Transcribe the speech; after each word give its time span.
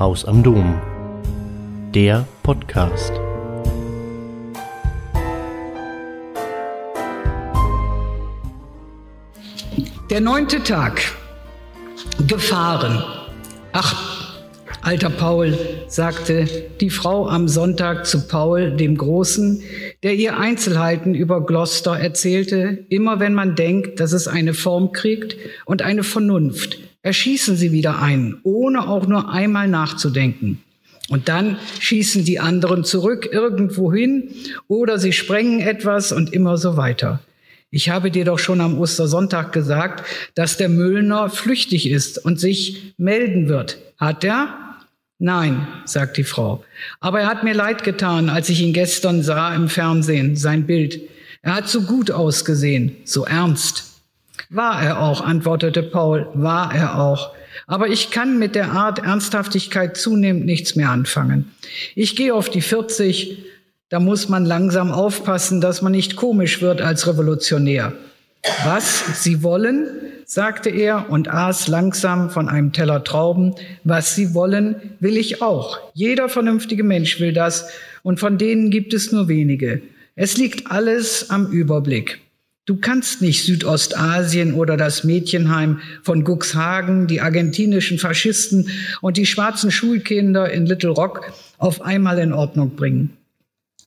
Haus 0.00 0.24
am 0.24 0.42
Dom. 0.42 0.80
Der 1.94 2.26
Podcast. 2.42 3.12
Der 10.08 10.22
neunte 10.22 10.62
Tag. 10.62 11.02
Gefahren. 12.26 13.04
Ach, 13.72 14.40
alter 14.80 15.10
Paul, 15.10 15.58
sagte 15.86 16.46
die 16.80 16.88
Frau 16.88 17.28
am 17.28 17.46
Sonntag 17.46 18.06
zu 18.06 18.26
Paul, 18.26 18.74
dem 18.74 18.96
Großen, 18.96 19.62
der 20.02 20.14
ihr 20.14 20.38
Einzelheiten 20.38 21.14
über 21.14 21.44
Gloucester 21.44 21.98
erzählte, 21.98 22.86
immer 22.88 23.20
wenn 23.20 23.34
man 23.34 23.54
denkt, 23.54 24.00
dass 24.00 24.12
es 24.12 24.28
eine 24.28 24.54
Form 24.54 24.92
kriegt 24.92 25.36
und 25.66 25.82
eine 25.82 26.04
Vernunft, 26.04 26.78
erschießen 27.02 27.56
sie 27.56 27.72
wieder 27.72 28.00
einen, 28.00 28.40
ohne 28.42 28.88
auch 28.88 29.06
nur 29.06 29.30
einmal 29.30 29.68
nachzudenken. 29.68 30.62
Und 31.08 31.28
dann 31.28 31.58
schießen 31.80 32.24
die 32.24 32.38
anderen 32.38 32.84
zurück 32.84 33.28
irgendwohin 33.32 34.30
oder 34.68 34.98
sie 34.98 35.12
sprengen 35.12 35.60
etwas 35.60 36.12
und 36.12 36.32
immer 36.32 36.56
so 36.56 36.76
weiter. 36.76 37.20
Ich 37.72 37.88
habe 37.88 38.10
dir 38.10 38.24
doch 38.24 38.38
schon 38.38 38.60
am 38.60 38.78
Ostersonntag 38.78 39.52
gesagt, 39.52 40.04
dass 40.34 40.56
der 40.56 40.68
Müllner 40.68 41.28
flüchtig 41.28 41.88
ist 41.88 42.18
und 42.24 42.38
sich 42.38 42.94
melden 42.96 43.48
wird. 43.48 43.78
Hat 43.96 44.24
er? 44.24 44.56
Nein, 45.18 45.66
sagt 45.84 46.16
die 46.16 46.24
Frau. 46.24 46.64
Aber 47.00 47.20
er 47.20 47.26
hat 47.26 47.44
mir 47.44 47.54
leid 47.54 47.84
getan, 47.84 48.28
als 48.28 48.48
ich 48.48 48.60
ihn 48.60 48.72
gestern 48.72 49.22
sah 49.22 49.54
im 49.54 49.68
Fernsehen, 49.68 50.34
sein 50.36 50.66
Bild. 50.66 51.00
Er 51.42 51.56
hat 51.56 51.68
so 51.68 51.82
gut 51.82 52.10
ausgesehen, 52.10 52.96
so 53.04 53.24
ernst. 53.24 53.89
War 54.48 54.82
er 54.82 55.00
auch, 55.00 55.20
antwortete 55.20 55.82
Paul, 55.82 56.28
war 56.34 56.74
er 56.74 56.98
auch. 56.98 57.34
Aber 57.66 57.88
ich 57.88 58.10
kann 58.10 58.38
mit 58.38 58.54
der 58.54 58.72
Art 58.72 59.00
Ernsthaftigkeit 59.00 59.96
zunehmend 59.96 60.46
nichts 60.46 60.76
mehr 60.76 60.90
anfangen. 60.90 61.52
Ich 61.94 62.16
gehe 62.16 62.34
auf 62.34 62.48
die 62.48 62.62
40, 62.62 63.44
da 63.88 64.00
muss 64.00 64.28
man 64.28 64.44
langsam 64.44 64.92
aufpassen, 64.92 65.60
dass 65.60 65.82
man 65.82 65.92
nicht 65.92 66.16
komisch 66.16 66.62
wird 66.62 66.80
als 66.80 67.06
Revolutionär. 67.06 67.92
Was 68.64 69.22
Sie 69.22 69.42
wollen, 69.42 69.88
sagte 70.24 70.70
er 70.70 71.10
und 71.10 71.28
aß 71.28 71.68
langsam 71.68 72.30
von 72.30 72.48
einem 72.48 72.72
Teller 72.72 73.04
Trauben. 73.04 73.54
Was 73.84 74.14
Sie 74.14 74.32
wollen, 74.32 74.76
will 75.00 75.16
ich 75.16 75.42
auch. 75.42 75.78
Jeder 75.92 76.28
vernünftige 76.28 76.84
Mensch 76.84 77.20
will 77.20 77.32
das 77.32 77.68
und 78.02 78.20
von 78.20 78.38
denen 78.38 78.70
gibt 78.70 78.94
es 78.94 79.12
nur 79.12 79.28
wenige. 79.28 79.82
Es 80.14 80.36
liegt 80.36 80.70
alles 80.70 81.30
am 81.30 81.50
Überblick. 81.50 82.20
Du 82.70 82.76
kannst 82.76 83.20
nicht 83.20 83.42
Südostasien 83.42 84.54
oder 84.54 84.76
das 84.76 85.02
Mädchenheim 85.02 85.80
von 86.04 86.22
Guxhagen, 86.22 87.08
die 87.08 87.20
argentinischen 87.20 87.98
Faschisten 87.98 88.70
und 89.00 89.16
die 89.16 89.26
schwarzen 89.26 89.72
Schulkinder 89.72 90.48
in 90.52 90.66
Little 90.66 90.90
Rock 90.90 91.32
auf 91.58 91.82
einmal 91.82 92.20
in 92.20 92.32
Ordnung 92.32 92.76
bringen. 92.76 93.16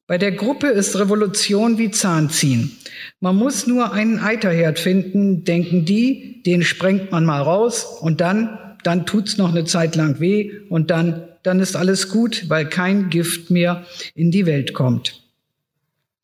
Bei 0.05 0.17
der 0.17 0.33
Gruppe 0.33 0.67
ist 0.67 0.99
Revolution 0.99 1.77
wie 1.77 1.91
Zahnziehen. 1.91 2.73
Man 3.21 3.37
muss 3.37 3.67
nur 3.67 3.93
einen 3.93 4.19
Eiterherd 4.19 4.79
finden, 4.79 5.45
denken 5.45 5.85
die, 5.85 6.43
den 6.45 6.61
sprengt 6.61 7.09
man 7.09 7.23
mal 7.23 7.41
raus 7.41 7.85
und 8.01 8.19
dann, 8.19 8.75
dann 8.83 9.05
tut's 9.05 9.37
noch 9.37 9.51
eine 9.51 9.63
Zeit 9.63 9.95
lang 9.95 10.19
weh 10.19 10.51
und 10.67 10.91
dann, 10.91 11.29
dann 11.43 11.61
ist 11.61 11.77
alles 11.77 12.09
gut, 12.09 12.49
weil 12.49 12.67
kein 12.67 13.09
Gift 13.09 13.49
mehr 13.49 13.85
in 14.13 14.29
die 14.29 14.45
Welt 14.45 14.73
kommt. 14.73 15.22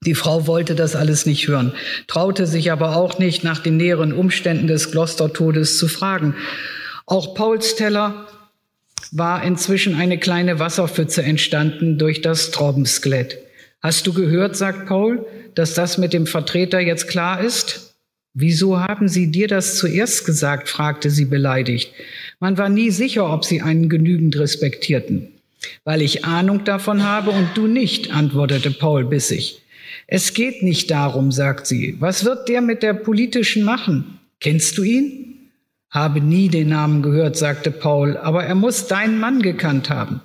Die 0.05 0.16
Frau 0.16 0.47
wollte 0.47 0.75
das 0.75 0.95
alles 0.95 1.25
nicht 1.25 1.50
hören, 1.50 1.73
traute 2.08 2.47
sich 2.47 2.72
aber 2.72 2.95
auch 2.95 3.19
nicht, 3.19 3.44
nach 3.44 3.59
den 3.59 3.75
näheren 3.75 4.14
Umständen 4.14 4.67
des 4.67 4.92
Gloucester-Todes 4.92 5.78
zu 5.78 5.89
fragen. 5.89 6.36
Auch 7.05 7.36
Pauls 7.36 7.75
Teller 7.75 8.27
war 9.11 9.44
inzwischen 9.44 9.95
eine 9.95 10.17
kleine 10.17 10.58
Wasserpfütze 10.58 11.23
entstanden 11.23 11.97
durch 11.97 12.22
das 12.22 12.52
Traubenskelett. 12.52 13.39
Hast 13.81 14.08
du 14.08 14.14
gehört, 14.14 14.55
sagt 14.55 14.88
Paul, 14.88 15.25
dass 15.55 15.73
das 15.73 15.98
mit 15.98 16.14
dem 16.14 16.27
Vertreter 16.27 16.80
jetzt 16.80 17.09
klar 17.09 17.42
ist? 17.42 17.95
Wieso 18.33 18.80
haben 18.80 19.09
Sie 19.09 19.32
dir 19.32 19.49
das 19.49 19.77
zuerst 19.77 20.26
gesagt? 20.26 20.70
fragte 20.70 21.09
sie 21.09 21.26
beleidigt. 21.26 21.92
Man 22.39 22.58
war 22.58 22.70
nie 22.70 22.92
sicher, 22.92 23.33
ob 23.33 23.43
Sie 23.43 23.61
einen 23.61 23.89
genügend 23.89 24.38
respektierten. 24.39 25.27
Weil 25.83 26.02
ich 26.02 26.23
Ahnung 26.23 26.64
davon 26.64 27.04
habe 27.04 27.32
und 27.32 27.49
du 27.55 27.67
nicht, 27.67 28.14
antwortete 28.14 28.71
Paul 28.71 29.04
bissig. 29.04 29.61
Es 30.11 30.33
geht 30.33 30.64
nicht 30.64 30.89
darum, 30.89 31.31
sagt 31.31 31.67
sie. 31.67 31.95
Was 31.99 32.25
wird 32.25 32.49
der 32.49 32.61
mit 32.61 32.81
der 32.81 32.95
politischen 32.95 33.64
machen? 33.64 34.20
Kennst 34.39 34.75
du 34.80 34.83
ihn? 34.83 35.52
Habe 35.92 36.20
nie 36.20 36.49
den 36.49 36.70
Namen 36.70 37.03
gehört, 37.03 37.37
sagte 37.37 37.70
Paul, 37.70 38.17
aber 38.17 38.43
er 38.43 38.55
muss 38.55 38.87
deinen 38.87 39.20
Mann 39.20 39.43
gekannt 39.43 39.92
haben. 39.92 40.21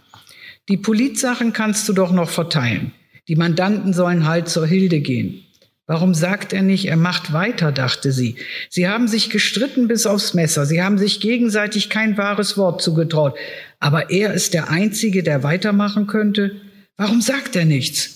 Die 0.70 0.78
Politsachen 0.78 1.52
kannst 1.52 1.86
du 1.86 1.92
doch 1.92 2.12
noch 2.12 2.30
verteilen. 2.30 2.92
Die 3.28 3.36
Mandanten 3.36 3.92
sollen 3.92 4.26
halt 4.26 4.48
zur 4.48 4.66
Hilde 4.66 5.00
gehen. 5.00 5.42
Warum 5.86 6.14
sagt 6.14 6.54
er 6.54 6.62
nicht, 6.62 6.86
er 6.86 6.96
macht 6.96 7.34
weiter, 7.34 7.70
dachte 7.70 8.10
sie. 8.10 8.36
Sie 8.70 8.88
haben 8.88 9.06
sich 9.06 9.28
gestritten 9.28 9.86
bis 9.86 10.06
aufs 10.06 10.32
Messer. 10.32 10.64
Sie 10.64 10.82
haben 10.82 10.96
sich 10.96 11.20
gegenseitig 11.20 11.90
kein 11.90 12.16
wahres 12.16 12.56
Wort 12.56 12.80
zugetraut. 12.80 13.36
Aber 13.80 14.08
er 14.08 14.32
ist 14.32 14.54
der 14.54 14.70
Einzige, 14.70 15.22
der 15.22 15.42
weitermachen 15.42 16.06
könnte. 16.06 16.52
Warum 16.96 17.20
sagt 17.20 17.54
er 17.54 17.66
nichts? 17.66 18.13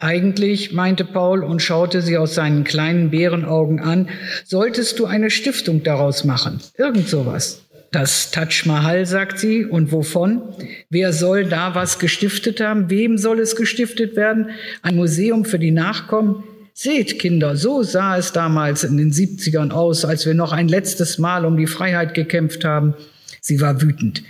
Eigentlich, 0.00 0.72
meinte 0.72 1.04
Paul 1.04 1.42
und 1.42 1.60
schaute 1.60 2.02
sie 2.02 2.16
aus 2.16 2.34
seinen 2.34 2.62
kleinen 2.62 3.10
Bärenaugen 3.10 3.80
an, 3.80 4.08
solltest 4.44 4.98
du 4.98 5.06
eine 5.06 5.28
Stiftung 5.28 5.82
daraus 5.82 6.24
machen. 6.24 6.60
Irgend 6.76 7.08
sowas. 7.08 7.62
Das 7.90 8.30
Taj 8.30 8.64
Mahal, 8.66 9.06
sagt 9.06 9.38
sie. 9.40 9.64
Und 9.64 9.90
wovon? 9.90 10.42
Wer 10.90 11.12
soll 11.12 11.46
da 11.46 11.74
was 11.74 11.98
gestiftet 11.98 12.60
haben? 12.60 12.90
Wem 12.90 13.18
soll 13.18 13.40
es 13.40 13.56
gestiftet 13.56 14.14
werden? 14.14 14.50
Ein 14.82 14.96
Museum 14.96 15.44
für 15.44 15.58
die 15.58 15.70
Nachkommen? 15.70 16.44
Seht, 16.74 17.18
Kinder, 17.18 17.56
so 17.56 17.82
sah 17.82 18.16
es 18.16 18.30
damals 18.32 18.84
in 18.84 18.98
den 18.98 19.10
70ern 19.10 19.72
aus, 19.72 20.04
als 20.04 20.26
wir 20.26 20.34
noch 20.34 20.52
ein 20.52 20.68
letztes 20.68 21.18
Mal 21.18 21.44
um 21.44 21.56
die 21.56 21.66
Freiheit 21.66 22.14
gekämpft 22.14 22.64
haben. 22.64 22.94
Sie 23.40 23.60
war 23.60 23.82
wütend, 23.82 24.22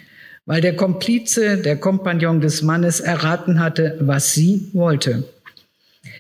weil 0.47 0.63
der 0.63 0.75
Komplize, 0.75 1.59
der 1.59 1.77
Kompagnon 1.77 2.41
des 2.41 2.63
Mannes 2.63 3.01
erraten 3.01 3.61
hatte, 3.61 3.99
was 4.01 4.33
sie 4.33 4.71
wollte. 4.73 5.25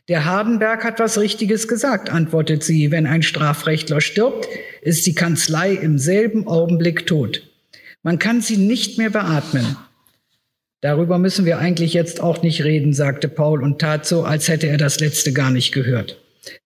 Der 0.09 0.25
Hardenberg 0.25 0.85
hat 0.85 1.01
was 1.01 1.19
Richtiges 1.19 1.69
gesagt, 1.69 2.09
antwortet 2.09 2.65
sie. 2.65 2.91
Wenn 2.91 3.07
ein 3.07 3.23
Strafrechtler 3.23 4.01
stirbt, 4.01 4.49
ist 4.81 5.07
die 5.07 5.15
Kanzlei 5.15 5.73
im 5.73 5.99
selben 5.99 6.47
Augenblick 6.47 7.07
tot. 7.07 7.43
Man 8.03 8.19
kann 8.19 8.41
sie 8.41 8.57
nicht 8.57 8.97
mehr 8.97 9.11
beatmen. 9.11 9.77
Darüber 10.81 11.19
müssen 11.19 11.45
wir 11.45 11.59
eigentlich 11.59 11.93
jetzt 11.93 12.23
auch 12.23 12.43
nicht 12.43 12.65
reden, 12.65 12.95
sagte 12.95 13.29
Paul 13.29 13.63
und 13.63 13.81
tat 13.81 14.07
so, 14.07 14.23
als 14.23 14.49
hätte 14.49 14.69
er 14.69 14.79
das 14.79 15.01
letzte 15.01 15.33
gar 15.33 15.51
nicht 15.51 15.73
gehört. 15.73 16.19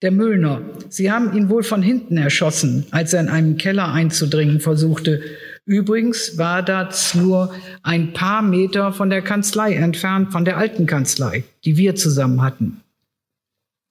Der 0.03 0.13
Müllner, 0.13 0.61
Sie 0.89 1.11
haben 1.11 1.37
ihn 1.37 1.49
wohl 1.49 1.65
von 1.65 1.83
hinten 1.83 2.19
erschossen, 2.19 2.87
als 2.93 3.13
er 3.13 3.23
in 3.23 3.29
einen 3.29 3.57
Keller 3.57 3.91
einzudringen 3.91 4.61
versuchte. 4.61 5.23
Übrigens 5.65 6.39
war 6.39 6.63
das 6.63 7.15
nur 7.15 7.53
ein 7.83 8.13
paar 8.13 8.43
Meter 8.43 8.93
von 8.93 9.11
der 9.11 9.23
Kanzlei 9.23 9.75
entfernt, 9.75 10.31
von 10.31 10.45
der 10.45 10.59
alten 10.59 10.87
Kanzlei, 10.87 11.43
die 11.65 11.77
wir 11.77 11.97
zusammen 11.97 12.43
hatten. 12.43 12.82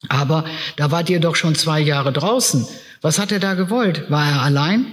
Aber 0.09 0.45
da 0.77 0.91
wart 0.91 1.09
ihr 1.09 1.19
doch 1.19 1.35
schon 1.35 1.55
zwei 1.55 1.79
Jahre 1.79 2.11
draußen. 2.11 2.67
Was 3.01 3.19
hat 3.19 3.31
er 3.31 3.39
da 3.39 3.53
gewollt? 3.53 4.09
War 4.09 4.29
er 4.29 4.41
allein? 4.41 4.85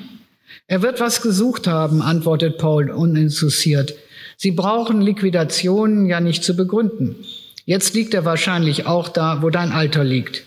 Er 0.66 0.82
wird 0.82 1.00
was 1.00 1.22
gesucht 1.22 1.66
haben, 1.66 2.02
antwortet 2.02 2.58
Paul 2.58 2.90
uninteressiert. 2.90 3.94
Sie 4.36 4.50
brauchen 4.50 5.00
Liquidationen 5.00 6.06
ja 6.06 6.20
nicht 6.20 6.44
zu 6.44 6.54
begründen. 6.54 7.16
Jetzt 7.64 7.94
liegt 7.94 8.14
er 8.14 8.24
wahrscheinlich 8.24 8.86
auch 8.86 9.08
da, 9.08 9.42
wo 9.42 9.50
dein 9.50 9.72
Alter 9.72 10.04
liegt. 10.04 10.44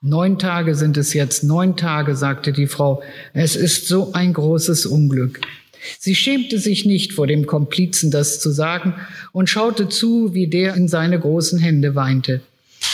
Neun 0.00 0.38
Tage 0.38 0.74
sind 0.74 0.96
es 0.96 1.14
jetzt, 1.14 1.44
neun 1.44 1.76
Tage, 1.76 2.16
sagte 2.16 2.52
die 2.52 2.66
Frau. 2.66 3.02
Es 3.34 3.54
ist 3.54 3.86
so 3.86 4.12
ein 4.14 4.32
großes 4.32 4.86
Unglück. 4.86 5.40
Sie 5.98 6.14
schämte 6.14 6.58
sich 6.58 6.84
nicht 6.84 7.12
vor 7.12 7.26
dem 7.26 7.46
Komplizen 7.46 8.10
das 8.10 8.40
zu 8.40 8.50
sagen 8.50 8.94
und 9.32 9.48
schaute 9.48 9.88
zu, 9.88 10.34
wie 10.34 10.48
der 10.48 10.74
in 10.74 10.88
seine 10.88 11.18
großen 11.18 11.58
Hände 11.58 11.94
weinte. 11.94 12.40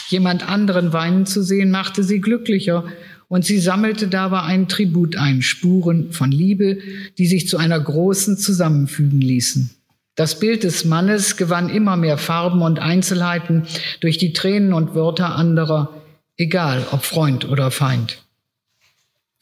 Jemand 0.08 0.48
anderen 0.48 0.92
weinen 0.92 1.26
zu 1.26 1.42
sehen, 1.42 1.70
machte 1.70 2.02
sie 2.02 2.20
glücklicher, 2.20 2.84
und 3.28 3.44
sie 3.44 3.58
sammelte 3.58 4.08
dabei 4.08 4.40
einen 4.42 4.68
Tribut 4.68 5.16
ein, 5.16 5.42
Spuren 5.42 6.12
von 6.12 6.32
Liebe, 6.32 6.78
die 7.18 7.26
sich 7.26 7.46
zu 7.46 7.58
einer 7.58 7.78
großen 7.78 8.38
zusammenfügen 8.38 9.20
ließen. 9.20 9.70
Das 10.14 10.40
Bild 10.40 10.64
des 10.64 10.86
Mannes 10.86 11.36
gewann 11.36 11.68
immer 11.68 11.96
mehr 11.96 12.16
Farben 12.16 12.62
und 12.62 12.78
Einzelheiten 12.78 13.64
durch 14.00 14.16
die 14.16 14.32
Tränen 14.32 14.72
und 14.72 14.94
Wörter 14.94 15.36
anderer, 15.36 16.02
egal 16.38 16.86
ob 16.90 17.04
Freund 17.04 17.48
oder 17.48 17.70
Feind. 17.70 18.18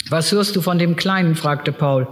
Was 0.08 0.32
hörst 0.32 0.56
du 0.56 0.60
von 0.60 0.78
dem 0.78 0.96
Kleinen? 0.96 1.36
fragte 1.36 1.72
Paul. 1.72 2.08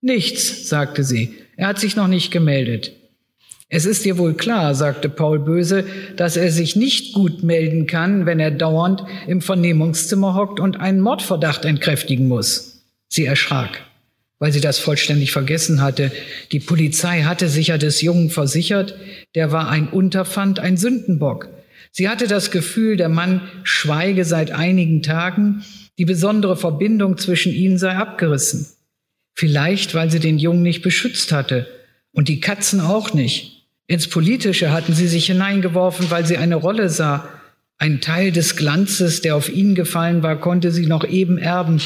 Nichts, 0.00 0.68
sagte 0.68 1.02
sie. 1.02 1.34
Er 1.56 1.66
hat 1.66 1.80
sich 1.80 1.96
noch 1.96 2.08
nicht 2.08 2.30
gemeldet. 2.30 2.92
Es 3.70 3.84
ist 3.84 4.04
dir 4.06 4.16
wohl 4.16 4.34
klar, 4.34 4.74
sagte 4.74 5.10
Paul 5.10 5.40
böse, 5.40 5.84
dass 6.16 6.36
er 6.38 6.50
sich 6.50 6.74
nicht 6.74 7.12
gut 7.12 7.42
melden 7.42 7.86
kann, 7.86 8.24
wenn 8.24 8.40
er 8.40 8.50
dauernd 8.50 9.04
im 9.26 9.42
Vernehmungszimmer 9.42 10.34
hockt 10.34 10.58
und 10.58 10.80
einen 10.80 11.00
Mordverdacht 11.00 11.66
entkräftigen 11.66 12.28
muss. 12.28 12.82
Sie 13.08 13.26
erschrak. 13.26 13.82
weil 14.38 14.52
sie 14.52 14.60
das 14.60 14.78
vollständig 14.78 15.32
vergessen 15.32 15.82
hatte. 15.82 16.12
Die 16.52 16.60
Polizei 16.60 17.22
hatte 17.22 17.48
sich 17.48 17.68
ja 17.68 17.78
des 17.78 18.00
Jungen 18.02 18.30
versichert, 18.30 18.94
der 19.34 19.50
war 19.50 19.68
ein 19.68 19.88
Unterpfand, 19.88 20.60
ein 20.60 20.76
Sündenbock. 20.76 21.48
Sie 21.90 22.08
hatte 22.08 22.28
das 22.28 22.50
Gefühl, 22.52 22.96
der 22.96 23.08
Mann 23.08 23.40
schweige 23.64 24.24
seit 24.24 24.52
einigen 24.52 25.02
Tagen, 25.02 25.64
die 25.98 26.04
besondere 26.04 26.56
Verbindung 26.56 27.18
zwischen 27.18 27.52
ihnen 27.52 27.78
sei 27.78 27.96
abgerissen. 27.96 28.68
Vielleicht, 29.34 29.94
weil 29.94 30.10
sie 30.10 30.20
den 30.20 30.38
Jungen 30.38 30.62
nicht 30.62 30.82
beschützt 30.82 31.32
hatte 31.32 31.66
und 32.12 32.28
die 32.28 32.40
Katzen 32.40 32.80
auch 32.80 33.14
nicht. 33.14 33.57
Ins 33.88 34.06
Politische 34.06 34.70
hatten 34.70 34.94
sie 34.94 35.08
sich 35.08 35.26
hineingeworfen, 35.26 36.10
weil 36.12 36.24
sie 36.24 36.36
eine 36.36 36.54
Rolle 36.54 36.88
sah. 36.88 37.28
Ein 37.78 38.00
Teil 38.00 38.30
des 38.30 38.54
Glanzes, 38.56 39.20
der 39.20 39.34
auf 39.34 39.48
ihn 39.48 39.74
gefallen 39.74 40.22
war, 40.22 40.36
konnte 40.36 40.70
sie 40.70 40.86
noch 40.86 41.04
eben 41.04 41.38
erben 41.38 41.80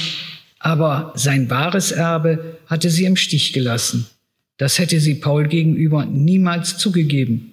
aber 0.62 1.12
sein 1.16 1.50
wahres 1.50 1.90
Erbe 1.90 2.56
hatte 2.66 2.88
sie 2.88 3.04
im 3.04 3.16
Stich 3.16 3.52
gelassen. 3.52 4.06
Das 4.58 4.78
hätte 4.78 5.00
sie 5.00 5.16
Paul 5.16 5.48
gegenüber 5.48 6.06
niemals 6.06 6.78
zugegeben. 6.78 7.51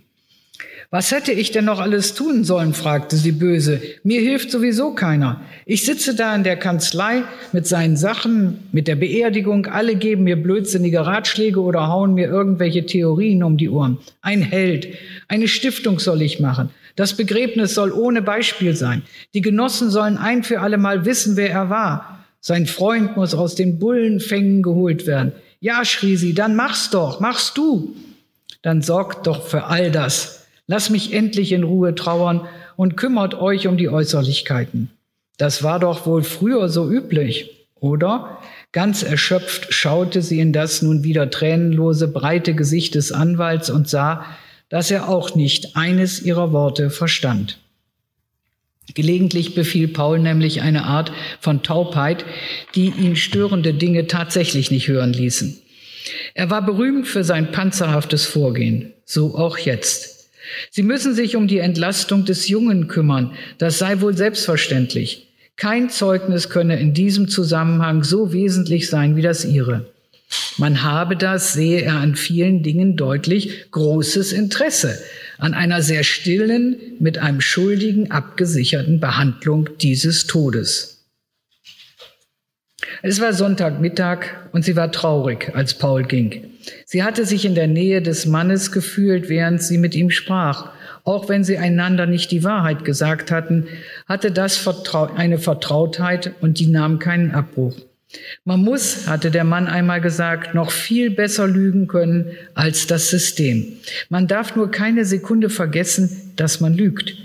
Was 0.91 1.12
hätte 1.12 1.31
ich 1.31 1.51
denn 1.51 1.65
noch 1.65 1.80
alles 1.80 2.15
tun 2.15 2.44
sollen? 2.44 2.74
fragte 2.74 3.15
sie 3.15 3.31
böse. 3.31 3.80
Mir 4.01 4.21
hilft 4.21 4.50
sowieso 4.50 4.95
keiner. 4.95 5.41
Ich 5.68 5.86
sitze 5.86 6.15
da 6.15 6.33
in 6.36 6.44
der 6.44 6.57
Kanzlei 6.57 7.21
mit 7.51 7.68
seinen 7.68 7.95
Sachen, 7.95 8.68
mit 8.71 8.88
der 8.88 8.95
Beerdigung. 8.95 9.68
Alle 9.68 9.94
geben 9.94 10.24
mir 10.24 10.41
blödsinnige 10.41 11.06
Ratschläge 11.06 11.62
oder 11.62 11.89
hauen 11.89 12.15
mir 12.15 12.27
irgendwelche 12.27 12.88
Theorien 12.88 13.44
um 13.44 13.56
die 13.56 13.69
Ohren. 13.69 14.00
Ein 14.24 14.41
Held. 14.41 14.88
Eine 15.27 15.47
Stiftung 15.47 16.00
soll 16.00 16.24
ich 16.24 16.39
machen. 16.39 16.71
Das 16.95 17.15
Begräbnis 17.15 17.75
soll 17.75 17.91
ohne 17.91 18.24
Beispiel 18.24 18.75
sein. 18.75 19.03
Die 19.36 19.41
Genossen 19.41 19.91
sollen 19.91 20.18
ein 20.18 20.41
für 20.41 20.59
alle 20.59 20.80
Mal 20.80 21.06
wissen, 21.06 21.38
wer 21.38 21.51
er 21.51 21.69
war. 21.69 22.25
Sein 22.39 22.65
Freund 22.65 23.15
muss 23.15 23.36
aus 23.36 23.53
den 23.53 23.77
Bullenfängen 23.77 24.63
geholt 24.63 25.06
werden. 25.06 25.33
Ja, 25.59 25.86
schrie 25.86 26.15
sie, 26.15 26.33
dann 26.33 26.56
mach's 26.56 26.89
doch, 26.89 27.19
machst 27.19 27.59
du. 27.59 27.95
Dann 28.63 28.81
sorgt 28.81 29.27
doch 29.27 29.45
für 29.45 29.65
all 29.65 29.91
das. 29.91 30.38
Lass 30.71 30.92
mich 30.92 31.13
endlich 31.13 31.51
in 31.51 31.63
Ruhe 31.63 31.95
trauern 31.95 32.48
und 32.75 32.95
kümmert 32.95 33.33
euch 33.33 33.66
um 33.66 33.75
die 33.75 33.89
Äußerlichkeiten. 33.89 34.92
Das 35.39 35.63
war 35.63 35.80
doch 35.80 36.06
wohl 36.06 36.21
früher 36.21 36.69
so 36.69 36.88
üblich, 36.88 37.66
oder? 37.80 38.38
Ganz 38.71 39.01
erschöpft 39.01 39.74
schaute 39.74 40.21
sie 40.21 40.39
in 40.39 40.54
das 40.54 40.83
nun 40.83 41.04
wieder 41.04 41.31
tränenlose, 41.31 42.07
breite 42.07 42.54
Gesicht 42.54 42.94
des 42.94 43.12
Anwalts 43.12 43.71
und 43.71 43.89
sah, 43.89 44.24
dass 44.69 44.92
er 44.92 45.10
auch 45.10 45.33
nicht 45.33 45.75
eines 45.75 46.21
ihrer 46.21 46.51
Worte 46.54 46.92
verstand. 46.92 47.57
Gelegentlich 48.94 49.56
befiel 49.56 49.88
Paul 49.88 50.19
nämlich 50.19 50.62
eine 50.62 50.83
Art 50.83 51.12
von 51.39 51.63
Taubheit, 51.63 52.25
die 52.75 52.89
ihn 52.89 53.15
störende 53.15 53.74
Dinge 53.74 54.06
tatsächlich 54.06 54.69
nicht 54.69 54.88
hören 54.88 55.13
ließen. 55.13 55.60
Er 56.36 56.51
war 56.51 56.63
berühmt 56.63 57.07
für 57.07 57.24
sein 57.24 57.51
panzerhaftes 57.51 58.27
Vorgehen, 58.27 58.94
so 59.04 59.36
auch 59.36 59.57
jetzt. 59.57 60.19
Sie 60.72 60.84
müssen 60.84 61.13
sich 61.13 61.36
um 61.36 61.48
die 61.48 61.60
Entlastung 61.60 62.25
des 62.25 62.48
Jungen 62.48 62.88
kümmern, 62.88 63.34
das 63.57 63.80
sei 63.80 64.01
wohl 64.01 64.16
selbstverständlich. 64.16 65.28
Kein 65.56 65.90
Zeugnis 65.90 66.50
könne 66.50 66.80
in 66.80 66.94
diesem 66.94 67.28
Zusammenhang 67.28 68.04
so 68.04 68.31
wesentlich 68.31 68.90
sein 68.90 69.16
wie 69.16 69.22
das 69.22 69.46
ihre. 69.46 69.92
Man 70.57 70.84
habe 70.84 71.18
das, 71.18 71.54
sehe 71.54 71.81
er 71.81 71.96
an 71.96 72.16
vielen 72.16 72.63
Dingen 72.63 72.96
deutlich, 72.96 73.72
großes 73.72 74.31
Interesse 74.31 75.00
an 75.38 75.54
einer 75.54 75.81
sehr 75.81 76.04
stillen, 76.04 76.78
mit 77.00 77.18
einem 77.18 77.42
Schuldigen 77.42 78.12
abgesicherten 78.12 79.00
Behandlung 79.00 79.69
dieses 79.81 80.28
Todes. 80.28 81.06
Es 83.01 83.22
war 83.22 83.34
Sonntagmittag 83.34 84.50
und 84.51 84.63
sie 84.63 84.75
war 84.75 84.92
traurig, 84.92 85.51
als 85.56 85.74
Paul 85.74 86.04
ging. 86.04 86.49
Sie 86.85 87.03
hatte 87.03 87.25
sich 87.25 87.45
in 87.45 87.56
der 87.56 87.67
Nähe 87.67 88.01
des 88.01 88.25
Mannes 88.25 88.71
gefühlt, 88.71 89.29
während 89.29 89.61
sie 89.61 89.77
mit 89.77 89.95
ihm 89.95 90.09
sprach. 90.09 90.71
Auch 91.03 91.29
wenn 91.29 91.44
sie 91.44 91.57
einander 91.57 92.06
nicht 92.06 92.31
die 92.31 92.44
Wahrheit 92.44 92.85
gesagt 92.85 93.31
hatten, 93.31 93.67
hatte 94.07 94.31
das 94.31 94.67
eine 95.15 95.39
Vertrautheit 95.39 96.33
und 96.41 96.59
die 96.59 96.67
nahm 96.67 97.00
keinen 97.00 97.31
Abbruch. 97.31 97.75
Man 98.44 98.61
muss, 98.61 99.07
hatte 99.07 99.29
der 99.29 99.44
Mann 99.44 99.67
einmal 99.67 100.01
gesagt, 100.01 100.56
noch 100.56 100.71
viel 100.71 101.11
besser 101.11 101.47
lügen 101.47 101.88
können 101.88 102.31
als 102.56 102.88
das 102.88 103.09
System. 103.09 103.77
Man 104.09 104.27
darf 104.27 104.55
nur 104.55 104.71
keine 104.71 105.05
Sekunde 105.05 105.50
vergessen, 105.50 106.33
dass 106.35 106.59
man 106.59 106.73
lügt. 106.73 107.15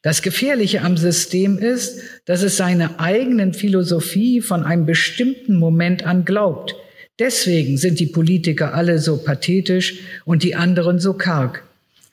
Das 0.00 0.22
Gefährliche 0.22 0.82
am 0.82 0.96
System 0.96 1.58
ist, 1.58 2.00
dass 2.24 2.42
es 2.42 2.56
seine 2.56 2.98
eigenen 2.98 3.54
Philosophie 3.54 4.40
von 4.40 4.64
einem 4.64 4.86
bestimmten 4.86 5.54
Moment 5.54 6.04
an 6.04 6.24
glaubt. 6.24 6.74
Deswegen 7.18 7.76
sind 7.76 8.00
die 8.00 8.06
Politiker 8.06 8.74
alle 8.74 8.98
so 8.98 9.18
pathetisch 9.18 10.00
und 10.24 10.42
die 10.42 10.54
anderen 10.54 10.98
so 10.98 11.14
karg. 11.14 11.64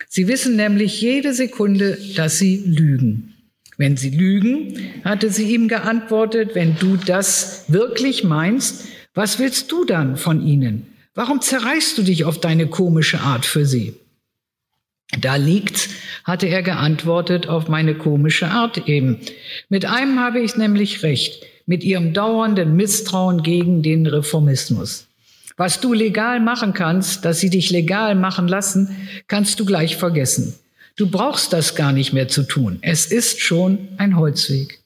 Sie 0.08 0.28
wissen 0.28 0.56
nämlich 0.56 1.02
jede 1.02 1.34
Sekunde, 1.34 1.98
dass 2.16 2.40
sie 2.40 2.64
lügen. 2.66 3.34
Wenn 3.78 3.96
sie 3.96 4.10
lügen, 4.10 4.78
hatte 5.06 5.30
sie 5.30 5.54
ihm 5.54 5.68
geantwortet, 5.68 6.52
wenn 6.54 6.76
du 6.78 6.98
das 6.98 7.66
wirklich 7.70 8.24
meinst, 8.24 8.88
was 9.14 9.40
willst 9.40 9.72
du 9.72 9.86
dann 9.86 10.18
von 10.18 10.46
ihnen? 10.46 10.88
Warum 11.16 11.42
zerreißt 11.42 11.98
du 11.98 12.04
dich 12.04 12.26
auf 12.26 12.40
deine 12.40 12.68
komische 12.68 13.22
Art 13.22 13.46
für 13.46 13.66
sie? 13.66 13.94
Da 15.20 15.38
liegt's, 15.38 15.90
hatte 16.24 16.48
er 16.48 16.62
geantwortet, 16.62 17.48
auf 17.48 17.68
meine 17.68 17.96
komische 17.96 18.50
Art 18.50 18.88
eben. 18.88 19.20
Mit 19.70 19.86
einem 19.86 20.20
habe 20.20 20.40
ich 20.40 20.56
nämlich 20.56 21.04
recht, 21.04 21.44
mit 21.70 21.84
ihrem 21.84 22.14
dauernden 22.14 22.76
Misstrauen 22.76 23.44
gegen 23.44 23.84
den 23.84 24.08
Reformismus. 24.08 25.06
Was 25.56 25.80
du 25.80 25.94
legal 25.94 26.40
machen 26.40 26.74
kannst, 26.74 27.26
dass 27.26 27.42
sie 27.42 27.52
dich 27.52 27.70
legal 27.70 28.16
machen 28.16 28.48
lassen, 28.48 28.98
kannst 29.28 29.60
du 29.60 29.66
gleich 29.66 29.96
vergessen. 29.96 30.56
Du 30.96 31.12
brauchst 31.12 31.54
das 31.54 31.76
gar 31.76 31.92
nicht 31.92 32.12
mehr 32.12 32.28
zu 32.28 32.42
tun. 32.42 32.80
Es 32.82 33.06
ist 33.06 33.42
schon 33.42 33.88
ein 33.98 34.18
Holzweg. 34.18 34.80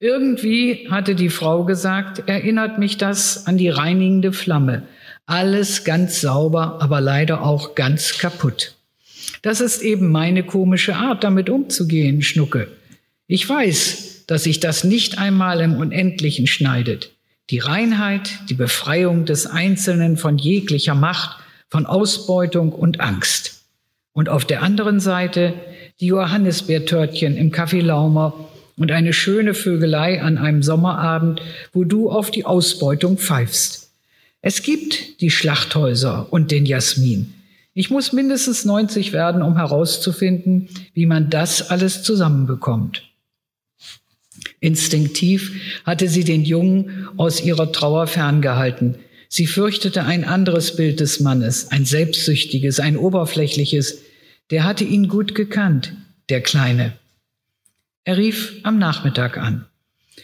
Irgendwie 0.00 0.88
hatte 0.90 1.14
die 1.14 1.30
Frau 1.30 1.62
gesagt, 1.62 2.28
erinnert 2.28 2.80
mich 2.80 2.96
das 2.96 3.46
an 3.46 3.56
die 3.56 3.68
reinigende 3.68 4.32
Flamme. 4.32 4.82
Alles 5.24 5.84
ganz 5.84 6.20
sauber, 6.20 6.78
aber 6.80 7.00
leider 7.00 7.42
auch 7.42 7.76
ganz 7.76 8.18
kaputt. 8.18 8.74
Das 9.42 9.60
ist 9.60 9.82
eben 9.82 10.10
meine 10.10 10.42
komische 10.42 10.96
Art, 10.96 11.22
damit 11.22 11.48
umzugehen, 11.48 12.22
Schnucke. 12.22 12.72
Ich 13.28 13.48
weiß, 13.48 14.15
dass 14.26 14.44
sich 14.44 14.60
das 14.60 14.84
nicht 14.84 15.18
einmal 15.18 15.60
im 15.60 15.76
Unendlichen 15.76 16.46
schneidet. 16.46 17.12
Die 17.50 17.58
Reinheit, 17.60 18.30
die 18.48 18.54
Befreiung 18.54 19.24
des 19.24 19.46
Einzelnen 19.46 20.16
von 20.16 20.38
jeglicher 20.38 20.94
Macht, 20.94 21.38
von 21.68 21.86
Ausbeutung 21.86 22.72
und 22.72 23.00
Angst. 23.00 23.62
Und 24.12 24.28
auf 24.28 24.44
der 24.44 24.62
anderen 24.62 24.98
Seite 24.98 25.54
die 26.00 26.06
Johannisbeertörtchen 26.06 27.36
im 27.36 27.52
Café 27.52 27.82
Laumer 27.82 28.48
und 28.76 28.90
eine 28.90 29.12
schöne 29.12 29.54
Vögelei 29.54 30.20
an 30.20 30.38
einem 30.38 30.62
Sommerabend, 30.62 31.40
wo 31.72 31.84
du 31.84 32.10
auf 32.10 32.30
die 32.30 32.44
Ausbeutung 32.44 33.18
pfeifst. 33.18 33.90
Es 34.42 34.62
gibt 34.62 35.20
die 35.20 35.30
Schlachthäuser 35.30 36.28
und 36.30 36.50
den 36.50 36.66
Jasmin. 36.66 37.34
Ich 37.74 37.90
muss 37.90 38.12
mindestens 38.12 38.64
90 38.64 39.12
werden, 39.12 39.42
um 39.42 39.56
herauszufinden, 39.56 40.68
wie 40.94 41.06
man 41.06 41.30
das 41.30 41.70
alles 41.70 42.02
zusammenbekommt. 42.02 43.02
Instinktiv 44.60 45.82
hatte 45.84 46.08
sie 46.08 46.24
den 46.24 46.44
Jungen 46.44 47.08
aus 47.16 47.42
ihrer 47.42 47.72
Trauer 47.72 48.06
ferngehalten. 48.06 48.96
Sie 49.28 49.46
fürchtete 49.46 50.04
ein 50.04 50.24
anderes 50.24 50.76
Bild 50.76 51.00
des 51.00 51.20
Mannes, 51.20 51.70
ein 51.70 51.84
selbstsüchtiges, 51.84 52.80
ein 52.80 52.96
oberflächliches, 52.96 54.02
der 54.50 54.64
hatte 54.64 54.84
ihn 54.84 55.08
gut 55.08 55.34
gekannt, 55.34 55.92
der 56.28 56.40
Kleine. 56.40 56.92
Er 58.04 58.16
rief 58.16 58.54
am 58.62 58.78
Nachmittag 58.78 59.36
an. 59.36 59.66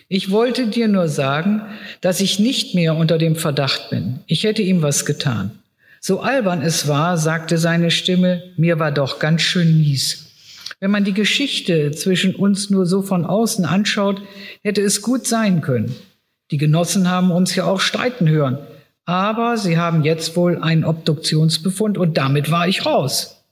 Ich 0.08 0.30
wollte 0.30 0.68
dir 0.68 0.88
nur 0.88 1.08
sagen, 1.08 1.62
dass 2.00 2.20
ich 2.20 2.38
nicht 2.38 2.74
mehr 2.74 2.94
unter 2.94 3.18
dem 3.18 3.34
Verdacht 3.34 3.90
bin. 3.90 4.20
Ich 4.26 4.44
hätte 4.44 4.62
ihm 4.62 4.82
was 4.82 5.04
getan. 5.04 5.58
So 6.00 6.20
albern 6.20 6.62
es 6.62 6.88
war, 6.88 7.16
sagte 7.16 7.58
seine 7.58 7.90
Stimme, 7.90 8.42
mir 8.56 8.78
war 8.78 8.92
doch 8.92 9.18
ganz 9.18 9.42
schön 9.42 9.80
mies. 9.80 10.31
Wenn 10.82 10.90
man 10.90 11.04
die 11.04 11.14
Geschichte 11.14 11.92
zwischen 11.92 12.34
uns 12.34 12.68
nur 12.68 12.86
so 12.86 13.02
von 13.02 13.24
außen 13.24 13.64
anschaut, 13.64 14.20
hätte 14.64 14.80
es 14.80 15.00
gut 15.00 15.28
sein 15.28 15.60
können. 15.60 15.94
Die 16.50 16.56
Genossen 16.56 17.08
haben 17.08 17.30
uns 17.30 17.54
ja 17.54 17.66
auch 17.66 17.80
streiten 17.80 18.28
hören. 18.28 18.58
Aber 19.04 19.56
sie 19.56 19.78
haben 19.78 20.02
jetzt 20.02 20.34
wohl 20.34 20.58
einen 20.58 20.84
Obduktionsbefund 20.84 21.98
und 21.98 22.18
damit 22.18 22.50
war 22.50 22.66
ich 22.66 22.84
raus. 22.84 23.44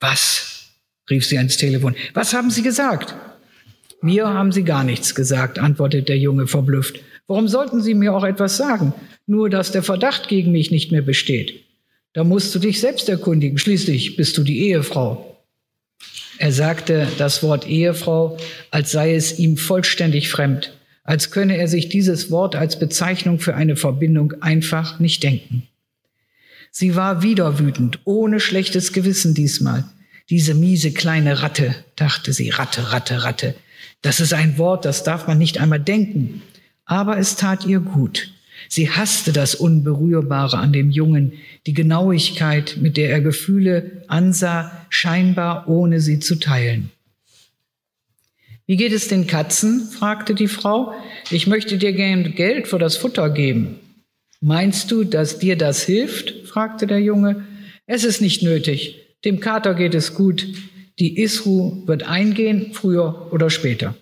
Was? 0.00 0.72
rief 1.08 1.24
sie 1.24 1.38
ans 1.38 1.56
Telefon. 1.56 1.94
Was 2.14 2.34
haben 2.34 2.50
Sie 2.50 2.62
gesagt? 2.62 3.14
Mir 4.00 4.26
haben 4.26 4.50
Sie 4.50 4.64
gar 4.64 4.82
nichts 4.82 5.14
gesagt, 5.14 5.60
antwortete 5.60 6.02
der 6.02 6.18
Junge 6.18 6.48
verblüfft. 6.48 6.98
Warum 7.28 7.46
sollten 7.46 7.80
Sie 7.80 7.94
mir 7.94 8.12
auch 8.12 8.24
etwas 8.24 8.56
sagen? 8.56 8.92
Nur, 9.28 9.50
dass 9.50 9.70
der 9.70 9.84
Verdacht 9.84 10.26
gegen 10.26 10.50
mich 10.50 10.72
nicht 10.72 10.90
mehr 10.90 11.02
besteht. 11.02 11.62
Da 12.12 12.24
musst 12.24 12.52
du 12.56 12.58
dich 12.58 12.80
selbst 12.80 13.08
erkundigen. 13.08 13.56
Schließlich 13.56 14.16
bist 14.16 14.36
du 14.36 14.42
die 14.42 14.66
Ehefrau. 14.66 15.31
Er 16.38 16.52
sagte 16.52 17.06
das 17.18 17.42
Wort 17.42 17.66
Ehefrau, 17.66 18.38
als 18.70 18.90
sei 18.90 19.14
es 19.14 19.38
ihm 19.38 19.56
vollständig 19.56 20.28
fremd. 20.28 20.72
als 21.04 21.30
könne 21.30 21.56
er 21.56 21.68
sich 21.68 21.88
dieses 21.88 22.30
Wort 22.30 22.54
als 22.54 22.78
Bezeichnung 22.78 23.40
für 23.40 23.54
eine 23.54 23.76
Verbindung 23.76 24.34
einfach 24.40 25.00
nicht 25.00 25.22
denken. 25.22 25.66
Sie 26.70 26.94
war 26.96 27.22
wieder 27.22 27.58
wütend, 27.58 27.98
ohne 28.04 28.40
schlechtes 28.40 28.92
Gewissen 28.92 29.34
diesmal. 29.34 29.84
Diese 30.30 30.54
miese 30.54 30.92
kleine 30.92 31.42
Ratte, 31.42 31.74
dachte 31.96 32.32
sie, 32.32 32.50
Ratte, 32.50 32.92
Ratte, 32.92 33.24
Ratte. 33.24 33.54
Das 34.00 34.20
ist 34.20 34.32
ein 34.32 34.56
Wort, 34.58 34.84
das 34.84 35.02
darf 35.02 35.26
man 35.26 35.38
nicht 35.38 35.58
einmal 35.58 35.80
denken. 35.80 36.42
Aber 36.84 37.18
es 37.18 37.36
tat 37.36 37.66
ihr 37.66 37.80
gut. 37.80 38.32
Sie 38.68 38.90
hasste 38.90 39.32
das 39.32 39.54
Unberührbare 39.54 40.58
an 40.58 40.72
dem 40.72 40.90
Jungen, 40.90 41.32
die 41.66 41.74
Genauigkeit, 41.74 42.78
mit 42.80 42.96
der 42.96 43.10
er 43.10 43.20
Gefühle 43.20 44.02
ansah, 44.08 44.86
scheinbar 44.88 45.68
ohne 45.68 46.00
sie 46.00 46.18
zu 46.18 46.36
teilen. 46.36 46.90
Wie 48.66 48.76
geht 48.76 48.92
es 48.92 49.08
den 49.08 49.26
Katzen? 49.26 49.88
fragte 49.88 50.34
die 50.34 50.48
Frau. 50.48 50.94
Ich 51.30 51.46
möchte 51.46 51.78
dir 51.78 51.92
gern 51.92 52.34
Geld 52.34 52.68
für 52.68 52.78
das 52.78 52.96
Futter 52.96 53.28
geben. 53.30 53.78
Meinst 54.40 54.90
du, 54.90 55.04
dass 55.04 55.38
dir 55.38 55.56
das 55.56 55.82
hilft? 55.82 56.46
fragte 56.46 56.86
der 56.86 57.00
Junge. 57.00 57.44
Es 57.86 58.04
ist 58.04 58.20
nicht 58.20 58.42
nötig. 58.42 58.98
Dem 59.24 59.40
Kater 59.40 59.74
geht 59.74 59.94
es 59.94 60.14
gut. 60.14 60.46
Die 60.98 61.20
Isru 61.20 61.86
wird 61.86 62.04
eingehen, 62.04 62.72
früher 62.72 63.32
oder 63.32 63.50
später. 63.50 63.94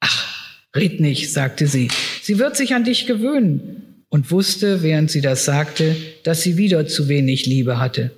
Ach, 0.00 0.33
red 0.74 1.00
nicht, 1.00 1.32
sagte 1.32 1.66
sie. 1.66 1.88
Sie 2.22 2.38
wird 2.38 2.56
sich 2.56 2.74
an 2.74 2.84
dich 2.84 3.06
gewöhnen 3.06 4.04
und 4.08 4.30
wusste, 4.30 4.82
während 4.82 5.10
sie 5.10 5.20
das 5.20 5.44
sagte, 5.44 5.96
dass 6.22 6.42
sie 6.42 6.56
wieder 6.56 6.86
zu 6.86 7.08
wenig 7.08 7.46
Liebe 7.46 7.78
hatte. 7.78 8.10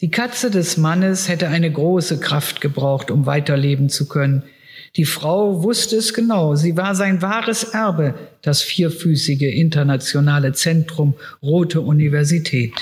Die 0.00 0.10
Katze 0.10 0.50
des 0.50 0.76
Mannes 0.76 1.28
hätte 1.28 1.48
eine 1.48 1.70
große 1.70 2.18
Kraft 2.18 2.60
gebraucht, 2.60 3.10
um 3.10 3.24
weiterleben 3.24 3.88
zu 3.88 4.08
können. 4.08 4.42
Die 4.96 5.04
Frau 5.04 5.62
wusste 5.62 5.96
es 5.96 6.12
genau. 6.12 6.54
Sie 6.54 6.76
war 6.76 6.94
sein 6.94 7.22
wahres 7.22 7.64
Erbe, 7.64 8.14
das 8.42 8.62
vierfüßige 8.62 9.54
internationale 9.54 10.52
Zentrum 10.52 11.14
Rote 11.40 11.80
Universität. 11.80 12.72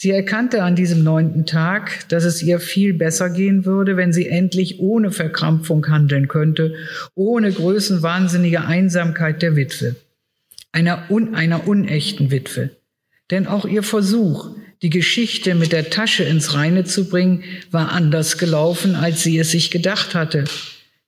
Sie 0.00 0.12
erkannte 0.12 0.62
an 0.62 0.76
diesem 0.76 1.02
neunten 1.02 1.44
Tag, 1.44 2.08
dass 2.08 2.22
es 2.22 2.40
ihr 2.40 2.60
viel 2.60 2.94
besser 2.94 3.30
gehen 3.30 3.64
würde, 3.64 3.96
wenn 3.96 4.12
sie 4.12 4.28
endlich 4.28 4.78
ohne 4.78 5.10
Verkrampfung 5.10 5.88
handeln 5.88 6.28
könnte, 6.28 6.74
ohne 7.16 7.50
größenwahnsinnige 7.50 8.64
Einsamkeit 8.64 9.42
der 9.42 9.56
Witwe, 9.56 9.96
einer, 10.70 11.10
un, 11.10 11.34
einer 11.34 11.66
unechten 11.66 12.30
Witwe. 12.30 12.70
Denn 13.32 13.48
auch 13.48 13.64
ihr 13.64 13.82
Versuch, 13.82 14.54
die 14.82 14.90
Geschichte 14.90 15.56
mit 15.56 15.72
der 15.72 15.90
Tasche 15.90 16.22
ins 16.22 16.54
Reine 16.54 16.84
zu 16.84 17.08
bringen, 17.08 17.42
war 17.72 17.90
anders 17.90 18.38
gelaufen, 18.38 18.94
als 18.94 19.24
sie 19.24 19.36
es 19.36 19.50
sich 19.50 19.72
gedacht 19.72 20.14
hatte. 20.14 20.44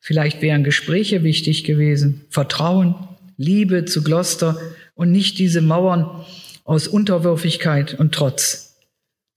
Vielleicht 0.00 0.42
wären 0.42 0.64
Gespräche 0.64 1.22
wichtig 1.22 1.62
gewesen, 1.62 2.22
Vertrauen, 2.28 2.96
Liebe 3.36 3.84
zu 3.84 4.02
Gloster 4.02 4.60
und 4.96 5.12
nicht 5.12 5.38
diese 5.38 5.60
Mauern 5.60 6.24
aus 6.64 6.88
Unterwürfigkeit 6.88 7.94
und 7.94 8.12
Trotz. 8.12 8.69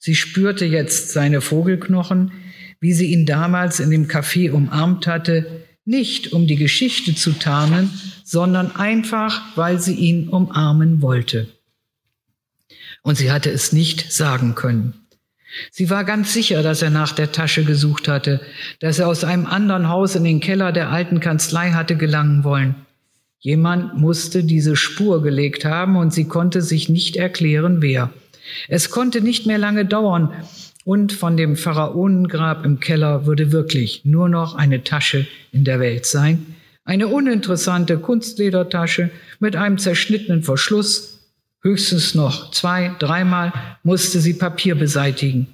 Sie 0.04 0.16
spürte 0.16 0.66
jetzt 0.66 1.12
seine 1.12 1.40
Vogelknochen, 1.40 2.32
wie 2.82 2.92
sie 2.92 3.14
ihn 3.14 3.26
damals 3.26 3.80
in 3.80 3.90
dem 3.90 4.08
Café 4.08 4.52
umarmt 4.52 5.08
hatte, 5.08 5.64
nicht 5.86 6.34
um 6.34 6.48
die 6.48 6.58
Geschichte 6.58 7.16
zu 7.16 7.32
tarnen, 7.32 7.90
sondern 8.26 8.76
einfach, 8.76 9.56
weil 9.56 9.80
sie 9.80 9.94
ihn 9.94 10.28
umarmen 10.28 11.02
wollte 11.02 11.48
und 13.04 13.18
sie 13.18 13.32
hatte 13.32 13.52
es 13.52 13.72
nicht 13.72 14.12
sagen 14.12 14.56
können. 14.56 14.94
Sie 15.70 15.92
war 15.92 16.04
ganz 16.04 16.34
sicher, 16.34 16.64
dass 16.64 16.82
er 16.82 16.90
nach 16.90 17.12
der 17.12 17.32
Tasche 17.32 17.64
gesucht 17.64 18.08
hatte, 18.08 18.42
dass 18.80 18.98
er 18.98 19.08
aus 19.08 19.24
einem 19.24 19.46
anderen 19.46 19.88
Haus 19.88 20.16
in 20.16 20.24
den 20.24 20.40
Keller 20.40 20.72
der 20.72 20.90
alten 20.90 21.20
Kanzlei 21.20 21.72
hatte 21.72 21.96
gelangen 21.96 22.44
wollen. 22.44 22.76
Jemand 23.38 23.96
musste 23.98 24.44
diese 24.44 24.76
Spur 24.76 25.22
gelegt 25.22 25.64
haben 25.66 25.96
und 25.96 26.12
sie 26.12 26.26
konnte 26.26 26.62
sich 26.62 26.90
nicht 26.90 27.18
erklären, 27.18 27.82
wer. 27.82 28.12
Es 28.68 28.90
konnte 28.90 29.22
nicht 29.22 29.46
mehr 29.46 29.58
lange 29.58 29.86
dauern 29.86 30.34
und 30.86 31.14
von 31.14 31.38
dem 31.38 31.56
Pharaonengrab 31.56 32.66
im 32.66 32.80
Keller 32.80 33.26
würde 33.26 33.52
wirklich 33.52 34.02
nur 34.04 34.30
noch 34.30 34.56
eine 34.56 34.84
Tasche 34.84 35.28
in 35.52 35.64
der 35.64 35.80
Welt 35.80 36.06
sein. 36.06 36.46
Eine 36.86 37.08
uninteressante 37.08 37.98
Kunstledertasche 37.98 39.10
mit 39.40 39.56
einem 39.56 39.78
zerschnittenen 39.78 40.44
Verschluss 40.44 41.14
Höchstens 41.64 42.14
noch 42.14 42.52
zwei, 42.52 42.94
dreimal 43.00 43.54
musste 43.84 44.20
sie 44.20 44.34
Papier 44.34 44.76
beseitigen. 44.76 45.48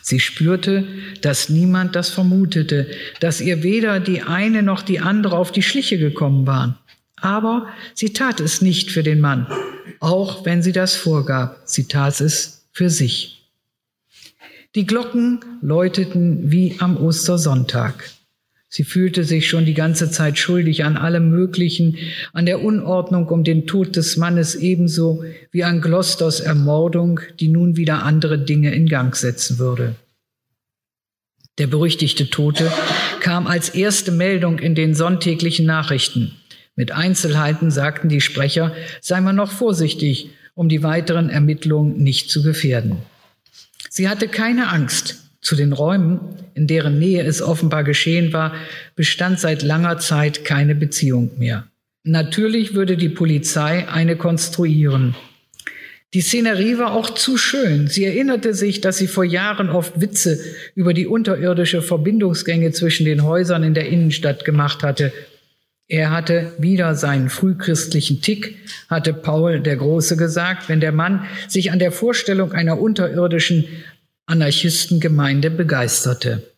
Sie 0.00 0.20
spürte, 0.20 0.86
dass 1.22 1.48
niemand 1.48 1.96
das 1.96 2.08
vermutete, 2.08 2.86
dass 3.18 3.40
ihr 3.40 3.64
weder 3.64 3.98
die 3.98 4.22
eine 4.22 4.62
noch 4.62 4.80
die 4.80 5.00
andere 5.00 5.36
auf 5.36 5.50
die 5.50 5.62
Schliche 5.62 5.98
gekommen 5.98 6.46
waren. 6.46 6.78
Aber 7.16 7.66
sie 7.94 8.12
tat 8.12 8.38
es 8.38 8.62
nicht 8.62 8.92
für 8.92 9.02
den 9.02 9.20
Mann, 9.20 9.48
auch 10.00 10.44
wenn 10.44 10.62
sie 10.62 10.72
das 10.72 10.94
vorgab. 10.94 11.60
Sie 11.64 11.88
tat 11.88 12.20
es 12.20 12.66
für 12.72 12.90
sich. 12.90 13.40
Die 14.74 14.86
Glocken 14.86 15.40
läuteten 15.62 16.50
wie 16.50 16.76
am 16.78 16.96
Ostersonntag. 16.96 18.10
Sie 18.72 18.84
fühlte 18.84 19.24
sich 19.24 19.48
schon 19.48 19.64
die 19.64 19.74
ganze 19.74 20.12
Zeit 20.12 20.38
schuldig 20.38 20.84
an 20.84 20.96
allem 20.96 21.28
Möglichen, 21.28 21.98
an 22.32 22.46
der 22.46 22.62
Unordnung 22.62 23.26
um 23.26 23.42
den 23.42 23.66
Tod 23.66 23.96
des 23.96 24.16
Mannes 24.16 24.54
ebenso 24.54 25.24
wie 25.50 25.64
an 25.64 25.80
Glosters 25.80 26.38
Ermordung, 26.38 27.18
die 27.40 27.48
nun 27.48 27.76
wieder 27.76 28.04
andere 28.04 28.38
Dinge 28.38 28.72
in 28.72 28.88
Gang 28.88 29.16
setzen 29.16 29.58
würde. 29.58 29.96
Der 31.58 31.66
berüchtigte 31.66 32.30
Tote 32.30 32.70
kam 33.18 33.48
als 33.48 33.70
erste 33.70 34.12
Meldung 34.12 34.60
in 34.60 34.76
den 34.76 34.94
sonntäglichen 34.94 35.66
Nachrichten. 35.66 36.36
Mit 36.80 36.92
Einzelheiten 36.92 37.70
sagten 37.70 38.08
die 38.08 38.22
Sprecher, 38.22 38.72
sei 39.02 39.20
man 39.20 39.36
noch 39.36 39.52
vorsichtig, 39.52 40.30
um 40.54 40.70
die 40.70 40.82
weiteren 40.82 41.28
Ermittlungen 41.28 42.02
nicht 42.02 42.30
zu 42.30 42.42
gefährden. 42.42 43.02
Sie 43.90 44.08
hatte 44.08 44.28
keine 44.28 44.68
Angst, 44.68 45.18
zu 45.42 45.56
den 45.56 45.74
Räumen, 45.74 46.20
in 46.54 46.66
deren 46.66 46.98
Nähe 46.98 47.22
es 47.22 47.42
offenbar 47.42 47.84
geschehen 47.84 48.32
war, 48.32 48.54
bestand 48.96 49.40
seit 49.40 49.60
langer 49.62 49.98
Zeit 49.98 50.46
keine 50.46 50.74
Beziehung 50.74 51.32
mehr. 51.36 51.66
Natürlich 52.02 52.72
würde 52.72 52.96
die 52.96 53.10
Polizei 53.10 53.86
eine 53.86 54.16
konstruieren. 54.16 55.14
Die 56.14 56.22
Szenerie 56.22 56.78
war 56.78 56.94
auch 56.94 57.10
zu 57.10 57.36
schön. 57.36 57.88
Sie 57.88 58.06
erinnerte 58.06 58.54
sich, 58.54 58.80
dass 58.80 58.96
sie 58.96 59.06
vor 59.06 59.24
Jahren 59.24 59.68
oft 59.68 60.00
Witze 60.00 60.40
über 60.74 60.94
die 60.94 61.06
unterirdische 61.06 61.82
Verbindungsgänge 61.82 62.72
zwischen 62.72 63.04
den 63.04 63.22
Häusern 63.22 63.64
in 63.64 63.74
der 63.74 63.90
Innenstadt 63.90 64.46
gemacht 64.46 64.82
hatte. 64.82 65.12
Er 65.90 66.12
hatte 66.12 66.52
wieder 66.56 66.94
seinen 66.94 67.28
frühchristlichen 67.28 68.22
Tick, 68.22 68.54
hatte 68.88 69.12
Paul 69.12 69.58
der 69.58 69.74
Große 69.74 70.16
gesagt, 70.16 70.68
wenn 70.68 70.78
der 70.78 70.92
Mann 70.92 71.24
sich 71.48 71.72
an 71.72 71.80
der 71.80 71.90
Vorstellung 71.90 72.52
einer 72.52 72.80
unterirdischen 72.80 73.64
Anarchistengemeinde 74.24 75.50
begeisterte. 75.50 76.48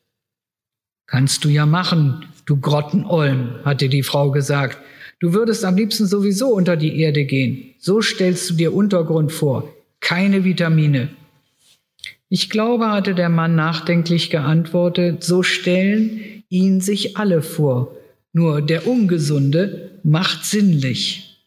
Kannst 1.07 1.45
du 1.45 1.49
ja 1.49 1.65
machen, 1.65 2.27
du 2.45 2.61
Grottenolm, 2.61 3.55
hatte 3.65 3.89
die 3.89 4.03
Frau 4.03 4.31
gesagt. 4.33 4.77
Du 5.19 5.33
würdest 5.33 5.65
am 5.65 5.77
liebsten 5.77 6.05
sowieso 6.05 6.49
unter 6.49 6.77
die 6.77 7.01
Erde 7.01 7.25
gehen. 7.25 7.75
So 7.79 8.03
stellst 8.03 8.51
du 8.51 8.55
dir 8.55 8.75
Untergrund 8.75 9.33
vor. 9.33 9.73
Keine 10.01 10.45
Vitamine. 10.45 11.09
Ich 12.29 12.51
glaube, 12.51 12.91
hatte 12.91 13.15
der 13.15 13.31
Mann 13.31 13.55
nachdenklich 13.55 14.29
geantwortet, 14.29 15.25
so 15.25 15.43
stellen 15.43 16.45
ihn 16.51 16.83
sich 16.83 17.17
alle 17.17 17.41
vor. 17.41 17.97
Nur 18.33 18.62
der 18.62 18.87
Ungesunde 18.87 19.91
macht 20.03 20.45
sinnlich. 20.45 21.39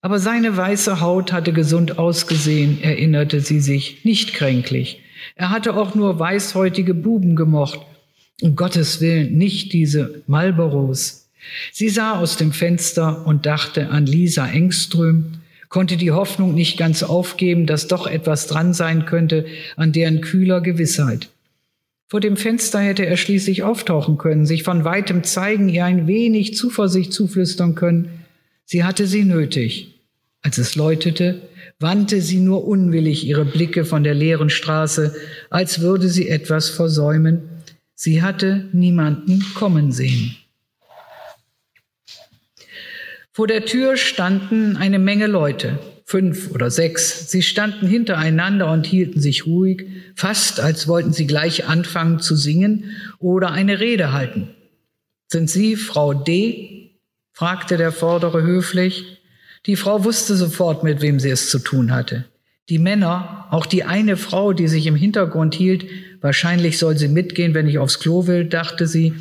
Aber 0.00 0.18
seine 0.18 0.56
weiße 0.56 1.00
Haut 1.00 1.32
hatte 1.32 1.52
gesund 1.52 1.98
ausgesehen, 1.98 2.82
erinnerte 2.82 3.40
sie 3.40 3.60
sich, 3.60 4.04
nicht 4.04 4.34
kränklich. 4.34 5.00
Er 5.34 5.50
hatte 5.50 5.74
auch 5.76 5.94
nur 5.94 6.18
weißhäutige 6.18 6.94
Buben 6.94 7.36
gemocht. 7.36 7.80
Um 8.40 8.54
Gottes 8.54 9.00
Willen 9.00 9.36
nicht 9.36 9.72
diese 9.72 10.22
Marlboros. 10.26 11.28
Sie 11.72 11.88
sah 11.88 12.18
aus 12.18 12.36
dem 12.36 12.52
Fenster 12.52 13.26
und 13.26 13.46
dachte 13.46 13.88
an 13.90 14.06
Lisa 14.06 14.46
Engström, 14.46 15.38
konnte 15.68 15.96
die 15.96 16.12
Hoffnung 16.12 16.54
nicht 16.54 16.78
ganz 16.78 17.02
aufgeben, 17.02 17.66
dass 17.66 17.88
doch 17.88 18.06
etwas 18.06 18.46
dran 18.46 18.74
sein 18.74 19.06
könnte 19.06 19.46
an 19.76 19.92
deren 19.92 20.20
kühler 20.20 20.60
Gewissheit. 20.60 21.28
Vor 22.10 22.20
dem 22.20 22.38
Fenster 22.38 22.80
hätte 22.80 23.04
er 23.04 23.18
schließlich 23.18 23.62
auftauchen 23.62 24.16
können, 24.16 24.46
sich 24.46 24.62
von 24.62 24.84
weitem 24.84 25.24
zeigen, 25.24 25.68
ihr 25.68 25.84
ein 25.84 26.06
wenig 26.06 26.56
Zuversicht 26.56 27.12
zuflüstern 27.12 27.74
können. 27.74 28.24
Sie 28.64 28.82
hatte 28.82 29.06
sie 29.06 29.24
nötig. 29.24 30.00
Als 30.40 30.56
es 30.56 30.74
läutete, 30.74 31.42
wandte 31.78 32.22
sie 32.22 32.38
nur 32.38 32.66
unwillig 32.66 33.26
ihre 33.26 33.44
Blicke 33.44 33.84
von 33.84 34.04
der 34.04 34.14
leeren 34.14 34.48
Straße, 34.48 35.14
als 35.50 35.80
würde 35.80 36.08
sie 36.08 36.28
etwas 36.28 36.70
versäumen. 36.70 37.42
Sie 37.94 38.22
hatte 38.22 38.68
niemanden 38.72 39.44
kommen 39.54 39.92
sehen. 39.92 40.34
Vor 43.32 43.46
der 43.46 43.66
Tür 43.66 43.98
standen 43.98 44.76
eine 44.76 44.98
Menge 44.98 45.26
Leute, 45.26 45.78
fünf 46.08 46.52
oder 46.52 46.70
sechs. 46.70 47.30
Sie 47.30 47.42
standen 47.42 47.86
hintereinander 47.86 48.72
und 48.72 48.86
hielten 48.86 49.20
sich 49.20 49.44
ruhig, 49.44 49.84
fast 50.14 50.58
als 50.58 50.88
wollten 50.88 51.12
sie 51.12 51.26
gleich 51.26 51.68
anfangen 51.68 52.18
zu 52.18 52.34
singen 52.34 52.84
oder 53.18 53.52
eine 53.52 53.78
Rede 53.78 54.10
halten. 54.10 54.48
Sind 55.26 55.50
Sie 55.50 55.76
Frau 55.76 56.14
D? 56.14 56.92
fragte 57.32 57.76
der 57.76 57.92
Vordere 57.92 58.42
höflich. 58.42 59.20
Die 59.66 59.76
Frau 59.76 60.02
wusste 60.02 60.34
sofort, 60.34 60.82
mit 60.82 61.02
wem 61.02 61.20
sie 61.20 61.28
es 61.28 61.50
zu 61.50 61.58
tun 61.58 61.92
hatte. 61.92 62.24
Die 62.70 62.78
Männer, 62.78 63.46
auch 63.50 63.66
die 63.66 63.84
eine 63.84 64.16
Frau, 64.16 64.54
die 64.54 64.68
sich 64.68 64.86
im 64.86 64.96
Hintergrund 64.96 65.54
hielt, 65.54 65.84
wahrscheinlich 66.22 66.78
soll 66.78 66.96
sie 66.96 67.08
mitgehen, 67.08 67.52
wenn 67.52 67.68
ich 67.68 67.78
aufs 67.78 68.00
Klo 68.00 68.26
will, 68.26 68.46
dachte 68.46 68.86
sie, 68.86 69.12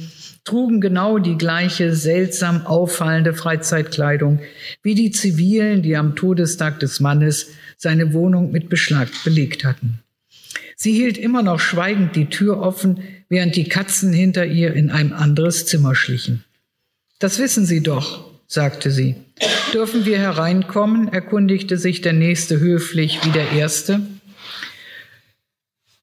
trugen 0.48 0.82
genau 0.82 1.20
die 1.20 1.38
gleiche 1.38 1.94
seltsam 1.94 2.66
auffallende 2.66 3.34
Freizeitkleidung 3.34 4.39
wie 4.82 4.96
die 4.96 5.12
Zivilen, 5.12 5.82
die 5.82 5.96
am 5.96 6.16
Todestag 6.16 6.80
des 6.80 7.00
Mannes 7.00 7.50
seine 7.77 8.13
Wohnung 8.13 8.51
mit 8.51 8.70
Beschlag 8.70 9.10
belegt 9.24 9.63
hatten. 9.63 10.00
Sie 10.75 10.94
hielt 10.94 11.18
immer 11.18 11.44
noch 11.44 11.60
schweigend 11.60 12.16
die 12.16 12.27
Tür 12.27 12.60
offen, 12.60 13.04
während 13.30 13.56
die 13.56 13.68
Katzen 13.68 14.13
hinter 14.13 14.46
ihr 14.46 14.74
in 14.74 14.89
ein 14.89 15.12
anderes 15.12 15.66
Zimmer 15.66 15.96
schlichen. 15.96 16.44
Das 17.20 17.39
wissen 17.39 17.66
Sie 17.66 17.82
doch, 17.82 18.32
sagte 18.48 18.92
sie. 18.92 19.16
Dürfen 19.74 20.06
wir 20.06 20.18
hereinkommen? 20.18 21.08
erkundigte 21.10 21.77
sich 21.77 22.01
der 22.01 22.13
Nächste 22.13 22.60
höflich 22.60 23.20
wie 23.25 23.32
der 23.32 23.51
Erste. 23.51 24.01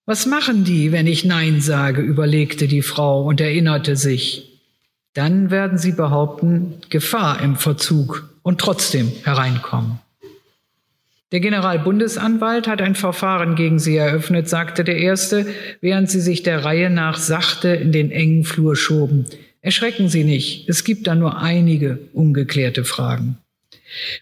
Was 0.06 0.26
machen 0.26 0.64
die, 0.64 0.92
wenn 0.92 1.06
ich 1.06 1.25
Nein 1.25 1.62
sage? 1.62 2.02
überlegte 2.02 2.68
die 2.68 2.82
Frau 2.82 3.23
und 3.23 3.40
erinnerte 3.40 3.96
sich. 3.96 4.61
Dann 5.14 5.50
werden 5.50 5.78
sie 5.78 5.92
behaupten, 5.92 6.75
Gefahr 6.90 7.40
im 7.40 7.56
Verzug 7.56 8.28
und 8.42 8.61
trotzdem 8.61 9.11
hereinkommen. 9.23 10.00
Der 11.32 11.40
Generalbundesanwalt 11.40 12.68
hat 12.68 12.82
ein 12.82 12.94
Verfahren 12.94 13.54
gegen 13.54 13.78
sie 13.78 13.96
eröffnet, 13.96 14.49
sagte 14.49 14.84
der 14.84 14.99
Erste, 14.99 15.46
während 15.80 16.11
sie 16.11 16.20
sich 16.20 16.42
der 16.42 16.64
Reihe 16.64 16.90
nach 16.90 17.16
sachte 17.16 17.68
in 17.68 17.90
den 17.90 18.11
engen 18.11 18.44
Flur 18.44 18.76
schoben. 18.76 19.25
Erschrecken 19.62 20.11
Sie 20.11 20.25
nicht, 20.25 20.68
es 20.68 20.84
gibt 20.84 21.06
da 21.06 21.14
nur 21.14 21.40
einige 21.40 21.99
ungeklärte 22.12 22.84
Fragen. 22.84 23.38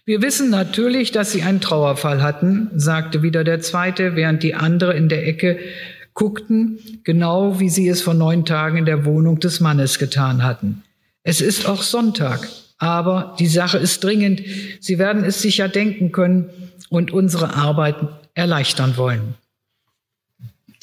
Wir 0.05 0.21
wissen 0.21 0.49
natürlich, 0.49 1.11
dass 1.11 1.31
Sie 1.31 1.43
einen 1.43 1.61
Trauerfall 1.61 2.21
hatten, 2.21 2.69
sagte 2.75 3.21
wieder 3.23 3.43
der 3.43 3.61
Zweite, 3.61 4.15
während 4.15 4.43
die 4.43 4.55
andere 4.55 4.93
in 4.93 5.09
der 5.09 5.27
Ecke 5.27 5.59
guckten, 6.13 6.79
genau 7.03 7.59
wie 7.59 7.69
sie 7.69 7.87
es 7.87 8.01
vor 8.01 8.13
neun 8.13 8.45
Tagen 8.45 8.77
in 8.77 8.85
der 8.85 9.05
Wohnung 9.05 9.39
des 9.39 9.59
Mannes 9.59 9.99
getan 9.99 10.43
hatten. 10.43 10.83
Es 11.23 11.41
ist 11.41 11.67
auch 11.67 11.81
Sonntag, 11.81 12.47
aber 12.77 13.35
die 13.39 13.47
Sache 13.47 13.77
ist 13.77 14.03
dringend. 14.03 14.41
Sie 14.79 14.99
werden 14.99 15.23
es 15.23 15.41
sicher 15.41 15.69
denken 15.69 16.11
können 16.11 16.49
und 16.89 17.11
unsere 17.11 17.55
Arbeit 17.55 17.95
erleichtern 18.33 18.97
wollen. 18.97 19.35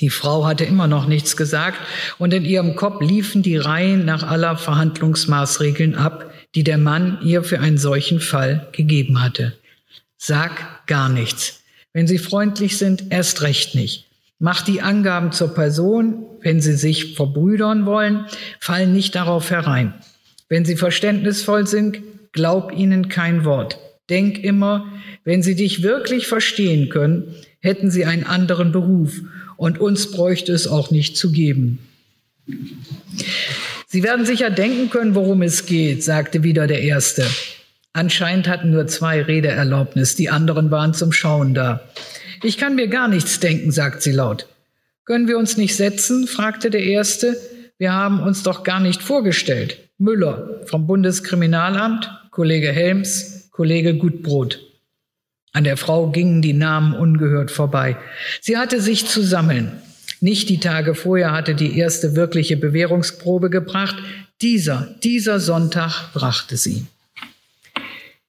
Die 0.00 0.10
Frau 0.10 0.46
hatte 0.46 0.64
immer 0.64 0.86
noch 0.86 1.06
nichts 1.06 1.36
gesagt 1.36 1.78
und 2.18 2.32
in 2.32 2.46
ihrem 2.46 2.74
Kopf 2.74 3.02
liefen 3.02 3.42
die 3.42 3.58
Reihen 3.58 4.06
nach 4.06 4.22
aller 4.22 4.56
Verhandlungsmaßregeln 4.56 5.94
ab, 5.94 6.29
die 6.54 6.64
der 6.64 6.78
Mann 6.78 7.18
ihr 7.22 7.42
für 7.44 7.60
einen 7.60 7.78
solchen 7.78 8.20
Fall 8.20 8.68
gegeben 8.72 9.22
hatte. 9.22 9.56
Sag 10.16 10.86
gar 10.86 11.08
nichts. 11.08 11.60
Wenn 11.92 12.06
Sie 12.06 12.18
freundlich 12.18 12.78
sind, 12.78 13.04
erst 13.10 13.42
recht 13.42 13.74
nicht. 13.74 14.06
Mach 14.38 14.62
die 14.62 14.80
Angaben 14.80 15.32
zur 15.32 15.54
Person, 15.54 16.24
wenn 16.40 16.60
Sie 16.60 16.74
sich 16.74 17.14
verbrüdern 17.14 17.84
wollen, 17.84 18.26
fallen 18.58 18.92
nicht 18.92 19.14
darauf 19.14 19.50
herein. 19.50 19.94
Wenn 20.48 20.64
Sie 20.64 20.76
verständnisvoll 20.76 21.66
sind, 21.66 22.00
glaub 22.32 22.72
ihnen 22.72 23.08
kein 23.08 23.44
Wort. 23.44 23.78
Denk 24.08 24.38
immer, 24.38 24.86
wenn 25.24 25.42
Sie 25.42 25.54
dich 25.54 25.82
wirklich 25.82 26.26
verstehen 26.26 26.88
können, 26.88 27.34
hätten 27.60 27.90
Sie 27.90 28.04
einen 28.04 28.24
anderen 28.24 28.72
Beruf 28.72 29.20
und 29.56 29.78
uns 29.78 30.10
bräuchte 30.10 30.52
es 30.52 30.66
auch 30.66 30.90
nicht 30.90 31.16
zu 31.16 31.32
geben. 31.32 31.78
Sie 33.92 34.04
werden 34.04 34.24
sicher 34.24 34.50
denken 34.50 34.88
können, 34.88 35.16
worum 35.16 35.42
es 35.42 35.66
geht, 35.66 36.04
sagte 36.04 36.44
wieder 36.44 36.68
der 36.68 36.80
Erste. 36.80 37.26
Anscheinend 37.92 38.46
hatten 38.46 38.70
nur 38.70 38.86
zwei 38.86 39.20
Redeerlaubnis, 39.20 40.14
die 40.14 40.30
anderen 40.30 40.70
waren 40.70 40.94
zum 40.94 41.10
Schauen 41.10 41.54
da. 41.54 41.80
Ich 42.44 42.56
kann 42.56 42.76
mir 42.76 42.86
gar 42.86 43.08
nichts 43.08 43.40
denken, 43.40 43.72
sagt 43.72 44.02
sie 44.02 44.12
laut. 44.12 44.46
Können 45.04 45.26
wir 45.26 45.38
uns 45.38 45.56
nicht 45.56 45.74
setzen? 45.74 46.28
fragte 46.28 46.70
der 46.70 46.84
Erste. 46.84 47.36
Wir 47.78 47.92
haben 47.92 48.20
uns 48.22 48.44
doch 48.44 48.62
gar 48.62 48.78
nicht 48.78 49.02
vorgestellt. 49.02 49.90
Müller 49.98 50.60
vom 50.66 50.86
Bundeskriminalamt, 50.86 52.12
Kollege 52.30 52.70
Helms, 52.70 53.48
Kollege 53.50 53.96
Gutbrot. 53.96 54.60
An 55.52 55.64
der 55.64 55.76
Frau 55.76 56.12
gingen 56.12 56.42
die 56.42 56.52
Namen 56.52 56.94
ungehört 56.94 57.50
vorbei. 57.50 57.96
Sie 58.40 58.56
hatte 58.56 58.80
sich 58.80 59.08
zu 59.08 59.20
sammeln. 59.20 59.72
Nicht 60.20 60.48
die 60.50 60.60
Tage 60.60 60.94
vorher 60.94 61.32
hatte 61.32 61.54
die 61.54 61.78
erste 61.78 62.14
wirkliche 62.14 62.56
Bewährungsprobe 62.56 63.48
gebracht. 63.48 63.96
Dieser, 64.42 64.94
dieser 65.02 65.40
Sonntag 65.40 66.12
brachte 66.12 66.56
sie. 66.56 66.86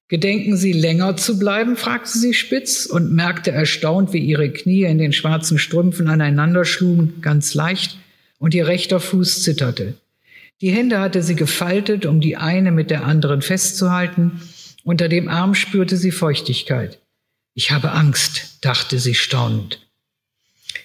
Gedenken 0.08 0.58
Sie 0.58 0.73
länger 0.73 1.15
zu 1.15 1.39
bleiben? 1.39 1.77
fragte 1.77 2.17
sie 2.17 2.34
spitz 2.34 2.86
und 2.86 3.13
merkte 3.13 3.51
erstaunt, 3.51 4.12
wie 4.12 4.19
ihre 4.19 4.51
Knie 4.51 4.84
in 4.84 4.97
den 4.97 5.13
schwarzen 5.13 5.58
Strümpfen 5.58 6.10
aneinander 6.10 6.65
schlugen, 6.65 7.21
ganz 7.21 7.54
leicht, 7.54 7.97
und 8.38 8.54
ihr 8.54 8.67
rechter 8.67 8.99
Fuß 8.99 9.43
zitterte. 9.43 9.93
Die 10.60 10.71
Hände 10.71 10.99
hatte 10.99 11.23
sie 11.23 11.36
gefaltet, 11.36 12.06
um 12.06 12.19
die 12.19 12.36
eine 12.36 12.71
mit 12.71 12.91
der 12.91 13.06
anderen 13.06 13.41
festzuhalten. 13.41 14.41
Unter 14.84 15.08
dem 15.08 15.30
Arm 15.30 15.56
spürte 15.56 15.95
sie 15.95 16.12
Feuchtigkeit. 16.12 16.99
Ich 17.54 17.71
habe 17.71 17.91
Angst, 17.91 18.58
dachte 18.62 18.99
sie 18.99 19.15
staunend. 19.15 19.80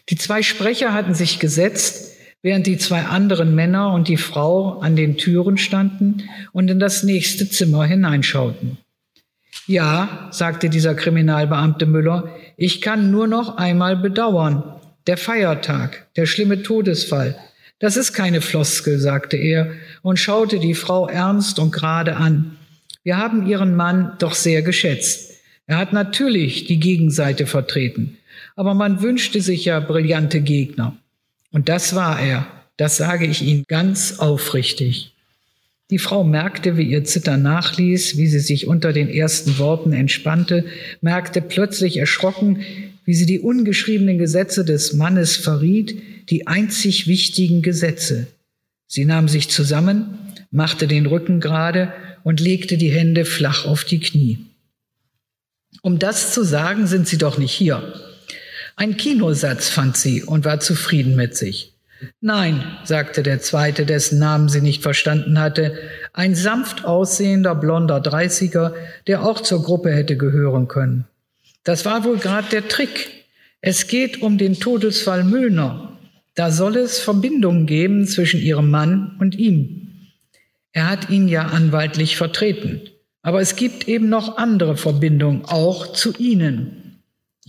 Die 0.09 0.17
zwei 0.17 0.43
Sprecher 0.43 0.93
hatten 0.93 1.15
sich 1.15 1.39
gesetzt, 1.39 2.17
während 2.43 2.67
die 2.67 2.79
zwei 2.79 3.03
anderen 3.03 3.55
Männer 3.55 3.93
und 3.93 4.09
die 4.09 4.17
Frau 4.17 4.79
an 4.79 4.95
den 4.95 5.17
Türen 5.17 5.59
standen 5.59 6.23
und 6.53 6.71
in 6.71 6.79
das 6.79 7.03
nächste 7.03 7.49
Zimmer 7.49 7.85
hineinschauten. 7.85 8.79
Ja, 9.67 10.29
sagte 10.31 10.71
dieser 10.71 10.95
Kriminalbeamte 10.95 11.87
Müller, 11.87 12.37
ich 12.57 12.81
kann 12.81 13.11
nur 13.11 13.27
noch 13.27 13.57
einmal 13.57 13.97
bedauern. 13.97 14.63
Der 15.09 15.17
Feiertag, 15.17 16.07
der 16.17 16.27
schlimme 16.27 16.63
Todesfall. 16.63 17.37
Das 17.81 17.97
ist 17.97 18.13
keine 18.13 18.41
Floskel, 18.41 18.99
sagte 19.01 19.37
er 19.37 19.73
und 20.03 20.19
schaute 20.19 20.61
die 20.61 20.75
Frau 20.75 21.09
ernst 21.09 21.59
und 21.59 21.73
gerade 21.73 22.17
an. 22.17 22.57
Wir 23.03 23.19
haben 23.19 23.47
ihren 23.47 23.75
Mann 23.75 24.13
doch 24.19 24.35
sehr 24.35 24.63
geschätzt. 24.63 25.35
Er 25.67 25.79
hat 25.79 25.93
natürlich 25.93 26.65
die 26.67 26.79
Gegenseite 26.79 27.47
vertreten. 27.47 28.19
Aber 28.57 28.75
man 28.75 29.03
wünschte 29.03 29.41
sich 29.41 29.67
ja 29.67 29.79
brillante 29.79 30.41
Gegner. 30.41 30.97
Und 31.53 31.69
das 31.69 31.95
war 31.95 32.21
er. 32.21 32.47
Das 32.77 32.97
sage 32.97 33.27
ich 33.27 33.43
Ihnen 33.43 33.65
ganz 33.69 34.19
aufrichtig. 34.19 35.13
Die 35.91 35.99
Frau 35.99 36.25
merkte, 36.25 36.77
wie 36.77 36.91
ihr 36.91 37.05
Zittern 37.05 37.43
nachließ, 37.43 38.17
wie 38.17 38.27
sie 38.27 38.41
sich 38.41 38.67
unter 38.67 38.93
den 38.93 39.09
ersten 39.09 39.59
Worten 39.59 39.93
entspannte, 39.93 40.65
merkte 41.01 41.41
plötzlich 41.41 41.99
erschrocken, 41.99 42.61
wie 43.05 43.15
sie 43.15 43.27
die 43.27 43.39
ungeschriebenen 43.39 44.19
Gesetze 44.19 44.65
des 44.65 44.95
Mannes 44.95 45.37
verriet, 45.37 46.03
die 46.29 46.49
einzig 46.49 47.07
wichtigen 47.07 47.63
Gesetze. 47.63 48.27
Sie 48.89 49.05
nahm 49.05 49.29
sich 49.29 49.49
zusammen, 49.49 50.19
machte 50.51 50.89
den 50.89 51.07
Rücken 51.07 51.39
gerade 51.39 51.93
und 52.25 52.41
legte 52.41 52.79
die 52.79 52.91
Hände 52.91 53.25
flach 53.25 53.65
auf 53.65 53.85
die 53.85 54.01
Knie. 54.01 54.39
Um 55.83 56.01
das 56.01 56.35
zu 56.35 56.43
sagen, 56.43 56.89
sind 56.89 57.07
Sie 57.07 57.19
doch 57.19 57.39
nicht 57.39 57.53
hier. 57.53 57.95
Ein 58.77 58.99
Kinosatz 58.99 59.71
fand 59.71 59.97
sie 59.97 60.23
und 60.23 60.45
war 60.45 60.61
zufrieden 60.61 61.17
mit 61.17 61.35
sich. 61.35 61.73
Nein, 62.21 62.63
sagte 62.85 63.23
der 63.23 63.41
zweite, 63.41 63.87
dessen 63.87 64.19
Namen 64.19 64.51
sie 64.51 64.61
nicht 64.61 64.83
verstanden 64.83 65.41
hatte, 65.41 65.79
ein 66.13 66.35
sanft 66.35 66.85
aussehender 66.85 67.55
blonder 67.55 68.01
Dreißiger, 68.01 68.75
der 69.07 69.25
auch 69.25 69.41
zur 69.41 69.63
Gruppe 69.63 69.91
hätte 69.93 70.19
gehören 70.19 70.69
können. 70.69 71.07
Das 71.65 71.87
war 71.87 72.05
wohl 72.05 72.19
gerade 72.19 72.49
der 72.51 72.69
Trick. 72.69 73.25
Es 73.63 73.87
geht 73.89 74.21
um 74.21 74.37
den 74.37 74.61
Todesfall 74.61 75.25
Müllner. 75.25 75.99
Da 76.35 76.51
soll 76.51 76.77
es 76.77 76.99
Verbindungen 76.99 77.65
geben 77.65 78.07
zwischen 78.07 78.41
ihrem 78.41 78.71
Mann 78.71 79.17
und 79.19 79.35
ihm. 79.37 79.89
Er 80.73 80.91
hat 80.91 81.09
ihn 81.09 81.29
ja 81.29 81.47
anwaltlich 81.47 82.19
vertreten. 82.19 82.83
Aber 83.23 83.41
es 83.41 83.57
gibt 83.57 83.89
eben 83.89 84.11
noch 84.11 84.37
andere 84.37 84.77
Verbindungen, 84.77 85.47
auch 85.47 85.95
zu 85.95 86.13
ihnen. 86.19 86.86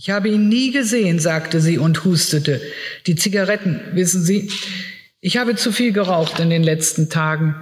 Ich 0.00 0.10
habe 0.10 0.28
ihn 0.28 0.48
nie 0.48 0.70
gesehen, 0.70 1.18
sagte 1.18 1.60
sie 1.60 1.76
und 1.76 2.04
hustete. 2.04 2.60
Die 3.08 3.16
Zigaretten, 3.16 3.80
wissen 3.94 4.22
Sie, 4.22 4.48
ich 5.20 5.38
habe 5.38 5.56
zu 5.56 5.72
viel 5.72 5.92
geraucht 5.92 6.38
in 6.38 6.50
den 6.50 6.62
letzten 6.62 7.10
Tagen. 7.10 7.56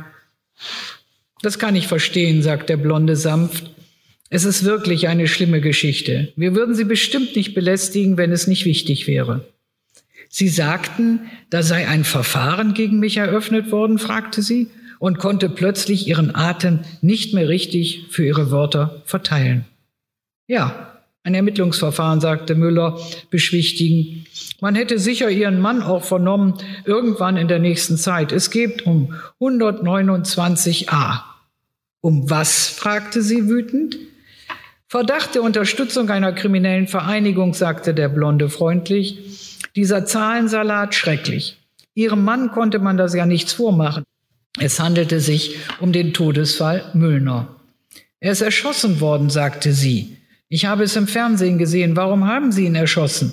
Das 1.41 1.59
kann 1.59 1.75
ich 1.75 1.89
verstehen, 1.89 2.43
sagt 2.43 2.69
der 2.69 2.77
Blonde 2.77 3.17
sanft. 3.17 3.71
Es 4.29 4.45
ist 4.45 4.65
wirklich 4.65 5.09
eine 5.09 5.29
schlimme 5.29 5.63
Geschichte. 5.63 6.31
Wir 6.37 6.55
würden 6.55 6.75
Sie 6.75 6.85
bestimmt 6.85 7.35
nicht 7.37 7.55
belästigen, 7.55 8.19
wenn 8.19 8.33
es 8.33 8.47
nicht 8.47 8.67
wichtig 8.67 9.07
wäre. 9.07 9.49
Sie 10.29 10.49
sagten, 10.49 11.21
da 11.49 11.63
sei 11.63 11.89
ein 11.89 12.05
Verfahren 12.05 12.75
gegen 12.75 12.99
mich 12.99 13.17
eröffnet 13.17 13.71
worden, 13.71 13.99
fragte 13.99 14.43
sie 14.43 14.69
und 14.99 15.19
konnte 15.19 15.49
plötzlich 15.49 16.07
ihren 16.07 16.35
Atem 16.35 16.81
nicht 17.01 17.33
mehr 17.33 17.49
richtig 17.49 18.09
für 18.11 18.27
ihre 18.27 18.51
Wörter 18.51 19.03
verteilen. 19.07 19.65
Ja, 20.47 20.86
ein 21.27 21.35
Ermittlungsverfahren, 21.35 22.21
sagte 22.21 22.55
Müller 22.55 23.01
beschwichtigend. 23.31 24.29
Man 24.61 24.77
hätte 24.77 25.01
sicher 25.01 25.29
Ihren 25.29 25.59
Mann 25.59 25.83
auch 25.83 26.05
vernommen, 26.05 26.55
irgendwann 26.85 27.37
in 27.37 27.49
der 27.49 27.59
nächsten 27.59 27.97
Zeit. 27.97 28.31
Es 28.31 28.53
geht 28.53 28.87
um 28.87 29.13
129a. 29.41 31.23
Um 32.01 32.31
was? 32.31 32.69
fragte 32.69 33.23
sie 33.23 33.49
wütend. 33.49 33.99
Verdacht 34.87 35.35
der 35.35 35.43
Unterstützung 35.43 36.11
einer 36.11 36.33
kriminellen 36.33 36.87
Vereinigung, 36.87 37.55
sagte 37.55 37.93
der 37.93 38.09
Blonde 38.09 38.49
freundlich. 38.49 39.59
Dieser 39.75 40.07
Zahlensalat 40.07 40.95
schrecklich. 40.95 41.59
Ihrem 41.95 42.23
Mann 42.23 42.53
konnte 42.53 42.79
man 42.79 42.97
das 42.97 43.15
ja 43.15 43.27
nichts 43.27 43.53
vormachen. 43.53 44.05
Es 44.61 44.79
handelte 44.79 45.19
sich 45.19 45.57
um 45.81 45.93
den 45.93 46.15
Todesfall 46.15 46.89
Müllner. 46.95 47.49
Er 48.21 48.31
ist 48.31 48.43
erschossen 48.43 49.01
worden, 49.01 49.29
sagte 49.29 49.73
sie. 49.73 50.16
Ich 50.49 50.65
habe 50.65 50.85
es 50.85 50.97
im 50.97 51.07
Fernsehen 51.07 51.59
gesehen. 51.59 51.97
Warum 51.97 52.27
haben 52.27 52.53
Sie 52.53 52.67
ihn 52.67 52.75
erschossen? 52.75 53.33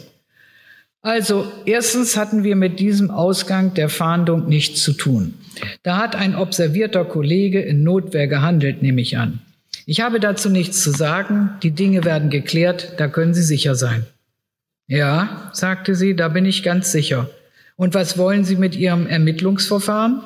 Also, 1.01 1.51
erstens 1.65 2.15
hatten 2.15 2.43
wir 2.43 2.55
mit 2.55 2.79
diesem 2.79 3.11
Ausgang 3.11 3.73
der 3.73 3.89
Fahndung 3.89 4.47
nichts 4.47 4.81
zu 4.83 4.93
tun. 4.93 5.33
Da 5.83 5.97
hat 5.97 6.15
ein 6.15 6.35
observierter 6.35 7.03
Kollege 7.03 7.61
in 7.61 7.83
Notwehr 7.83 8.27
gehandelt, 8.27 8.81
nehme 8.81 9.01
ich 9.01 9.17
an. 9.17 9.39
Ich 9.85 10.01
habe 10.01 10.19
dazu 10.19 10.49
nichts 10.49 10.81
zu 10.81 10.91
sagen. 10.91 11.49
Die 11.61 11.71
Dinge 11.71 12.05
werden 12.05 12.29
geklärt, 12.29 12.93
da 12.97 13.09
können 13.09 13.33
Sie 13.33 13.43
sicher 13.43 13.75
sein. 13.75 14.05
Ja, 14.87 15.49
sagte 15.53 15.95
sie, 15.95 16.15
da 16.15 16.27
bin 16.27 16.45
ich 16.45 16.63
ganz 16.63 16.91
sicher. 16.91 17.29
Und 17.75 17.93
was 17.93 18.17
wollen 18.17 18.45
Sie 18.45 18.55
mit 18.55 18.75
Ihrem 18.75 19.07
Ermittlungsverfahren? 19.07 20.21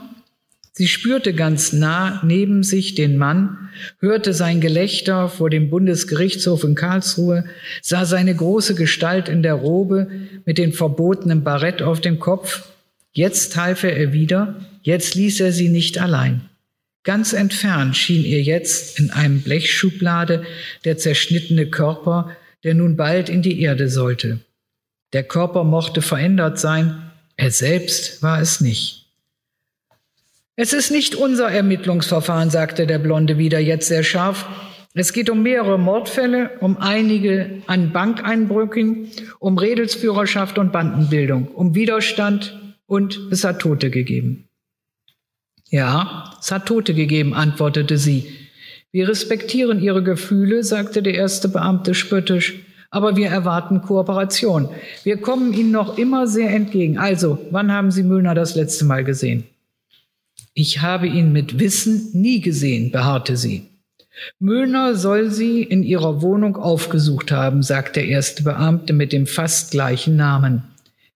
Sie 0.77 0.87
spürte 0.87 1.33
ganz 1.33 1.73
nah 1.73 2.21
neben 2.23 2.61
sich 2.61 2.93
den 2.93 3.17
Mann, 3.17 3.71
hörte 3.99 4.31
sein 4.31 4.61
Gelächter 4.61 5.27
vor 5.27 5.49
dem 5.49 5.71
Bundesgerichtshof 5.71 6.63
in 6.63 6.75
Karlsruhe, 6.75 7.45
sah 7.81 8.05
seine 8.05 8.35
große 8.35 8.75
Gestalt 8.75 9.27
in 9.27 9.41
der 9.41 9.55
Robe 9.55 10.11
mit 10.45 10.59
dem 10.59 10.73
verbotenen 10.73 11.43
Barett 11.43 11.81
auf 11.81 11.99
dem 11.99 12.19
Kopf. 12.19 12.69
Jetzt 13.11 13.57
half 13.57 13.81
er 13.81 13.99
ihr 13.99 14.13
wieder, 14.13 14.67
jetzt 14.83 15.15
ließ 15.15 15.39
er 15.39 15.51
sie 15.51 15.69
nicht 15.69 15.97
allein. 15.97 16.41
Ganz 17.03 17.33
entfernt 17.33 17.97
schien 17.97 18.23
ihr 18.23 18.43
jetzt 18.43 18.99
in 18.99 19.09
einem 19.09 19.41
Blechschublade 19.41 20.43
der 20.85 20.99
zerschnittene 20.99 21.65
Körper, 21.65 22.37
der 22.63 22.75
nun 22.75 22.95
bald 22.95 23.29
in 23.29 23.41
die 23.41 23.61
Erde 23.61 23.89
sollte. 23.89 24.41
Der 25.11 25.23
Körper 25.23 25.63
mochte 25.63 26.03
verändert 26.03 26.59
sein, 26.59 27.01
er 27.35 27.49
selbst 27.49 28.21
war 28.21 28.39
es 28.39 28.61
nicht. 28.61 29.06
Es 30.59 30.73
ist 30.73 30.89
nicht 30.89 31.13
unser 31.13 31.51
Ermittlungsverfahren, 31.51 32.49
sagte 32.49 32.87
der 32.87 32.97
Blonde 32.97 33.37
wieder 33.37 33.59
jetzt 33.59 33.89
sehr 33.89 34.01
scharf. 34.01 34.47
Es 34.95 35.13
geht 35.13 35.29
um 35.29 35.43
mehrere 35.43 35.77
Mordfälle, 35.77 36.49
um 36.61 36.77
einige 36.77 37.61
an 37.67 37.93
Bankeinbrüchen, 37.93 39.11
um 39.37 39.59
Redelsführerschaft 39.59 40.57
und 40.57 40.71
Bandenbildung, 40.71 41.49
um 41.49 41.75
Widerstand 41.75 42.59
und 42.87 43.19
es 43.29 43.43
hat 43.43 43.59
Tote 43.59 43.91
gegeben. 43.91 44.49
Ja, 45.69 46.33
es 46.39 46.51
hat 46.51 46.65
Tote 46.65 46.95
gegeben, 46.95 47.35
antwortete 47.35 47.99
sie. 47.99 48.33
Wir 48.91 49.07
respektieren 49.07 49.79
Ihre 49.79 50.01
Gefühle, 50.01 50.63
sagte 50.63 51.03
der 51.03 51.13
erste 51.13 51.49
Beamte 51.49 51.93
spöttisch, 51.93 52.65
aber 52.89 53.15
wir 53.15 53.27
erwarten 53.27 53.83
Kooperation. 53.83 54.69
Wir 55.03 55.17
kommen 55.17 55.53
Ihnen 55.53 55.69
noch 55.69 55.99
immer 55.99 56.25
sehr 56.25 56.49
entgegen. 56.49 56.97
Also, 56.97 57.37
wann 57.51 57.71
haben 57.71 57.91
Sie 57.91 58.01
Müllner 58.01 58.33
das 58.33 58.55
letzte 58.55 58.85
Mal 58.85 59.03
gesehen? 59.03 59.43
Ich 60.59 60.81
habe 60.81 61.05
ihn 61.05 61.31
mit 61.33 61.59
Wissen 61.59 62.09
nie 62.13 62.41
gesehen, 62.41 62.89
beharrte 62.89 63.37
sie. 63.37 63.67
Müllner 64.39 64.95
soll 64.95 65.29
sie 65.29 65.61
in 65.61 65.83
ihrer 65.83 66.23
Wohnung 66.23 66.55
aufgesucht 66.55 67.31
haben, 67.31 67.61
sagt 67.61 67.95
der 67.95 68.07
erste 68.07 68.41
Beamte 68.41 68.93
mit 68.93 69.13
dem 69.13 69.27
fast 69.27 69.69
gleichen 69.69 70.15
Namen. 70.15 70.63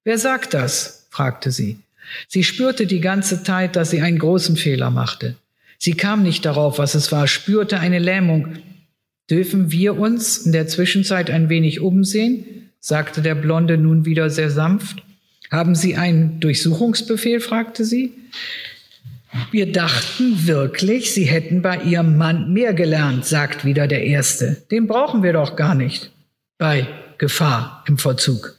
Wer 0.03 0.19
sagt 0.19 0.53
das? 0.53 1.07
fragte 1.09 1.49
sie. 1.49 1.79
Sie 2.27 2.43
spürte 2.43 2.85
die 2.85 2.99
ganze 2.99 3.41
Zeit, 3.41 3.75
dass 3.75 3.89
sie 3.89 4.01
einen 4.01 4.19
großen 4.19 4.57
Fehler 4.57 4.91
machte. 4.91 5.37
Sie 5.79 5.95
kam 5.95 6.21
nicht 6.21 6.45
darauf, 6.45 6.77
was 6.77 6.93
es 6.93 7.11
war, 7.11 7.27
spürte 7.27 7.79
eine 7.79 7.97
Lähmung. 7.97 8.57
Dürfen 9.27 9.71
wir 9.71 9.97
uns 9.97 10.37
in 10.37 10.51
der 10.51 10.67
Zwischenzeit 10.67 11.31
ein 11.31 11.49
wenig 11.49 11.79
umsehen? 11.79 12.69
sagte 12.79 13.23
der 13.23 13.33
Blonde 13.33 13.79
nun 13.79 14.05
wieder 14.05 14.29
sehr 14.29 14.51
sanft. 14.51 15.01
Haben 15.49 15.73
Sie 15.73 15.95
einen 15.95 16.39
Durchsuchungsbefehl? 16.41 17.39
fragte 17.39 17.85
sie. 17.85 18.11
Wir 19.51 19.71
dachten 19.71 20.45
wirklich, 20.45 21.13
Sie 21.13 21.23
hätten 21.25 21.61
bei 21.61 21.77
Ihrem 21.77 22.17
Mann 22.17 22.51
mehr 22.53 22.73
gelernt, 22.73 23.25
sagt 23.25 23.63
wieder 23.63 23.87
der 23.87 24.03
Erste. 24.03 24.57
Den 24.71 24.87
brauchen 24.87 25.23
wir 25.23 25.33
doch 25.33 25.55
gar 25.55 25.75
nicht. 25.75 26.11
Bei 26.57 26.87
Gefahr 27.17 27.83
im 27.87 27.97
Verzug. 27.97 28.57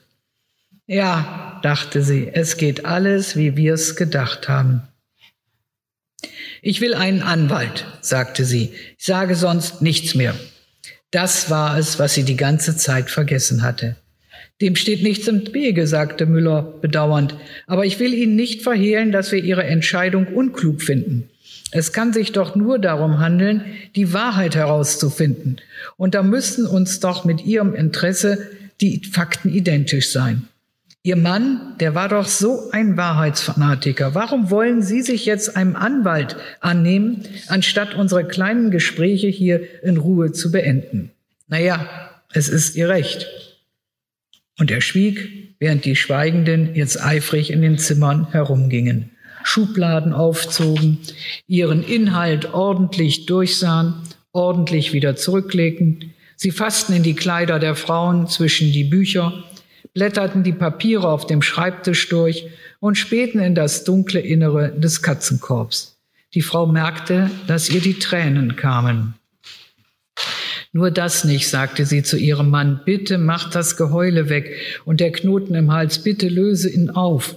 Ja, 0.87 1.59
dachte 1.63 2.01
sie, 2.01 2.29
es 2.31 2.57
geht 2.57 2.85
alles, 2.85 3.35
wie 3.35 3.55
wir 3.55 3.73
es 3.73 3.95
gedacht 3.95 4.49
haben. 4.49 4.83
Ich 6.61 6.81
will 6.81 6.93
einen 6.93 7.21
Anwalt, 7.21 7.85
sagte 8.01 8.45
sie. 8.45 8.73
Ich 8.97 9.05
sage 9.05 9.35
sonst 9.35 9.81
nichts 9.81 10.15
mehr. 10.15 10.35
Das 11.11 11.49
war 11.49 11.77
es, 11.77 11.99
was 11.99 12.13
sie 12.13 12.23
die 12.23 12.37
ganze 12.37 12.75
Zeit 12.75 13.09
vergessen 13.09 13.61
hatte. 13.61 13.95
Dem 14.61 14.75
steht 14.75 15.03
nichts 15.03 15.27
im 15.27 15.53
Wege, 15.53 15.87
sagte 15.87 16.25
Müller 16.25 16.61
bedauernd. 16.81 17.35
Aber 17.67 17.85
ich 17.85 17.99
will 17.99 18.13
Ihnen 18.13 18.35
nicht 18.35 18.61
verhehlen, 18.61 19.11
dass 19.11 19.31
wir 19.31 19.43
Ihre 19.43 19.63
Entscheidung 19.63 20.27
unklug 20.27 20.81
finden. 20.81 21.29
Es 21.71 21.91
kann 21.91 22.13
sich 22.13 22.31
doch 22.31 22.55
nur 22.55 22.77
darum 22.77 23.19
handeln, 23.19 23.65
die 23.95 24.13
Wahrheit 24.13 24.55
herauszufinden. 24.55 25.57
Und 25.97 26.13
da 26.13 26.21
müssten 26.21 26.67
uns 26.67 26.99
doch 26.99 27.25
mit 27.25 27.45
Ihrem 27.45 27.73
Interesse 27.73 28.47
die 28.79 29.01
Fakten 29.11 29.49
identisch 29.49 30.11
sein. 30.11 30.47
Ihr 31.05 31.17
Mann, 31.17 31.75
der 31.81 31.95
war 31.95 32.07
doch 32.07 32.27
so 32.27 32.69
ein 32.71 32.95
Wahrheitsfanatiker. 32.95 34.15
Warum 34.15 34.49
wollen 34.49 34.81
Sie 34.81 35.01
sich 35.01 35.25
jetzt 35.25 35.57
einem 35.57 35.75
Anwalt 35.75 36.37
annehmen, 36.61 37.23
anstatt 37.47 37.95
unsere 37.95 38.25
kleinen 38.25 38.71
Gespräche 38.71 39.27
hier 39.27 39.61
in 39.83 39.97
Ruhe 39.97 40.31
zu 40.31 40.51
beenden? 40.51 41.11
Naja, 41.49 41.89
es 42.31 42.47
ist 42.47 42.77
Ihr 42.77 42.87
Recht. 42.87 43.27
Und 44.59 44.71
er 44.71 44.81
schwieg, 44.81 45.55
während 45.59 45.85
die 45.85 45.95
Schweigenden 45.95 46.75
jetzt 46.75 47.03
eifrig 47.03 47.51
in 47.51 47.61
den 47.61 47.77
Zimmern 47.77 48.31
herumgingen, 48.31 49.11
Schubladen 49.43 50.13
aufzogen, 50.13 50.99
ihren 51.47 51.83
Inhalt 51.83 52.53
ordentlich 52.53 53.25
durchsahen, 53.25 53.95
ordentlich 54.31 54.93
wieder 54.93 55.15
zurücklegten. 55.15 56.13
Sie 56.35 56.51
fassten 56.51 56.95
in 56.95 57.03
die 57.03 57.15
Kleider 57.15 57.59
der 57.59 57.75
Frauen 57.75 58.27
zwischen 58.27 58.71
die 58.71 58.83
Bücher, 58.83 59.43
blätterten 59.93 60.43
die 60.43 60.53
Papiere 60.53 61.09
auf 61.09 61.27
dem 61.27 61.41
Schreibtisch 61.41 62.09
durch 62.09 62.47
und 62.79 62.95
spähten 62.95 63.39
in 63.39 63.55
das 63.55 63.83
dunkle 63.83 64.19
Innere 64.19 64.71
des 64.77 65.01
Katzenkorbs. 65.01 65.97
Die 66.33 66.41
Frau 66.41 66.65
merkte, 66.65 67.29
dass 67.47 67.69
ihr 67.69 67.81
die 67.81 67.99
Tränen 67.99 68.55
kamen. 68.55 69.15
Nur 70.73 70.89
das 70.89 71.23
nicht, 71.23 71.47
sagte 71.47 71.85
sie 71.85 72.01
zu 72.01 72.17
ihrem 72.17 72.49
Mann. 72.49 72.81
Bitte 72.83 73.19
mach 73.19 73.51
das 73.51 73.77
Geheule 73.77 74.27
weg 74.27 74.81
und 74.85 74.99
der 74.99 75.11
Knoten 75.11 75.53
im 75.53 75.71
Hals, 75.71 75.99
bitte 75.99 76.27
löse 76.27 76.69
ihn 76.69 76.89
auf. 76.89 77.35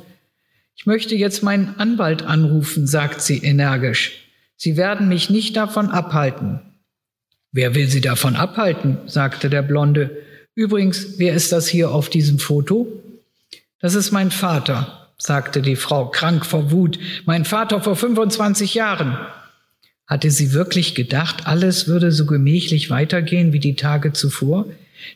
Ich 0.74 0.86
möchte 0.86 1.14
jetzt 1.14 1.42
meinen 1.42 1.74
Anwalt 1.78 2.22
anrufen, 2.22 2.86
sagt 2.86 3.20
sie 3.20 3.38
energisch. 3.38 4.26
Sie 4.56 4.78
werden 4.78 5.08
mich 5.08 5.28
nicht 5.28 5.54
davon 5.54 5.90
abhalten. 5.90 6.60
Wer 7.52 7.74
will 7.74 7.88
Sie 7.88 8.00
davon 8.00 8.36
abhalten? 8.36 8.98
sagte 9.06 9.48
der 9.50 9.62
Blonde. 9.62 10.10
Übrigens, 10.54 11.18
wer 11.18 11.34
ist 11.34 11.52
das 11.52 11.68
hier 11.68 11.90
auf 11.90 12.08
diesem 12.08 12.38
Foto? 12.38 12.86
Das 13.80 13.94
ist 13.94 14.12
mein 14.12 14.30
Vater, 14.30 15.10
sagte 15.18 15.60
die 15.60 15.76
Frau, 15.76 16.10
krank 16.10 16.44
vor 16.46 16.70
Wut. 16.70 16.98
Mein 17.26 17.44
Vater 17.44 17.82
vor 17.82 17.96
25 17.96 18.74
Jahren. 18.74 19.18
Hatte 20.06 20.30
sie 20.30 20.52
wirklich 20.52 20.94
gedacht, 20.94 21.46
alles 21.46 21.88
würde 21.88 22.12
so 22.12 22.26
gemächlich 22.26 22.90
weitergehen 22.90 23.52
wie 23.52 23.58
die 23.58 23.74
Tage 23.74 24.12
zuvor? 24.12 24.66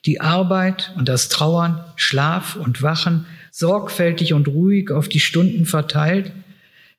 Die 0.04 0.20
Arbeit 0.20 0.92
und 0.96 1.08
das 1.08 1.28
Trauern, 1.28 1.84
Schlaf 1.96 2.56
und 2.56 2.82
Wachen, 2.82 3.26
sorgfältig 3.52 4.32
und 4.32 4.48
ruhig 4.48 4.90
auf 4.90 5.08
die 5.08 5.20
Stunden 5.20 5.64
verteilt? 5.64 6.32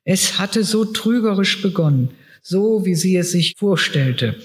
Es 0.04 0.38
hatte 0.38 0.64
so 0.64 0.84
trügerisch 0.84 1.60
begonnen, 1.62 2.10
so 2.42 2.84
wie 2.84 2.94
sie 2.94 3.16
es 3.16 3.30
sich 3.30 3.54
vorstellte. 3.56 4.36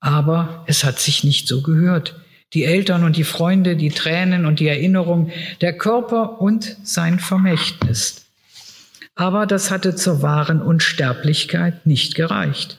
Aber 0.00 0.64
es 0.66 0.84
hat 0.84 1.00
sich 1.00 1.24
nicht 1.24 1.48
so 1.48 1.62
gehört. 1.62 2.20
Die 2.54 2.64
Eltern 2.64 3.02
und 3.02 3.16
die 3.16 3.24
Freunde, 3.24 3.76
die 3.76 3.90
Tränen 3.90 4.46
und 4.46 4.60
die 4.60 4.68
Erinnerung, 4.68 5.30
der 5.60 5.76
Körper 5.76 6.40
und 6.40 6.76
sein 6.84 7.18
Vermächtnis. 7.18 8.25
Aber 9.16 9.46
das 9.46 9.70
hatte 9.70 9.96
zur 9.96 10.22
wahren 10.22 10.62
Unsterblichkeit 10.62 11.86
nicht 11.86 12.14
gereicht. 12.14 12.78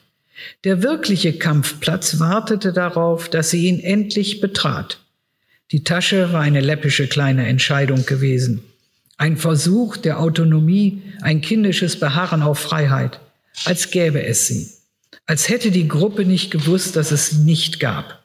Der 0.64 0.84
wirkliche 0.84 1.34
Kampfplatz 1.34 2.20
wartete 2.20 2.72
darauf, 2.72 3.28
dass 3.28 3.50
sie 3.50 3.66
ihn 3.66 3.80
endlich 3.80 4.40
betrat. 4.40 5.00
Die 5.72 5.84
Tasche 5.84 6.32
war 6.32 6.42
eine 6.42 6.62
läppische 6.62 7.08
kleine 7.08 7.48
Entscheidung 7.48 8.06
gewesen. 8.06 8.64
Ein 9.18 9.36
Versuch 9.36 9.98
der 9.98 10.20
Autonomie, 10.20 11.02
ein 11.22 11.42
kindisches 11.42 12.00
Beharren 12.00 12.44
auf 12.44 12.60
Freiheit, 12.60 13.20
als 13.66 13.90
gäbe 13.90 14.24
es 14.24 14.46
sie. 14.46 14.70
Als 15.26 15.50
hätte 15.50 15.72
die 15.72 15.88
Gruppe 15.88 16.24
nicht 16.24 16.52
gewusst, 16.52 16.96
dass 16.96 17.12
es 17.12 17.32
sie 17.32 17.40
nicht 17.40 17.80
gab. 17.80 18.24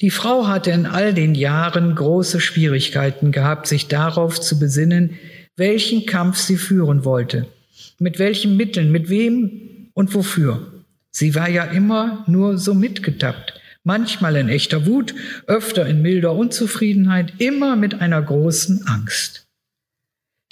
Die 0.00 0.10
Frau 0.10 0.46
hatte 0.46 0.70
in 0.70 0.86
all 0.86 1.12
den 1.12 1.34
Jahren 1.34 1.94
große 1.94 2.38
Schwierigkeiten 2.40 3.32
gehabt, 3.32 3.66
sich 3.66 3.88
darauf 3.88 4.40
zu 4.40 4.60
besinnen, 4.60 5.18
welchen 5.58 6.06
Kampf 6.06 6.38
sie 6.38 6.56
führen 6.56 7.04
wollte, 7.04 7.46
mit 7.98 8.18
welchen 8.18 8.56
Mitteln, 8.56 8.90
mit 8.90 9.10
wem 9.10 9.90
und 9.92 10.14
wofür. 10.14 10.72
Sie 11.10 11.34
war 11.34 11.50
ja 11.50 11.64
immer 11.64 12.24
nur 12.28 12.58
so 12.58 12.74
mitgetappt, 12.74 13.60
manchmal 13.82 14.36
in 14.36 14.48
echter 14.48 14.86
Wut, 14.86 15.14
öfter 15.46 15.86
in 15.86 16.00
milder 16.00 16.34
Unzufriedenheit, 16.34 17.34
immer 17.38 17.74
mit 17.74 18.00
einer 18.00 18.22
großen 18.22 18.86
Angst. 18.86 19.46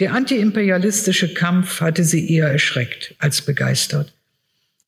Der 0.01 0.13
antiimperialistische 0.13 1.33
Kampf 1.33 1.81
hatte 1.81 2.05
sie 2.05 2.31
eher 2.31 2.49
erschreckt 2.49 3.15
als 3.19 3.43
begeistert. 3.43 4.13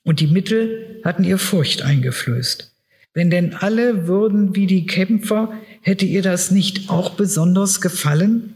Und 0.03 0.21
die 0.21 0.27
Mittel 0.27 1.01
hatten 1.05 1.25
ihr 1.25 1.39
Furcht 1.39 1.83
eingeflößt. 1.83 2.73
Wenn 3.15 3.31
denn 3.31 3.55
alle 3.55 4.07
würden 4.07 4.55
wie 4.55 4.67
die 4.67 4.87
Kämpfer, 4.87 5.53
hätte 5.81 6.05
ihr 6.05 6.23
das 6.23 6.51
nicht 6.51 6.91
auch 6.91 7.11
besonders 7.11 7.81
gefallen? 7.81 8.55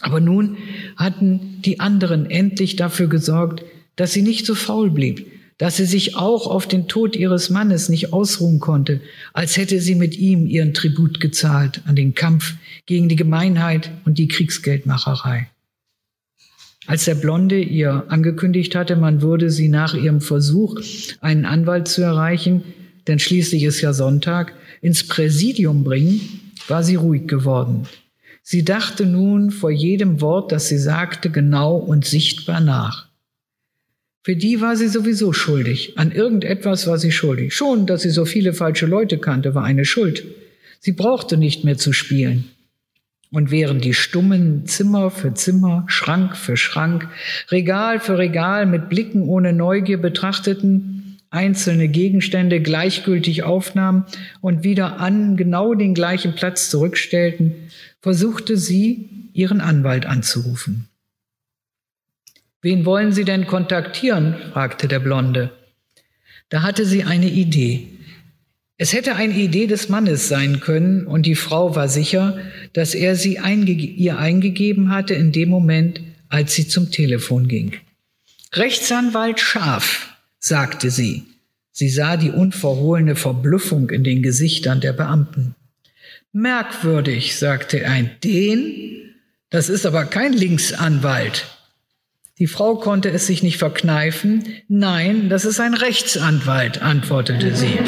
Aber 0.00 0.20
nun 0.20 0.56
hatten 0.96 1.60
die 1.62 1.80
anderen 1.80 2.30
endlich 2.30 2.76
dafür 2.76 3.08
gesorgt, 3.08 3.62
dass 3.96 4.12
sie 4.12 4.22
nicht 4.22 4.46
so 4.46 4.54
faul 4.54 4.90
blieb, 4.90 5.26
dass 5.58 5.76
sie 5.76 5.84
sich 5.84 6.16
auch 6.16 6.46
auf 6.46 6.66
den 6.66 6.88
Tod 6.88 7.16
ihres 7.16 7.50
Mannes 7.50 7.90
nicht 7.90 8.14
ausruhen 8.14 8.60
konnte, 8.60 9.02
als 9.34 9.58
hätte 9.58 9.78
sie 9.80 9.94
mit 9.94 10.16
ihm 10.16 10.46
ihren 10.46 10.72
Tribut 10.72 11.20
gezahlt 11.20 11.82
an 11.84 11.96
den 11.96 12.14
Kampf 12.14 12.54
gegen 12.86 13.10
die 13.10 13.16
Gemeinheit 13.16 13.90
und 14.06 14.16
die 14.16 14.28
Kriegsgeldmacherei. 14.28 15.48
Als 16.86 17.04
der 17.04 17.14
Blonde 17.14 17.60
ihr 17.60 18.06
angekündigt 18.08 18.74
hatte, 18.74 18.96
man 18.96 19.20
würde 19.20 19.50
sie 19.50 19.68
nach 19.68 19.94
ihrem 19.94 20.22
Versuch, 20.22 20.80
einen 21.20 21.44
Anwalt 21.44 21.88
zu 21.88 22.00
erreichen, 22.00 22.64
denn 23.06 23.18
schließlich 23.18 23.62
ist 23.64 23.82
ja 23.82 23.92
Sonntag, 23.92 24.54
ins 24.80 25.06
Präsidium 25.06 25.84
bringen, 25.84 26.20
war 26.68 26.82
sie 26.82 26.94
ruhig 26.94 27.26
geworden. 27.26 27.86
Sie 28.52 28.64
dachte 28.64 29.06
nun 29.06 29.52
vor 29.52 29.70
jedem 29.70 30.20
Wort, 30.20 30.50
das 30.50 30.66
sie 30.66 30.76
sagte, 30.76 31.30
genau 31.30 31.76
und 31.76 32.04
sichtbar 32.04 32.60
nach. 32.60 33.06
Für 34.24 34.34
die 34.34 34.60
war 34.60 34.74
sie 34.74 34.88
sowieso 34.88 35.32
schuldig. 35.32 35.96
An 35.98 36.10
irgendetwas 36.10 36.88
war 36.88 36.98
sie 36.98 37.12
schuldig. 37.12 37.54
Schon, 37.54 37.86
dass 37.86 38.02
sie 38.02 38.10
so 38.10 38.24
viele 38.24 38.52
falsche 38.52 38.86
Leute 38.86 39.18
kannte, 39.18 39.54
war 39.54 39.62
eine 39.62 39.84
Schuld. 39.84 40.24
Sie 40.80 40.90
brauchte 40.90 41.36
nicht 41.36 41.62
mehr 41.62 41.78
zu 41.78 41.92
spielen. 41.92 42.50
Und 43.30 43.52
während 43.52 43.84
die 43.84 43.94
Stummen 43.94 44.66
Zimmer 44.66 45.12
für 45.12 45.32
Zimmer, 45.32 45.84
Schrank 45.86 46.36
für 46.36 46.56
Schrank, 46.56 47.06
Regal 47.52 48.00
für 48.00 48.18
Regal 48.18 48.66
mit 48.66 48.88
Blicken 48.88 49.28
ohne 49.28 49.52
Neugier 49.52 49.98
betrachteten, 49.98 51.20
einzelne 51.30 51.86
Gegenstände 51.86 52.60
gleichgültig 52.60 53.44
aufnahmen 53.44 54.06
und 54.40 54.64
wieder 54.64 54.98
an 54.98 55.36
genau 55.36 55.74
den 55.74 55.94
gleichen 55.94 56.34
Platz 56.34 56.68
zurückstellten, 56.68 57.54
versuchte 58.00 58.56
sie, 58.56 59.30
ihren 59.32 59.60
Anwalt 59.60 60.06
anzurufen. 60.06 60.88
Wen 62.62 62.84
wollen 62.84 63.12
Sie 63.12 63.24
denn 63.24 63.46
kontaktieren? 63.46 64.36
fragte 64.52 64.86
der 64.86 65.00
Blonde. 65.00 65.50
Da 66.50 66.62
hatte 66.62 66.84
sie 66.84 67.04
eine 67.04 67.30
Idee. 67.30 67.88
Es 68.76 68.92
hätte 68.92 69.14
eine 69.16 69.34
Idee 69.34 69.66
des 69.66 69.88
Mannes 69.88 70.28
sein 70.28 70.60
können, 70.60 71.06
und 71.06 71.24
die 71.24 71.36
Frau 71.36 71.76
war 71.76 71.88
sicher, 71.88 72.38
dass 72.72 72.94
er 72.94 73.14
sie 73.14 73.38
einge 73.38 73.72
ihr 73.72 74.18
eingegeben 74.18 74.90
hatte 74.90 75.14
in 75.14 75.32
dem 75.32 75.48
Moment, 75.48 76.00
als 76.28 76.54
sie 76.54 76.66
zum 76.66 76.90
Telefon 76.90 77.46
ging. 77.46 77.74
Rechtsanwalt 78.52 79.38
Schaf, 79.40 80.16
sagte 80.38 80.90
sie. 80.90 81.24
Sie 81.72 81.88
sah 81.88 82.16
die 82.16 82.30
unverhohlene 82.30 83.16
Verblüffung 83.16 83.90
in 83.90 84.04
den 84.04 84.22
Gesichtern 84.22 84.80
der 84.80 84.92
Beamten. 84.92 85.54
Merkwürdig, 86.32 87.36
sagte 87.36 87.86
ein, 87.86 88.10
den? 88.22 89.14
Das 89.50 89.68
ist 89.68 89.84
aber 89.84 90.04
kein 90.04 90.32
Linksanwalt. 90.32 91.46
Die 92.38 92.46
Frau 92.46 92.76
konnte 92.76 93.10
es 93.10 93.26
sich 93.26 93.42
nicht 93.42 93.58
verkneifen. 93.58 94.44
Nein, 94.68 95.28
das 95.28 95.44
ist 95.44 95.60
ein 95.60 95.74
Rechtsanwalt, 95.74 96.80
antwortete 96.80 97.54
sie. 97.54 97.78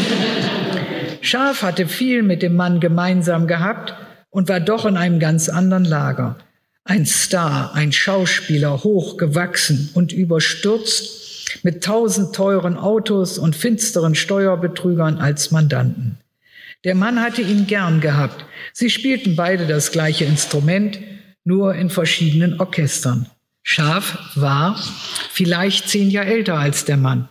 Scharf 1.21 1.63
hatte 1.63 1.87
viel 1.87 2.23
mit 2.23 2.43
dem 2.43 2.57
Mann 2.57 2.81
gemeinsam 2.81 3.47
gehabt 3.47 3.95
und 4.29 4.49
war 4.49 4.61
doch 4.61 4.87
in 4.87 4.97
einem 4.97 5.21
ganz 5.21 5.49
anderen 5.49 5.85
Lager. 5.85 6.37
Ein 6.85 7.07
Star, 7.07 7.75
ein 7.75 7.93
Schauspieler, 7.93 8.83
hochgewachsen 8.83 9.91
und 9.95 10.13
überstürzt, 10.13 11.61
mit 11.63 11.85
tausend 11.85 12.35
teuren 12.35 12.77
Autos 12.77 13.39
und 13.39 13.55
finsteren 13.55 14.17
Steuerbetrügern 14.17 15.19
als 15.19 15.53
Mandanten. 15.53 16.19
Der 16.85 16.95
Mann 16.95 17.21
hatte 17.21 17.43
ihn 17.43 17.67
gern 17.67 18.01
gehabt. 18.01 18.45
Sie 18.73 18.91
spielten 18.91 19.37
beide 19.37 19.67
das 19.67 19.93
gleiche 19.93 20.25
Instrument, 20.25 20.99
nur 21.45 21.75
in 21.75 21.91
verschiedenen 21.91 22.61
Orchestern. 22.61 23.27
Schaf 23.63 24.19
war 24.35 24.79
vielleicht 25.31 25.89
zehn 25.89 26.11
Jahre 26.11 26.27
älter 26.27 26.59
als 26.59 26.85
der 26.85 26.97
Mann. 26.97 27.29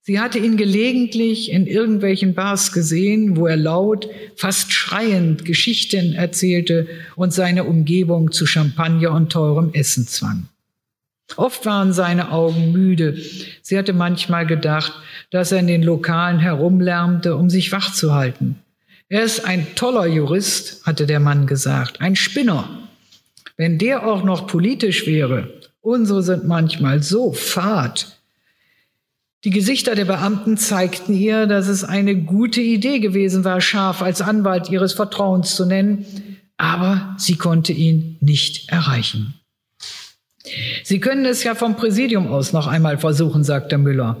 Sie 0.00 0.20
hatte 0.20 0.38
ihn 0.38 0.56
gelegentlich 0.56 1.50
in 1.50 1.66
irgendwelchen 1.66 2.34
Bars 2.34 2.72
gesehen, 2.72 3.36
wo 3.36 3.48
er 3.48 3.56
laut, 3.56 4.08
fast 4.36 4.72
schreiend 4.72 5.44
Geschichten 5.44 6.12
erzählte 6.12 6.86
und 7.16 7.34
seine 7.34 7.64
Umgebung 7.64 8.30
zu 8.30 8.46
Champagner 8.46 9.10
und 9.10 9.32
teurem 9.32 9.74
Essen 9.74 10.06
zwang. 10.06 10.46
Oft 11.36 11.66
waren 11.66 11.92
seine 11.92 12.30
Augen 12.30 12.70
müde. 12.70 13.20
Sie 13.62 13.76
hatte 13.76 13.92
manchmal 13.92 14.46
gedacht, 14.46 14.92
dass 15.30 15.50
er 15.50 15.58
in 15.58 15.66
den 15.66 15.82
Lokalen 15.82 16.38
herumlärmte, 16.38 17.34
um 17.34 17.50
sich 17.50 17.72
wach 17.72 17.92
zu 17.92 18.14
halten. 18.14 18.60
Er 19.08 19.22
ist 19.22 19.44
ein 19.44 19.74
toller 19.74 20.06
Jurist, 20.06 20.84
hatte 20.84 21.06
der 21.06 21.20
Mann 21.20 21.46
gesagt, 21.46 22.00
ein 22.00 22.16
Spinner. 22.16 22.88
Wenn 23.56 23.78
der 23.78 24.06
auch 24.06 24.24
noch 24.24 24.46
politisch 24.46 25.06
wäre, 25.06 25.56
Unsere 25.86 26.24
sind 26.24 26.48
manchmal 26.48 27.00
so 27.00 27.30
fad. 27.30 28.18
Die 29.44 29.50
Gesichter 29.50 29.94
der 29.94 30.04
Beamten 30.04 30.56
zeigten 30.56 31.14
ihr, 31.14 31.46
dass 31.46 31.68
es 31.68 31.84
eine 31.84 32.16
gute 32.16 32.60
Idee 32.60 32.98
gewesen 32.98 33.44
war, 33.44 33.60
Schaf 33.60 34.02
als 34.02 34.20
Anwalt 34.20 34.68
ihres 34.68 34.94
Vertrauens 34.94 35.54
zu 35.54 35.64
nennen, 35.64 36.04
aber 36.56 37.14
sie 37.18 37.36
konnte 37.36 37.72
ihn 37.72 38.16
nicht 38.20 38.68
erreichen. 38.68 39.34
Sie 40.82 40.98
können 40.98 41.24
es 41.24 41.44
ja 41.44 41.54
vom 41.54 41.76
Präsidium 41.76 42.26
aus 42.32 42.52
noch 42.52 42.66
einmal 42.66 42.98
versuchen, 42.98 43.44
sagte 43.44 43.78
Müller. 43.78 44.20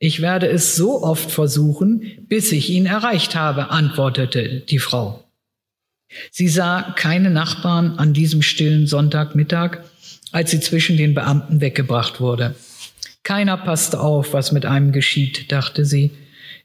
Ich 0.00 0.20
werde 0.20 0.48
es 0.48 0.74
so 0.74 1.04
oft 1.04 1.30
versuchen, 1.30 2.26
bis 2.26 2.50
ich 2.50 2.70
ihn 2.70 2.86
erreicht 2.86 3.36
habe, 3.36 3.70
antwortete 3.70 4.60
die 4.60 4.80
Frau. 4.80 5.24
Sie 6.32 6.48
sah 6.48 6.94
keine 6.96 7.30
Nachbarn 7.30 7.98
an 7.98 8.12
diesem 8.12 8.42
stillen 8.42 8.88
Sonntagmittag 8.88 9.84
als 10.32 10.50
sie 10.50 10.60
zwischen 10.60 10.96
den 10.96 11.14
Beamten 11.14 11.60
weggebracht 11.60 12.20
wurde. 12.20 12.54
Keiner 13.22 13.56
passte 13.56 14.00
auf, 14.00 14.32
was 14.32 14.52
mit 14.52 14.64
einem 14.64 14.92
geschieht, 14.92 15.52
dachte 15.52 15.84
sie. 15.84 16.10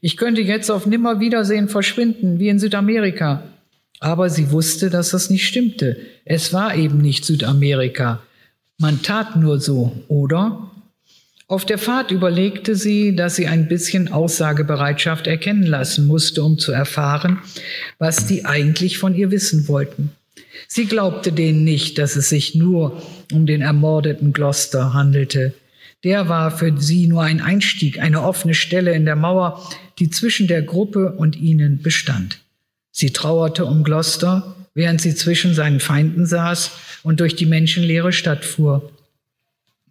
Ich 0.00 0.16
könnte 0.16 0.40
jetzt 0.40 0.70
auf 0.70 0.86
Nimmerwiedersehen 0.86 1.68
verschwinden, 1.68 2.38
wie 2.38 2.48
in 2.48 2.58
Südamerika. 2.58 3.42
Aber 3.98 4.30
sie 4.30 4.50
wusste, 4.50 4.90
dass 4.90 5.10
das 5.10 5.30
nicht 5.30 5.46
stimmte. 5.46 5.98
Es 6.24 6.52
war 6.52 6.74
eben 6.74 6.98
nicht 6.98 7.24
Südamerika. 7.24 8.22
Man 8.78 9.02
tat 9.02 9.36
nur 9.36 9.58
so, 9.58 10.04
oder? 10.08 10.70
Auf 11.48 11.64
der 11.64 11.78
Fahrt 11.78 12.10
überlegte 12.10 12.74
sie, 12.74 13.14
dass 13.14 13.36
sie 13.36 13.46
ein 13.46 13.68
bisschen 13.68 14.10
Aussagebereitschaft 14.10 15.28
erkennen 15.28 15.62
lassen 15.62 16.08
musste, 16.08 16.42
um 16.42 16.58
zu 16.58 16.72
erfahren, 16.72 17.38
was 17.98 18.26
die 18.26 18.44
eigentlich 18.44 18.98
von 18.98 19.14
ihr 19.14 19.30
wissen 19.30 19.68
wollten. 19.68 20.10
Sie 20.66 20.86
glaubte 20.86 21.30
denen 21.30 21.62
nicht, 21.62 21.98
dass 21.98 22.16
es 22.16 22.30
sich 22.30 22.56
nur 22.56 23.00
um 23.32 23.46
den 23.46 23.60
ermordeten 23.60 24.32
Gloucester 24.32 24.92
handelte. 24.92 25.54
Der 26.02 26.28
war 26.28 26.50
für 26.50 26.76
sie 26.80 27.06
nur 27.06 27.22
ein 27.22 27.40
Einstieg, 27.40 28.00
eine 28.00 28.22
offene 28.22 28.54
Stelle 28.54 28.92
in 28.94 29.04
der 29.04 29.16
Mauer, 29.16 29.70
die 30.00 30.10
zwischen 30.10 30.48
der 30.48 30.62
Gruppe 30.62 31.12
und 31.12 31.36
ihnen 31.36 31.80
bestand. 31.80 32.40
Sie 32.90 33.12
trauerte 33.12 33.66
um 33.66 33.84
Gloucester, 33.84 34.56
während 34.74 35.00
sie 35.00 35.14
zwischen 35.14 35.54
seinen 35.54 35.78
Feinden 35.78 36.26
saß 36.26 36.72
und 37.04 37.20
durch 37.20 37.36
die 37.36 37.46
menschenleere 37.46 38.12
Stadt 38.12 38.44
fuhr. 38.44 38.90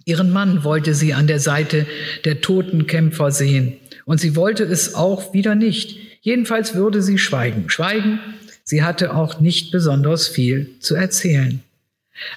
Ihren 0.06 0.32
Mann 0.32 0.64
wollte 0.64 0.94
sie 0.94 1.14
an 1.14 1.28
der 1.28 1.40
Seite 1.40 1.86
der 2.24 2.42
toten 2.42 2.88
Kämpfer 2.88 3.32
sehen, 3.32 3.74
und 4.06 4.20
sie 4.20 4.36
wollte 4.36 4.64
es 4.64 4.94
auch 4.96 5.34
wieder 5.34 5.56
nicht. 5.56 5.98
Jedenfalls 6.22 6.76
würde 6.76 7.02
sie 7.02 7.18
schweigen, 7.18 7.70
schweigen 7.70 8.20
Sie 8.68 8.82
hatte 8.82 9.16
auch 9.16 9.40
nicht 9.40 9.72
besonders 9.72 10.28
viel 10.28 10.72
zu 10.80 10.96
erzählen. 10.96 11.62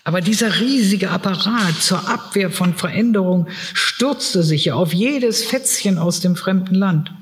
Aber 0.05 0.21
dieser 0.21 0.61
riesige 0.61 1.09
Apparat 1.09 1.81
zur 1.81 2.07
Abwehr 2.07 2.51
von 2.51 2.75
Veränderung 2.75 3.47
stürzte 3.73 4.43
sich 4.43 4.73
auf 4.73 4.93
jedes 4.93 5.43
Fätzchen 5.45 5.97
aus 5.97 6.21
dem 6.21 6.37
fremden 6.37 6.75
Land. 6.75 7.13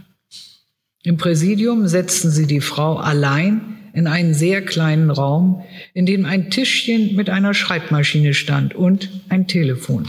Im 1.04 1.18
Präsidium 1.18 1.86
setzten 1.86 2.30
sie 2.30 2.46
die 2.48 2.60
Frau 2.60 2.96
allein 2.96 3.76
in 3.92 4.08
einen 4.08 4.34
sehr 4.34 4.64
kleinen 4.64 5.10
Raum, 5.10 5.62
in 5.94 6.04
dem 6.04 6.24
ein 6.24 6.50
Tischchen 6.50 7.14
mit 7.14 7.30
einer 7.30 7.54
Schreibmaschine 7.54 8.34
stand 8.34 8.74
und 8.74 9.08
ein 9.28 9.46
Telefon. 9.46 10.08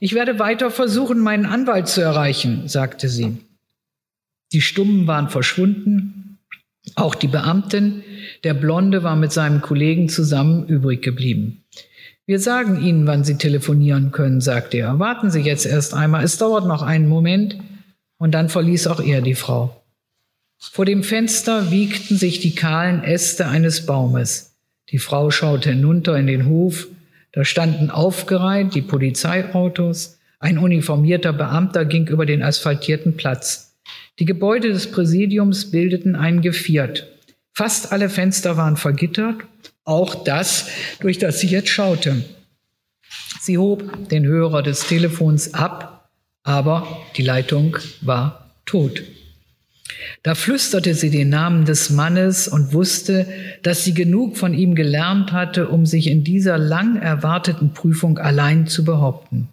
Ich 0.00 0.14
werde 0.14 0.40
weiter 0.40 0.72
versuchen, 0.72 1.20
meinen 1.20 1.46
Anwalt 1.46 1.86
zu 1.86 2.00
erreichen, 2.00 2.66
sagte 2.66 3.08
sie. 3.08 3.38
Die 4.52 4.60
Stummen 4.60 5.06
waren 5.06 5.28
verschwunden 5.28 6.20
auch 6.94 7.14
die 7.14 7.28
Beamtin, 7.28 8.02
der 8.44 8.54
Blonde, 8.54 9.02
war 9.02 9.16
mit 9.16 9.32
seinem 9.32 9.60
Kollegen 9.60 10.08
zusammen 10.08 10.66
übrig 10.66 11.02
geblieben. 11.02 11.64
Wir 12.26 12.38
sagen 12.38 12.82
Ihnen, 12.82 13.06
wann 13.06 13.24
Sie 13.24 13.36
telefonieren 13.36 14.12
können, 14.12 14.40
sagte 14.40 14.78
er. 14.78 14.98
Warten 14.98 15.30
Sie 15.30 15.40
jetzt 15.40 15.66
erst 15.66 15.94
einmal, 15.94 16.24
es 16.24 16.38
dauert 16.38 16.66
noch 16.66 16.82
einen 16.82 17.08
Moment. 17.08 17.58
Und 18.18 18.32
dann 18.32 18.48
verließ 18.48 18.86
auch 18.86 19.00
er 19.00 19.20
die 19.22 19.34
Frau. 19.34 19.82
Vor 20.58 20.84
dem 20.84 21.02
Fenster 21.02 21.70
wiegten 21.70 22.16
sich 22.16 22.40
die 22.40 22.54
kahlen 22.54 23.02
Äste 23.02 23.48
eines 23.48 23.86
Baumes. 23.86 24.54
Die 24.90 24.98
Frau 24.98 25.30
schaute 25.30 25.70
hinunter 25.70 26.16
in 26.18 26.26
den 26.26 26.46
Hof. 26.46 26.86
Da 27.32 27.44
standen 27.44 27.90
aufgereiht 27.90 28.74
die 28.74 28.82
Polizeiautos. 28.82 30.18
Ein 30.38 30.58
uniformierter 30.58 31.32
Beamter 31.32 31.84
ging 31.84 32.08
über 32.08 32.26
den 32.26 32.42
asphaltierten 32.42 33.16
Platz. 33.16 33.76
Die 34.18 34.24
Gebäude 34.24 34.68
des 34.68 34.90
Präsidiums 34.90 35.70
bildeten 35.70 36.16
ein 36.16 36.40
Geviert. 36.40 37.06
Fast 37.52 37.92
alle 37.92 38.08
Fenster 38.08 38.56
waren 38.56 38.76
vergittert, 38.76 39.36
auch 39.84 40.24
das, 40.24 40.68
durch 41.00 41.18
das 41.18 41.40
sie 41.40 41.48
jetzt 41.48 41.68
schaute. 41.68 42.24
Sie 43.40 43.58
hob 43.58 44.08
den 44.08 44.26
Hörer 44.26 44.62
des 44.62 44.86
Telefons 44.86 45.54
ab, 45.54 46.10
aber 46.42 46.86
die 47.16 47.22
Leitung 47.22 47.76
war 48.00 48.50
tot. 48.66 49.02
Da 50.22 50.34
flüsterte 50.34 50.94
sie 50.94 51.10
den 51.10 51.28
Namen 51.28 51.64
des 51.64 51.90
Mannes 51.90 52.48
und 52.48 52.72
wusste, 52.72 53.26
dass 53.62 53.84
sie 53.84 53.94
genug 53.94 54.36
von 54.36 54.54
ihm 54.54 54.74
gelernt 54.74 55.32
hatte, 55.32 55.68
um 55.68 55.86
sich 55.86 56.06
in 56.06 56.24
dieser 56.24 56.58
lang 56.58 56.96
erwarteten 56.96 57.72
Prüfung 57.72 58.18
allein 58.18 58.66
zu 58.66 58.84
behaupten. 58.84 59.48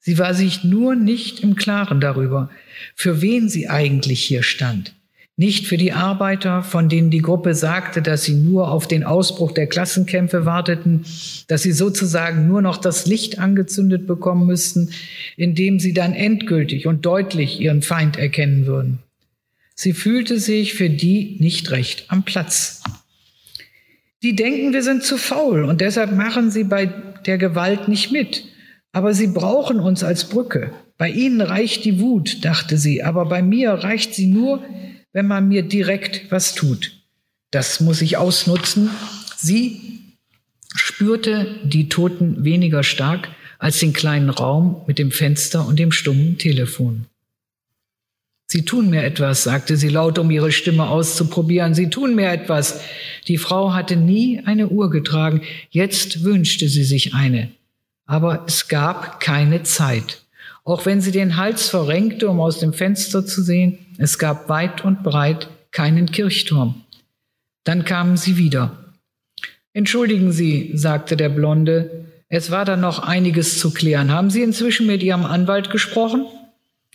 Sie 0.00 0.18
war 0.18 0.34
sich 0.34 0.62
nur 0.62 0.94
nicht 0.94 1.40
im 1.40 1.56
Klaren 1.56 2.00
darüber, 2.00 2.48
für 2.94 3.22
wen 3.22 3.48
sie 3.48 3.68
eigentlich 3.68 4.22
hier 4.22 4.44
stand. 4.44 4.94
Nicht 5.38 5.66
für 5.66 5.76
die 5.76 5.92
Arbeiter, 5.92 6.62
von 6.62 6.88
denen 6.88 7.10
die 7.10 7.20
Gruppe 7.20 7.54
sagte, 7.54 8.00
dass 8.00 8.24
sie 8.24 8.34
nur 8.34 8.70
auf 8.70 8.88
den 8.88 9.04
Ausbruch 9.04 9.52
der 9.52 9.66
Klassenkämpfe 9.66 10.46
warteten, 10.46 11.04
dass 11.48 11.62
sie 11.62 11.72
sozusagen 11.72 12.48
nur 12.48 12.62
noch 12.62 12.78
das 12.78 13.06
Licht 13.06 13.38
angezündet 13.38 14.06
bekommen 14.06 14.46
müssten, 14.46 14.90
indem 15.36 15.78
sie 15.78 15.92
dann 15.92 16.14
endgültig 16.14 16.86
und 16.86 17.04
deutlich 17.04 17.60
ihren 17.60 17.82
Feind 17.82 18.16
erkennen 18.16 18.64
würden. 18.64 19.00
Sie 19.76 19.92
fühlte 19.92 20.40
sich 20.40 20.74
für 20.74 20.88
die 20.88 21.36
nicht 21.38 21.70
recht 21.70 22.06
am 22.08 22.24
Platz. 22.24 22.82
Die 24.22 24.34
denken, 24.34 24.72
wir 24.72 24.82
sind 24.82 25.04
zu 25.04 25.18
faul 25.18 25.64
und 25.64 25.82
deshalb 25.82 26.12
machen 26.12 26.50
sie 26.50 26.64
bei 26.64 26.86
der 26.86 27.36
Gewalt 27.36 27.86
nicht 27.86 28.10
mit. 28.10 28.44
Aber 28.92 29.12
sie 29.12 29.26
brauchen 29.26 29.78
uns 29.78 30.02
als 30.02 30.30
Brücke. 30.30 30.72
Bei 30.96 31.10
ihnen 31.10 31.42
reicht 31.42 31.84
die 31.84 32.00
Wut, 32.00 32.42
dachte 32.44 32.78
sie, 32.78 33.02
aber 33.02 33.26
bei 33.26 33.42
mir 33.42 33.72
reicht 33.72 34.14
sie 34.14 34.26
nur, 34.26 34.64
wenn 35.12 35.26
man 35.26 35.46
mir 35.48 35.62
direkt 35.62 36.30
was 36.30 36.54
tut. 36.54 37.02
Das 37.50 37.80
muss 37.80 38.00
ich 38.00 38.16
ausnutzen. 38.16 38.90
Sie 39.36 40.00
spürte 40.74 41.60
die 41.64 41.90
Toten 41.90 42.44
weniger 42.44 42.82
stark 42.82 43.28
als 43.58 43.78
den 43.78 43.92
kleinen 43.92 44.30
Raum 44.30 44.82
mit 44.86 44.98
dem 44.98 45.10
Fenster 45.10 45.66
und 45.66 45.78
dem 45.78 45.92
stummen 45.92 46.38
Telefon. 46.38 47.06
Sie 48.56 48.64
tun 48.64 48.88
mir 48.88 49.04
etwas, 49.04 49.42
sagte 49.42 49.76
sie 49.76 49.90
laut, 49.90 50.18
um 50.18 50.30
ihre 50.30 50.50
Stimme 50.50 50.88
auszuprobieren. 50.88 51.74
Sie 51.74 51.90
tun 51.90 52.14
mir 52.14 52.30
etwas. 52.30 52.80
Die 53.28 53.36
Frau 53.36 53.74
hatte 53.74 53.96
nie 53.96 54.40
eine 54.46 54.68
Uhr 54.68 54.88
getragen. 54.88 55.42
Jetzt 55.68 56.24
wünschte 56.24 56.66
sie 56.70 56.84
sich 56.84 57.12
eine. 57.12 57.50
Aber 58.06 58.44
es 58.46 58.68
gab 58.68 59.20
keine 59.20 59.62
Zeit. 59.64 60.22
Auch 60.64 60.86
wenn 60.86 61.02
sie 61.02 61.10
den 61.10 61.36
Hals 61.36 61.68
verrenkte, 61.68 62.30
um 62.30 62.40
aus 62.40 62.58
dem 62.58 62.72
Fenster 62.72 63.26
zu 63.26 63.42
sehen, 63.42 63.76
es 63.98 64.18
gab 64.18 64.48
weit 64.48 64.82
und 64.82 65.02
breit 65.02 65.50
keinen 65.70 66.10
Kirchturm. 66.10 66.80
Dann 67.64 67.84
kamen 67.84 68.16
sie 68.16 68.38
wieder. 68.38 68.86
Entschuldigen 69.74 70.32
Sie, 70.32 70.70
sagte 70.72 71.18
der 71.18 71.28
Blonde, 71.28 72.06
es 72.30 72.50
war 72.50 72.64
da 72.64 72.78
noch 72.78 73.00
einiges 73.00 73.58
zu 73.58 73.74
klären. 73.74 74.10
Haben 74.10 74.30
Sie 74.30 74.40
inzwischen 74.40 74.86
mit 74.86 75.02
Ihrem 75.02 75.26
Anwalt 75.26 75.68
gesprochen? 75.68 76.24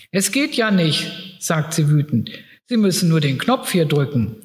Es 0.10 0.32
geht 0.32 0.56
ja 0.56 0.72
nicht, 0.72 1.31
sagt 1.42 1.74
sie 1.74 1.90
wütend. 1.90 2.32
Sie 2.68 2.78
müssen 2.78 3.10
nur 3.10 3.20
den 3.20 3.38
Knopf 3.38 3.72
hier 3.72 3.86
drücken. 3.86 4.36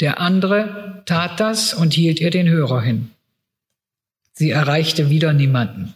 Der 0.00 0.20
andere 0.20 1.02
tat 1.06 1.40
das 1.40 1.74
und 1.74 1.94
hielt 1.94 2.20
ihr 2.20 2.30
den 2.30 2.48
Hörer 2.48 2.82
hin. 2.82 3.10
Sie 4.34 4.50
erreichte 4.50 5.10
wieder 5.10 5.32
niemanden. 5.32 5.94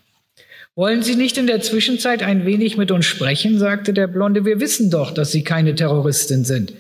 Wollen 0.75 1.03
Sie 1.03 1.15
nicht 1.15 1.39
in 1.39 1.47
der 1.47 1.63
Zwischenzeit 1.63 2.23
ein 2.23 2.45
wenig 2.45 2.77
mit 2.77 2.91
uns 2.91 3.07
sprechen? 3.07 3.59
sagte 3.59 3.95
der 3.95 4.09
Blonde. 4.09 4.45
Wir 4.45 4.61
wissen 4.61 4.91
doch, 4.91 5.13
dass 5.13 5.33
Sie 5.33 5.43
keine 5.43 5.75
Terroristin 5.75 6.45
sind. 6.45 6.75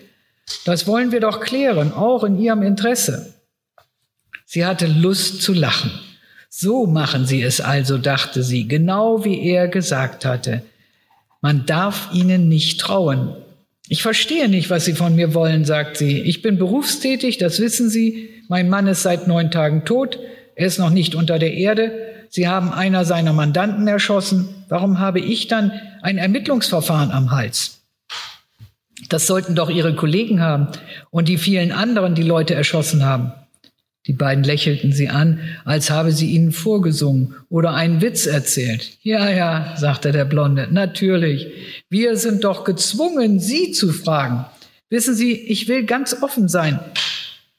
Das 0.64 0.86
wollen 0.86 1.12
wir 1.12 1.20
doch 1.20 1.40
klären, 1.40 1.92
auch 1.92 2.22
in 2.22 2.38
Ihrem 2.38 2.62
Interesse. 2.62 3.34
Sie 4.44 4.66
hatte 4.66 4.86
Lust 4.86 5.42
zu 5.42 5.54
lachen. 5.54 5.90
So 6.48 6.86
machen 6.86 7.26
Sie 7.26 7.42
es 7.42 7.60
also, 7.60 7.98
dachte 7.98 8.42
sie, 8.42 8.68
genau 8.68 9.24
wie 9.24 9.42
er 9.46 9.68
gesagt 9.68 10.24
hatte. 10.24 10.62
Man 11.40 11.66
darf 11.66 12.10
ihnen 12.14 12.48
nicht 12.48 12.80
trauen. 12.80 13.36
Ich 13.88 14.02
verstehe 14.02 14.48
nicht, 14.48 14.68
was 14.68 14.84
Sie 14.84 14.94
von 14.94 15.14
mir 15.14 15.32
wollen, 15.34 15.64
sagt 15.64 15.96
sie. 15.96 16.20
Ich 16.20 16.42
bin 16.42 16.58
berufstätig, 16.58 17.38
das 17.38 17.60
wissen 17.60 17.88
Sie. 17.88 18.30
Mein 18.48 18.68
Mann 18.68 18.86
ist 18.88 19.02
seit 19.02 19.28
neun 19.28 19.50
Tagen 19.50 19.84
tot. 19.84 20.18
Er 20.56 20.66
ist 20.66 20.78
noch 20.78 20.90
nicht 20.90 21.14
unter 21.14 21.38
der 21.38 21.54
Erde. 21.54 21.92
Sie 22.28 22.48
haben 22.48 22.72
einer 22.72 23.04
seiner 23.04 23.32
Mandanten 23.32 23.86
erschossen. 23.86 24.48
Warum 24.68 24.98
habe 24.98 25.20
ich 25.20 25.46
dann 25.46 25.72
ein 26.02 26.18
Ermittlungsverfahren 26.18 27.12
am 27.12 27.30
Hals? 27.30 27.80
Das 29.08 29.26
sollten 29.26 29.54
doch 29.54 29.70
Ihre 29.70 29.94
Kollegen 29.94 30.40
haben 30.40 30.68
und 31.10 31.28
die 31.28 31.38
vielen 31.38 31.70
anderen, 31.70 32.14
die 32.14 32.22
Leute 32.22 32.54
erschossen 32.54 33.04
haben. 33.04 33.32
Die 34.06 34.12
beiden 34.12 34.44
lächelten 34.44 34.92
sie 34.92 35.08
an, 35.08 35.40
als 35.64 35.90
habe 35.90 36.12
sie 36.12 36.30
ihnen 36.30 36.52
vorgesungen 36.52 37.34
oder 37.48 37.74
einen 37.74 38.00
Witz 38.00 38.26
erzählt. 38.26 38.98
Ja, 39.02 39.30
ja, 39.30 39.74
sagte 39.76 40.12
der 40.12 40.24
Blonde, 40.24 40.68
natürlich. 40.70 41.48
Wir 41.90 42.16
sind 42.16 42.44
doch 42.44 42.64
gezwungen, 42.64 43.40
Sie 43.40 43.72
zu 43.72 43.92
fragen. 43.92 44.46
Wissen 44.90 45.16
Sie, 45.16 45.32
ich 45.32 45.66
will 45.66 45.84
ganz 45.84 46.22
offen 46.22 46.48
sein. 46.48 46.78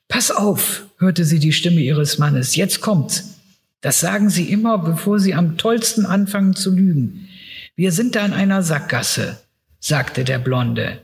Pass 0.07 0.31
auf, 0.31 0.85
hörte 0.99 1.25
sie 1.25 1.39
die 1.39 1.51
Stimme 1.51 1.81
ihres 1.81 2.17
Mannes. 2.17 2.55
Jetzt 2.55 2.79
kommt's. 2.79 3.35
Das 3.81 3.99
sagen 3.99 4.29
Sie 4.29 4.45
immer, 4.45 4.77
bevor 4.77 5.19
Sie 5.19 5.33
am 5.33 5.57
tollsten 5.57 6.05
anfangen 6.05 6.55
zu 6.55 6.73
lügen. 6.73 7.27
Wir 7.75 7.91
sind 7.91 8.15
da 8.15 8.25
in 8.25 8.33
einer 8.33 8.63
Sackgasse, 8.63 9.37
sagte 9.79 10.23
der 10.23 10.39
Blonde. 10.39 10.99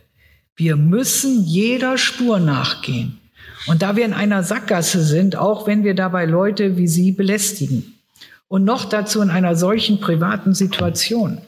Wir 0.56 0.77
müssen 0.77 1.43
jeder 1.43 1.97
Spur 1.97 2.39
nachgehen. 2.39 3.19
Und 3.67 3.82
da 3.82 3.95
wir 3.95 4.06
in 4.06 4.13
einer 4.13 4.43
Sackgasse 4.43 5.04
sind, 5.04 5.36
auch 5.36 5.67
wenn 5.67 5.84
wir 5.84 5.93
dabei 5.93 6.26
Leute 6.26 6.78
wie 6.78 6.88
Sie 6.88 7.12
belästigen 7.12 7.99
und 8.47 8.65
noch 8.65 8.86
dazu 8.86 9.21
in 9.21 9.30
einer 9.30 9.56
solchen 9.56 9.99
privaten 9.99 10.54
Situation. 10.54 11.39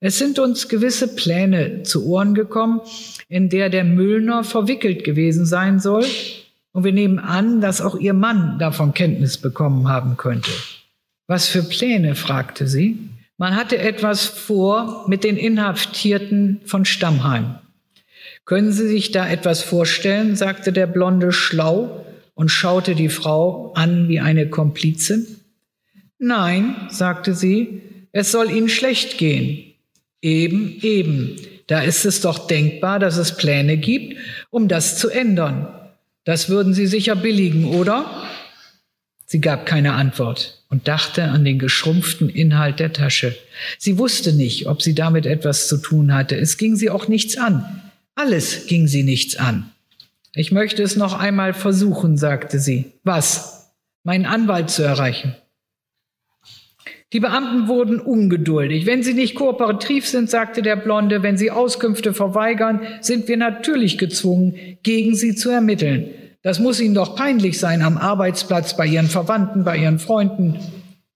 Es 0.00 0.18
sind 0.18 0.38
uns 0.38 0.68
gewisse 0.68 1.14
Pläne 1.14 1.82
zu 1.82 2.06
Ohren 2.06 2.34
gekommen, 2.34 2.80
in 3.28 3.48
der 3.48 3.70
der 3.70 3.84
Müllner 3.84 4.44
verwickelt 4.44 5.02
gewesen 5.02 5.46
sein 5.46 5.80
soll. 5.80 6.04
Und 6.72 6.84
wir 6.84 6.92
nehmen 6.92 7.18
an, 7.18 7.60
dass 7.60 7.80
auch 7.80 7.96
Ihr 7.96 8.14
Mann 8.14 8.58
davon 8.58 8.92
Kenntnis 8.92 9.38
bekommen 9.38 9.88
haben 9.88 10.16
könnte. 10.16 10.50
Was 11.26 11.48
für 11.48 11.62
Pläne? 11.62 12.14
fragte 12.14 12.68
sie. 12.68 12.98
Man 13.38 13.56
hatte 13.56 13.78
etwas 13.78 14.26
vor 14.26 15.06
mit 15.08 15.24
den 15.24 15.36
Inhaftierten 15.36 16.60
von 16.66 16.84
Stammheim. 16.84 17.56
Können 18.44 18.72
Sie 18.72 18.88
sich 18.88 19.10
da 19.10 19.28
etwas 19.28 19.62
vorstellen? 19.62 20.36
sagte 20.36 20.72
der 20.72 20.86
Blonde 20.86 21.32
schlau 21.32 22.04
und 22.34 22.50
schaute 22.50 22.94
die 22.94 23.08
Frau 23.08 23.72
an 23.74 24.08
wie 24.08 24.20
eine 24.20 24.48
Komplizin. 24.48 25.26
Nein, 26.18 26.74
sagte 26.90 27.34
sie, 27.34 27.82
es 28.12 28.30
soll 28.32 28.50
Ihnen 28.50 28.68
schlecht 28.68 29.18
gehen. 29.18 29.74
Eben, 30.20 30.78
eben. 30.82 31.36
Da 31.66 31.82
ist 31.82 32.04
es 32.04 32.20
doch 32.20 32.46
denkbar, 32.46 32.98
dass 32.98 33.16
es 33.16 33.36
Pläne 33.36 33.76
gibt, 33.76 34.16
um 34.50 34.68
das 34.68 34.98
zu 34.98 35.08
ändern. 35.08 35.68
Das 36.24 36.48
würden 36.48 36.74
Sie 36.74 36.86
sicher 36.86 37.16
billigen, 37.16 37.66
oder? 37.66 38.06
Sie 39.26 39.40
gab 39.40 39.66
keine 39.66 39.94
Antwort 39.94 40.62
und 40.68 40.86
dachte 40.86 41.24
an 41.24 41.44
den 41.44 41.58
geschrumpften 41.58 42.28
Inhalt 42.28 42.78
der 42.78 42.92
Tasche. 42.92 43.36
Sie 43.78 43.98
wusste 43.98 44.32
nicht, 44.32 44.66
ob 44.66 44.82
sie 44.82 44.94
damit 44.94 45.26
etwas 45.26 45.68
zu 45.68 45.78
tun 45.78 46.14
hatte. 46.14 46.36
Es 46.36 46.56
ging 46.56 46.76
sie 46.76 46.90
auch 46.90 47.08
nichts 47.08 47.36
an. 47.36 47.83
Alles 48.14 48.66
ging 48.66 48.86
sie 48.86 49.02
nichts 49.02 49.36
an. 49.36 49.70
Ich 50.34 50.52
möchte 50.52 50.82
es 50.82 50.96
noch 50.96 51.18
einmal 51.18 51.54
versuchen, 51.54 52.16
sagte 52.16 52.58
sie. 52.58 52.92
Was? 53.02 53.72
Meinen 54.02 54.26
Anwalt 54.26 54.70
zu 54.70 54.82
erreichen. 54.82 55.34
Die 57.12 57.20
Beamten 57.20 57.68
wurden 57.68 58.00
ungeduldig. 58.00 58.86
Wenn 58.86 59.04
sie 59.04 59.14
nicht 59.14 59.36
kooperativ 59.36 60.08
sind, 60.08 60.28
sagte 60.28 60.62
der 60.62 60.74
Blonde, 60.74 61.22
wenn 61.22 61.36
sie 61.36 61.52
Auskünfte 61.52 62.12
verweigern, 62.12 62.80
sind 63.00 63.28
wir 63.28 63.36
natürlich 63.36 63.98
gezwungen, 63.98 64.78
gegen 64.82 65.14
sie 65.14 65.36
zu 65.36 65.50
ermitteln. 65.50 66.10
Das 66.42 66.58
muss 66.58 66.80
ihnen 66.80 66.94
doch 66.94 67.14
peinlich 67.14 67.58
sein 67.58 67.82
am 67.82 67.96
Arbeitsplatz, 67.96 68.76
bei 68.76 68.86
ihren 68.86 69.06
Verwandten, 69.06 69.62
bei 69.62 69.78
ihren 69.78 70.00
Freunden. 70.00 70.58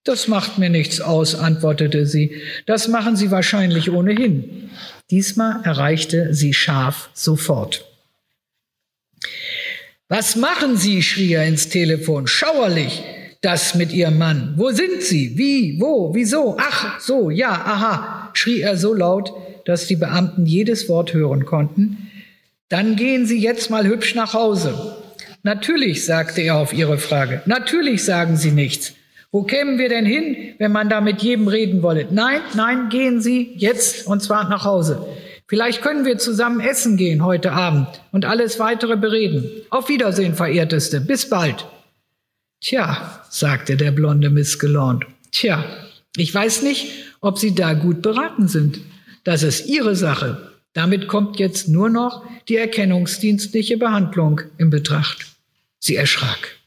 Das 0.05 0.29
macht 0.29 0.57
mir 0.57 0.69
nichts 0.69 1.01
aus, 1.01 1.35
antwortete 1.35 2.05
sie. 2.05 2.31
Das 2.65 2.87
machen 2.87 3.17
sie 3.17 3.29
wahrscheinlich 3.29 3.91
ohnehin. 3.91 4.69
Diesmal 5.11 5.61
erreichte 5.63 6.33
sie 6.33 6.53
Schaf 6.53 7.09
sofort. 7.13 7.85
Was 10.07 10.35
machen 10.35 10.77
Sie? 10.77 11.03
schrie 11.03 11.33
er 11.33 11.45
ins 11.45 11.69
Telefon. 11.69 12.27
Schauerlich. 12.27 13.03
das 13.41 13.73
mit 13.73 13.93
ihrem 13.93 14.17
Mann. 14.17 14.53
Wo 14.57 14.71
sind 14.71 15.01
sie? 15.01 15.37
Wie? 15.37 15.79
Wo? 15.79 16.13
Wieso? 16.13 16.57
Ach, 16.59 16.99
so, 16.99 17.29
ja, 17.29 17.51
aha, 17.51 18.31
schrie 18.33 18.59
er 18.59 18.75
so 18.75 18.93
laut, 18.93 19.31
dass 19.65 19.87
die 19.87 19.95
Beamten 19.95 20.45
jedes 20.45 20.89
Wort 20.89 21.13
hören 21.13 21.45
konnten. 21.45 22.09
Dann 22.67 22.97
gehen 22.97 23.25
Sie 23.25 23.39
jetzt 23.39 23.69
mal 23.69 23.87
hübsch 23.87 24.13
nach 24.13 24.33
Hause. 24.33 24.97
Natürlich, 25.43 26.05
sagte 26.05 26.41
er 26.41 26.57
auf 26.57 26.73
ihre 26.73 26.97
Frage. 26.97 27.41
Natürlich 27.45 28.03
sagen 28.03 28.35
Sie 28.35 28.51
nichts. 28.51 28.93
Wo 29.31 29.43
kämen 29.43 29.77
wir 29.77 29.89
denn 29.89 30.05
hin, 30.05 30.55
wenn 30.57 30.71
man 30.71 30.89
da 30.89 31.01
mit 31.01 31.21
jedem 31.21 31.47
reden 31.47 31.83
wolle? 31.83 32.07
Nein, 32.09 32.41
nein, 32.55 32.89
gehen 32.89 33.21
Sie 33.21 33.53
jetzt 33.55 34.07
und 34.07 34.23
zwar 34.23 34.49
nach 34.49 34.65
Hause. 34.65 35.05
Vielleicht 35.47 35.81
können 35.81 36.05
wir 36.05 36.17
zusammen 36.17 36.59
essen 36.59 36.97
gehen 36.97 37.23
heute 37.23 37.51
Abend 37.51 37.87
und 38.11 38.25
alles 38.25 38.59
weitere 38.59 38.97
bereden. 38.97 39.49
Auf 39.69 39.89
Wiedersehen, 39.89 40.35
verehrteste. 40.35 41.01
Bis 41.01 41.29
bald. 41.29 41.65
Tja, 42.61 43.23
sagte 43.29 43.77
der 43.77 43.91
blonde 43.91 44.29
Miss 44.29 44.57
Gallant. 44.57 45.05
Tja, 45.31 45.63
ich 46.17 46.33
weiß 46.33 46.63
nicht, 46.63 46.87
ob 47.21 47.37
Sie 47.37 47.53
da 47.53 47.73
gut 47.73 48.01
beraten 48.01 48.47
sind. 48.47 48.79
Das 49.23 49.43
ist 49.43 49.67
Ihre 49.67 49.95
Sache. 49.95 50.51
Damit 50.73 51.07
kommt 51.07 51.39
jetzt 51.39 51.67
nur 51.67 51.89
noch 51.89 52.23
die 52.47 52.57
erkennungsdienstliche 52.57 53.77
Behandlung 53.77 54.41
in 54.57 54.69
Betracht. 54.69 55.25
Sie 55.79 55.95
erschrak. 55.95 56.57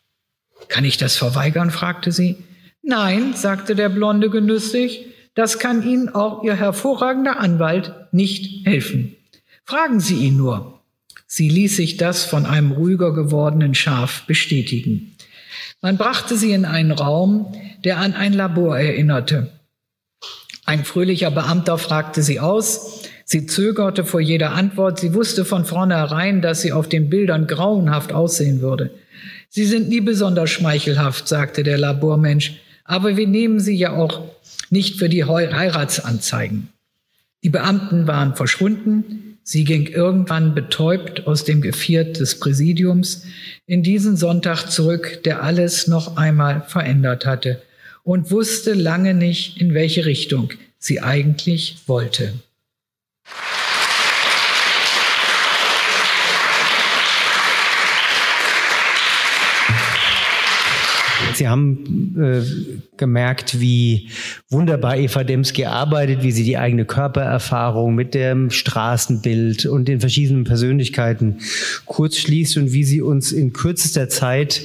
Kann 0.69 0.85
ich 0.85 0.97
das 0.97 1.17
verweigern? 1.17 1.71
fragte 1.71 2.13
sie. 2.13 2.37
Nein, 2.83 3.35
sagte 3.35 3.75
der 3.75 3.89
Blonde 3.89 4.29
genüsslich, 4.29 5.07
das 5.35 5.59
kann 5.59 5.87
Ihnen 5.87 6.09
auch 6.09 6.43
Ihr 6.43 6.57
hervorragender 6.57 7.39
Anwalt 7.39 7.93
nicht 8.13 8.67
helfen. 8.67 9.17
Fragen 9.65 10.01
Sie 10.01 10.17
ihn 10.17 10.37
nur. 10.37 10.81
Sie 11.27 11.49
ließ 11.49 11.77
sich 11.77 11.97
das 11.97 12.25
von 12.25 12.45
einem 12.45 12.73
ruhiger 12.73 13.15
gewordenen 13.15 13.75
Schaf 13.75 14.27
bestätigen. 14.27 15.17
Man 15.81 15.97
brachte 15.97 16.37
sie 16.37 16.53
in 16.53 16.65
einen 16.65 16.93
Raum, 16.93 17.55
der 17.85 17.99
an 17.99 18.13
ein 18.13 18.35
Labor 18.35 18.79
erinnerte. 18.79 19.51
Ein 20.67 20.85
fröhlicher 20.85 21.31
Beamter 21.31 21.79
fragte 21.79 22.23
sie 22.23 22.39
aus. 22.39 23.03
Sie 23.25 23.47
zögerte 23.47 24.05
vor 24.05 24.21
jeder 24.21 24.53
Antwort. 24.53 25.01
Sie 25.01 25.15
wusste 25.15 25.45
von 25.45 25.65
vornherein, 25.65 26.43
dass 26.43 26.61
sie 26.61 26.73
auf 26.73 26.89
den 26.89 27.09
Bildern 27.09 27.47
grauenhaft 27.47 28.13
aussehen 28.13 28.61
würde. 28.61 28.91
Sie 29.49 29.65
sind 29.65 29.89
nie 29.89 30.01
besonders 30.01 30.51
schmeichelhaft, 30.51 31.27
sagte 31.27 31.63
der 31.63 31.79
Labormensch, 31.79 32.61
aber 32.85 33.17
wir 33.17 33.27
nehmen 33.27 33.61
sie 33.61 33.77
ja 33.77 33.93
auch 33.93 34.23
nicht 34.71 34.99
für 34.99 35.09
die 35.09 35.25
Heiratsanzeigen. 35.25 36.69
Die 37.43 37.51
Beamten 37.51 38.07
waren 38.07 38.37
verschwunden. 38.37 39.39
Sie 39.43 39.65
ging 39.65 39.87
irgendwann 39.87 40.55
betäubt 40.55 41.27
aus 41.27 41.45
dem 41.45 41.61
Geviert 41.61 42.21
des 42.21 42.39
Präsidiums 42.39 43.25
in 43.67 43.83
diesen 43.83 44.17
Sonntag 44.17 44.71
zurück, 44.71 45.23
der 45.25 45.43
alles 45.43 45.89
noch 45.89 46.17
einmal 46.17 46.63
verändert 46.69 47.27
hatte 47.27 47.61
und 48.05 48.31
wusste 48.31 48.75
lange 48.75 49.15
nicht, 49.15 49.61
in 49.61 49.75
welche 49.75 50.07
Richtung 50.07 50.51
sie 50.79 51.01
eigentlich 51.01 51.79
wollte. 51.87 52.35
Sie 61.37 61.49
haben 61.49 62.17
äh, 62.19 62.43
gemerkt, 62.97 63.61
wie 63.61 64.09
wunderbar 64.51 64.97
Eva 64.97 65.25
Demski 65.25 65.65
arbeitet, 65.65 66.23
wie 66.23 66.33
sie 66.33 66.45
die 66.45 66.59
eigene 66.59 66.85
Körpererfahrung 66.85 67.95
mit 67.95 68.15
dem 68.15 68.51
Straßenbild 68.51 69.67
und 69.67 69.89
den 69.89 70.01
verschiedenen 70.01 70.45
Persönlichkeiten 70.45 71.39
kurz 71.85 72.17
schließt 72.17 72.57
und 72.57 72.73
wie 72.73 72.85
sie 72.85 73.03
uns 73.03 73.33
in 73.33 73.53
kürzester 73.53 74.09
Zeit 74.09 74.63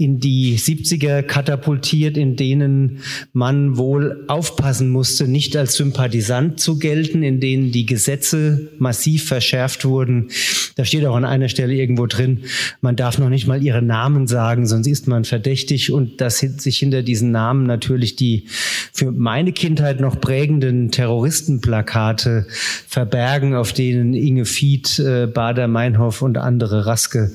in 0.00 0.18
die 0.18 0.58
70er 0.58 1.22
katapultiert, 1.22 2.16
in 2.16 2.34
denen 2.34 3.00
man 3.34 3.76
wohl 3.76 4.24
aufpassen 4.28 4.88
musste, 4.88 5.28
nicht 5.28 5.54
als 5.58 5.74
Sympathisant 5.74 6.58
zu 6.58 6.78
gelten, 6.78 7.22
in 7.22 7.38
denen 7.38 7.70
die 7.70 7.84
Gesetze 7.84 8.70
massiv 8.78 9.26
verschärft 9.26 9.84
wurden. 9.84 10.30
Da 10.76 10.86
steht 10.86 11.04
auch 11.04 11.16
an 11.16 11.26
einer 11.26 11.50
Stelle 11.50 11.74
irgendwo 11.74 12.06
drin, 12.06 12.44
man 12.80 12.96
darf 12.96 13.18
noch 13.18 13.28
nicht 13.28 13.46
mal 13.46 13.62
ihre 13.62 13.82
Namen 13.82 14.26
sagen, 14.26 14.66
sonst 14.66 14.86
ist 14.86 15.06
man 15.06 15.24
verdächtig 15.24 15.92
und 15.92 16.22
dass 16.22 16.38
sich 16.38 16.78
hinter 16.78 17.02
diesen 17.02 17.30
Namen 17.30 17.66
natürlich 17.66 18.16
die 18.16 18.46
für 18.92 19.12
meine 19.12 19.52
Kindheit 19.52 20.00
noch 20.00 20.18
prägenden 20.18 20.90
Terroristenplakate 20.90 22.46
verbergen, 22.86 23.54
auf 23.54 23.74
denen 23.74 24.14
Inge 24.14 24.46
Fied, 24.46 24.98
äh, 24.98 25.26
Bader 25.26 25.68
Meinhof 25.68 26.22
und 26.22 26.38
andere 26.38 26.86
Raske 26.86 27.32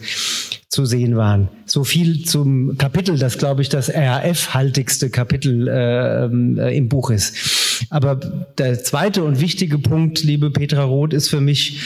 zu 0.75 0.85
sehen 0.85 1.15
waren. 1.15 1.47
So 1.75 1.83
viel 1.83 2.23
zum 2.23 2.77
Kapitel, 2.77 3.19
das 3.19 3.37
glaube 3.37 3.61
ich 3.61 3.67
das 3.67 3.93
RAF-haltigste 3.93 5.09
Kapitel 5.09 5.67
äh, 5.67 6.23
äh, 6.23 6.77
im 6.77 6.87
Buch 6.87 7.09
ist. 7.09 7.85
Aber 7.89 8.15
der 8.15 8.81
zweite 8.81 9.25
und 9.25 9.41
wichtige 9.41 9.77
Punkt, 9.77 10.23
liebe 10.23 10.51
Petra 10.51 10.85
Roth, 10.85 11.11
ist 11.11 11.27
für 11.27 11.41
mich, 11.41 11.81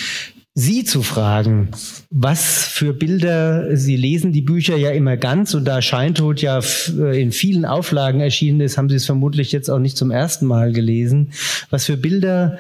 Sie 0.53 0.83
zu 0.83 1.01
fragen, 1.01 1.69
was 2.11 2.65
für 2.65 2.93
Bilder, 2.93 3.75
Sie 3.75 3.95
lesen 3.95 4.31
die 4.31 4.43
Bücher 4.43 4.77
ja 4.77 4.91
immer 4.91 5.17
ganz 5.17 5.55
und 5.55 5.65
da 5.65 5.81
Scheintod 5.81 6.39
ja 6.39 6.59
äh, 6.95 7.19
in 7.19 7.31
vielen 7.31 7.65
Auflagen 7.65 8.19
erschienen 8.19 8.61
ist, 8.61 8.77
haben 8.77 8.89
Sie 8.89 8.95
es 8.95 9.07
vermutlich 9.07 9.51
jetzt 9.51 9.69
auch 9.69 9.79
nicht 9.79 9.97
zum 9.97 10.11
ersten 10.11 10.45
Mal 10.45 10.71
gelesen. 10.71 11.31
Was 11.71 11.87
für 11.87 11.97
Bilder 11.97 12.59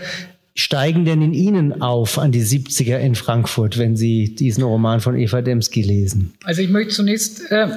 steigen 0.59 1.05
denn 1.05 1.21
in 1.21 1.33
Ihnen 1.33 1.81
auf 1.81 2.19
an 2.19 2.31
die 2.31 2.43
70er 2.43 2.97
in 2.97 3.15
Frankfurt, 3.15 3.77
wenn 3.77 3.95
Sie 3.95 4.35
diesen 4.35 4.63
Roman 4.63 4.99
von 4.99 5.17
Eva 5.17 5.41
Demski 5.41 5.81
lesen? 5.81 6.33
Also 6.43 6.61
ich 6.61 6.69
möchte 6.69 6.93
zunächst 6.93 7.49
äh, 7.51 7.67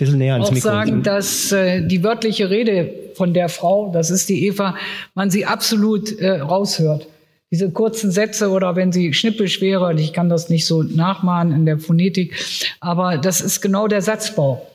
auch 0.00 0.54
sagen, 0.54 1.02
dass 1.02 1.52
äh, 1.52 1.86
die 1.86 2.04
wörtliche 2.04 2.50
Rede 2.50 2.94
von 3.14 3.34
der 3.34 3.48
Frau, 3.48 3.90
das 3.92 4.10
ist 4.10 4.28
die 4.28 4.46
Eva, 4.46 4.76
man 5.14 5.30
sie 5.30 5.44
absolut 5.44 6.18
äh, 6.20 6.38
raushört. 6.38 7.08
Diese 7.50 7.70
kurzen 7.70 8.10
Sätze 8.10 8.50
oder 8.50 8.76
wenn 8.76 8.92
sie 8.92 9.12
schnippisch 9.12 9.60
wäre, 9.60 9.86
und 9.86 9.98
ich 9.98 10.12
kann 10.12 10.28
das 10.28 10.50
nicht 10.50 10.66
so 10.66 10.82
nachmachen 10.82 11.52
in 11.52 11.66
der 11.66 11.78
Phonetik, 11.78 12.34
aber 12.80 13.18
das 13.18 13.40
ist 13.40 13.60
genau 13.60 13.88
der 13.88 14.02
Satzbau. 14.02 14.66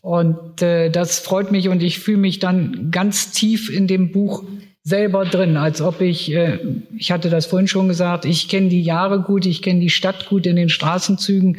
Und 0.00 0.62
äh, 0.62 0.88
das 0.90 1.18
freut 1.18 1.52
mich 1.52 1.68
und 1.68 1.82
ich 1.82 1.98
fühle 1.98 2.18
mich 2.18 2.38
dann 2.38 2.90
ganz 2.90 3.32
tief 3.32 3.68
in 3.68 3.86
dem 3.86 4.12
Buch 4.12 4.44
selber 4.82 5.24
drin, 5.24 5.56
als 5.56 5.82
ob 5.82 6.00
ich, 6.00 6.32
äh, 6.32 6.58
ich 6.96 7.12
hatte 7.12 7.28
das 7.28 7.46
vorhin 7.46 7.68
schon 7.68 7.88
gesagt, 7.88 8.24
ich 8.24 8.48
kenne 8.48 8.68
die 8.68 8.82
Jahre 8.82 9.20
gut, 9.20 9.44
ich 9.44 9.62
kenne 9.62 9.80
die 9.80 9.90
Stadt 9.90 10.26
gut 10.28 10.46
in 10.46 10.56
den 10.56 10.68
Straßenzügen 10.68 11.58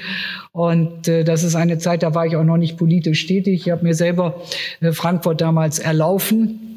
und 0.52 1.08
äh, 1.08 1.24
das 1.24 1.44
ist 1.44 1.56
eine 1.56 1.78
Zeit, 1.78 2.04
da 2.04 2.16
war 2.16 2.26
ich 2.26 2.36
auch 2.36 2.44
noch 2.44 2.58
nicht 2.58 2.78
politisch 2.78 3.28
tätig. 3.28 3.68
Ich 3.68 3.72
habe 3.72 3.84
mir 3.84 3.94
selber 3.94 4.42
äh, 4.80 4.92
Frankfurt 4.92 5.42
damals 5.42 5.80
erlaufen 5.80 6.68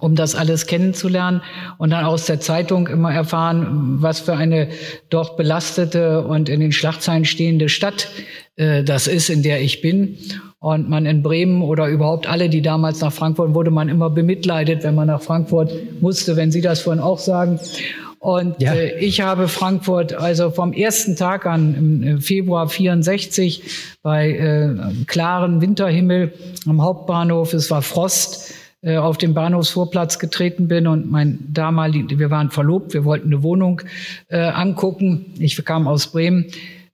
um 0.00 0.16
das 0.16 0.34
alles 0.34 0.66
kennenzulernen 0.66 1.42
und 1.78 1.90
dann 1.90 2.04
aus 2.04 2.26
der 2.26 2.40
Zeitung 2.40 2.88
immer 2.88 3.12
erfahren, 3.12 3.98
was 4.00 4.18
für 4.20 4.34
eine 4.34 4.68
doch 5.08 5.36
belastete 5.36 6.22
und 6.22 6.48
in 6.48 6.58
den 6.58 6.72
Schlagzeilen 6.72 7.24
stehende 7.24 7.68
Stadt 7.68 8.08
äh, 8.56 8.84
das 8.84 9.06
ist, 9.06 9.30
in 9.30 9.42
der 9.42 9.60
ich 9.60 9.80
bin. 9.80 10.18
Und 10.64 10.88
man 10.88 11.04
in 11.04 11.22
Bremen 11.22 11.60
oder 11.60 11.88
überhaupt 11.88 12.26
alle, 12.26 12.48
die 12.48 12.62
damals 12.62 13.02
nach 13.02 13.12
Frankfurt, 13.12 13.52
wurde 13.52 13.70
man 13.70 13.90
immer 13.90 14.08
bemitleidet, 14.08 14.82
wenn 14.82 14.94
man 14.94 15.08
nach 15.08 15.20
Frankfurt 15.20 15.70
musste, 16.00 16.36
wenn 16.36 16.50
Sie 16.50 16.62
das 16.62 16.80
vorhin 16.80 17.02
auch 17.02 17.18
sagen. 17.18 17.60
Und 18.18 18.62
ja. 18.62 18.72
äh, 18.72 18.98
ich 18.98 19.20
habe 19.20 19.48
Frankfurt 19.48 20.14
also 20.14 20.50
vom 20.50 20.72
ersten 20.72 21.16
Tag 21.16 21.44
an 21.44 22.02
im 22.02 22.20
Februar 22.22 22.66
64 22.66 23.62
bei 24.00 24.30
äh, 24.30 25.04
klaren 25.06 25.60
Winterhimmel 25.60 26.32
am 26.66 26.80
Hauptbahnhof, 26.80 27.52
es 27.52 27.70
war 27.70 27.82
Frost, 27.82 28.54
äh, 28.80 28.96
auf 28.96 29.18
den 29.18 29.34
Bahnhofsvorplatz 29.34 30.18
getreten 30.18 30.66
bin 30.66 30.86
und 30.86 31.10
mein 31.10 31.40
damalig, 31.52 32.18
wir 32.18 32.30
waren 32.30 32.50
verlobt, 32.50 32.94
wir 32.94 33.04
wollten 33.04 33.26
eine 33.26 33.42
Wohnung 33.42 33.82
äh, 34.28 34.38
angucken. 34.38 35.26
Ich 35.38 35.62
kam 35.62 35.86
aus 35.86 36.06
Bremen. 36.06 36.46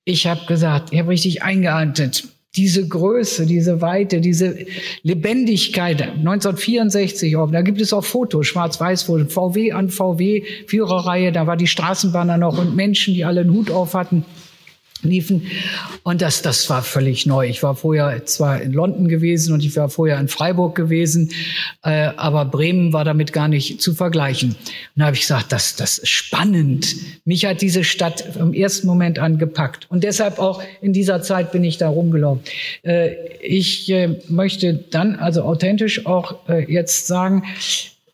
Ich 0.04 0.26
habe 0.26 0.40
gesagt, 0.46 0.92
ich 0.92 0.98
habe 0.98 1.10
richtig 1.10 1.44
eingeatmet 1.44 2.24
diese 2.56 2.88
Größe, 2.88 3.46
diese 3.46 3.80
Weite, 3.80 4.20
diese 4.20 4.66
Lebendigkeit. 5.02 6.02
1964 6.02 7.36
auch, 7.36 7.50
da 7.50 7.62
gibt 7.62 7.80
es 7.80 7.92
auch 7.92 8.04
Fotos, 8.04 8.46
schwarz-weiß, 8.48 9.04
VW 9.04 9.72
an 9.72 9.88
VW, 9.88 10.42
Führerreihe, 10.66 11.30
da 11.30 11.46
war 11.46 11.56
die 11.56 11.68
Straßenbahn 11.68 12.40
noch 12.40 12.58
und 12.58 12.74
Menschen, 12.74 13.14
die 13.14 13.24
alle 13.24 13.42
einen 13.42 13.52
Hut 13.52 13.70
auf 13.70 13.94
hatten 13.94 14.24
liefen. 15.02 15.46
Und 16.02 16.22
das, 16.22 16.42
das 16.42 16.68
war 16.70 16.82
völlig 16.82 17.26
neu. 17.26 17.48
Ich 17.48 17.62
war 17.62 17.74
vorher 17.74 18.24
zwar 18.26 18.60
in 18.60 18.72
London 18.72 19.08
gewesen 19.08 19.52
und 19.52 19.64
ich 19.64 19.76
war 19.76 19.88
vorher 19.88 20.18
in 20.18 20.28
Freiburg 20.28 20.74
gewesen, 20.74 21.30
äh, 21.82 22.10
aber 22.16 22.44
Bremen 22.44 22.92
war 22.92 23.04
damit 23.04 23.32
gar 23.32 23.48
nicht 23.48 23.80
zu 23.80 23.94
vergleichen. 23.94 24.50
Und 24.50 24.56
da 24.96 25.06
habe 25.06 25.16
ich 25.16 25.22
gesagt, 25.22 25.52
das, 25.52 25.76
das 25.76 25.98
ist 25.98 26.08
spannend. 26.08 26.96
Mich 27.24 27.44
hat 27.44 27.62
diese 27.62 27.84
Stadt 27.84 28.36
im 28.36 28.52
ersten 28.52 28.86
Moment 28.86 29.18
angepackt. 29.18 29.86
Und 29.90 30.04
deshalb 30.04 30.38
auch 30.38 30.62
in 30.80 30.92
dieser 30.92 31.22
Zeit 31.22 31.52
bin 31.52 31.64
ich 31.64 31.78
da 31.78 31.88
rumgelaufen. 31.88 32.42
Äh, 32.82 33.14
ich 33.42 33.90
äh, 33.90 34.20
möchte 34.28 34.74
dann 34.74 35.16
also 35.16 35.42
authentisch 35.42 36.06
auch 36.06 36.48
äh, 36.48 36.70
jetzt 36.70 37.06
sagen, 37.06 37.44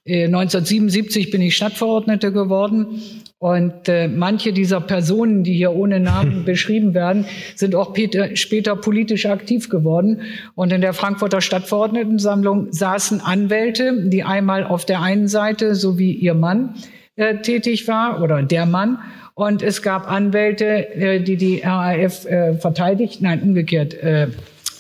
1977 0.07 1.27
äh, 1.27 1.31
bin 1.31 1.43
ich 1.43 1.57
Stadtverordnete 1.57 2.33
geworden 2.33 3.01
Und 3.39 3.89
äh, 3.89 4.09
manche 4.09 4.53
dieser 4.53 4.81
Personen, 4.81 5.45
die 5.45 5.55
hier 5.55 5.73
ohne 5.73 6.01
Namen 6.01 6.45
beschrieben 6.47 6.95
werden, 6.95 7.27
sind 7.55 7.75
auch 7.75 7.93
Peter, 7.93 8.35
später 8.35 8.77
politisch 8.77 9.27
aktiv 9.27 9.69
geworden. 9.69 10.23
Und 10.55 10.73
in 10.73 10.81
der 10.81 10.95
Frankfurter 10.95 11.41
Stadtverordnetensammlung 11.41 12.73
saßen 12.73 13.21
Anwälte, 13.21 14.09
die 14.09 14.23
einmal 14.23 14.65
auf 14.65 14.87
der 14.87 15.03
einen 15.03 15.29
Seite, 15.29 15.75
so 15.75 15.99
wie 15.99 16.13
ihr 16.13 16.35
Mann, 16.35 16.75
äh, 17.17 17.37
tätig 17.37 17.87
war 17.89 18.23
oder 18.23 18.43
der 18.43 18.65
Mann. 18.65 18.99
Und 19.35 19.63
es 19.63 19.83
gab 19.83 20.11
Anwälte, 20.11 20.95
äh, 20.95 21.21
die 21.21 21.37
die 21.37 21.61
RAF 21.63 22.25
äh, 22.25 22.55
verteidigt, 22.55 23.21
nein, 23.21 23.43
umgekehrt, 23.43 23.93
äh, 23.95 24.29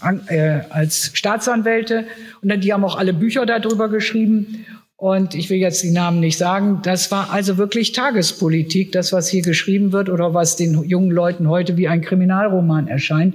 an, 0.00 0.22
äh, 0.28 0.60
als 0.70 1.10
Staatsanwälte. 1.12 2.06
Und 2.40 2.48
dann, 2.50 2.60
die 2.60 2.72
haben 2.72 2.84
auch 2.84 2.96
alle 2.96 3.12
Bücher 3.12 3.44
darüber 3.44 3.90
geschrieben. 3.90 4.64
Und 4.98 5.34
ich 5.34 5.50
will 5.50 5.58
jetzt 5.58 5.82
die 5.82 5.90
Namen 5.90 6.20
nicht 6.20 6.38
sagen. 6.38 6.80
Das 6.82 7.10
war 7.10 7.30
also 7.30 7.58
wirklich 7.58 7.92
Tagespolitik, 7.92 8.92
das, 8.92 9.12
was 9.12 9.28
hier 9.28 9.42
geschrieben 9.42 9.92
wird 9.92 10.08
oder 10.08 10.32
was 10.32 10.56
den 10.56 10.84
jungen 10.84 11.10
Leuten 11.10 11.48
heute 11.48 11.76
wie 11.76 11.86
ein 11.86 12.00
Kriminalroman 12.00 12.88
erscheint. 12.88 13.34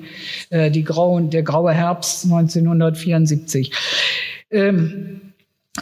Äh, 0.49 0.71
die 0.71 0.83
grauen, 0.83 1.29
der 1.29 1.43
graue 1.43 1.71
Herbst 1.71 2.25
1974. 2.25 3.71
Ähm, 4.49 5.21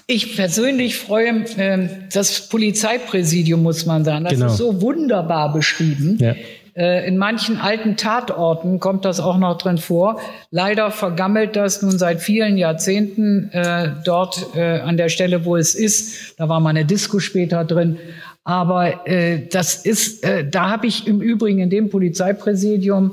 ich 0.06 0.36
persönlich 0.36 0.98
freue 0.98 1.46
äh, 1.58 1.88
das 2.12 2.50
Polizeipräsidium, 2.50 3.64
muss 3.64 3.86
man 3.86 4.04
sagen. 4.04 4.26
Das 4.26 4.34
genau. 4.34 4.48
ist 4.48 4.58
so 4.58 4.82
wunderbar 4.82 5.54
beschrieben. 5.54 6.18
Ja. 6.20 6.36
Äh, 6.80 7.06
in 7.08 7.18
manchen 7.18 7.58
alten 7.58 7.98
Tatorten 7.98 8.80
kommt 8.80 9.04
das 9.04 9.20
auch 9.20 9.38
noch 9.38 9.58
drin 9.58 9.78
vor. 9.78 10.22
Leider 10.50 10.92
vergammelt 10.92 11.58
das 11.58 11.82
nun 11.82 11.98
seit 11.98 12.22
vielen 12.22 12.58
Jahrzehnten 12.58 13.50
äh, 13.52 13.90
dort 14.06 14.56
äh, 14.56 14.80
an 14.80 14.96
der 14.96 15.10
Stelle, 15.10 15.44
wo 15.44 15.58
es 15.58 15.76
ist. 15.76 16.40
Da 16.40 16.48
war 16.48 16.62
mal 16.62 16.70
eine 16.70 16.86
Disco 16.86 17.20
später 17.20 17.66
drin. 17.66 17.98
Aber 18.46 19.06
äh, 19.06 19.48
das 19.52 19.76
ist, 19.76 20.24
äh, 20.24 20.50
da 20.50 20.70
habe 20.70 20.88
ich 20.88 21.06
im 21.06 21.22
Übrigen 21.22 21.60
in 21.60 21.70
dem 21.70 21.90
Polizeipräsidium 21.90 23.12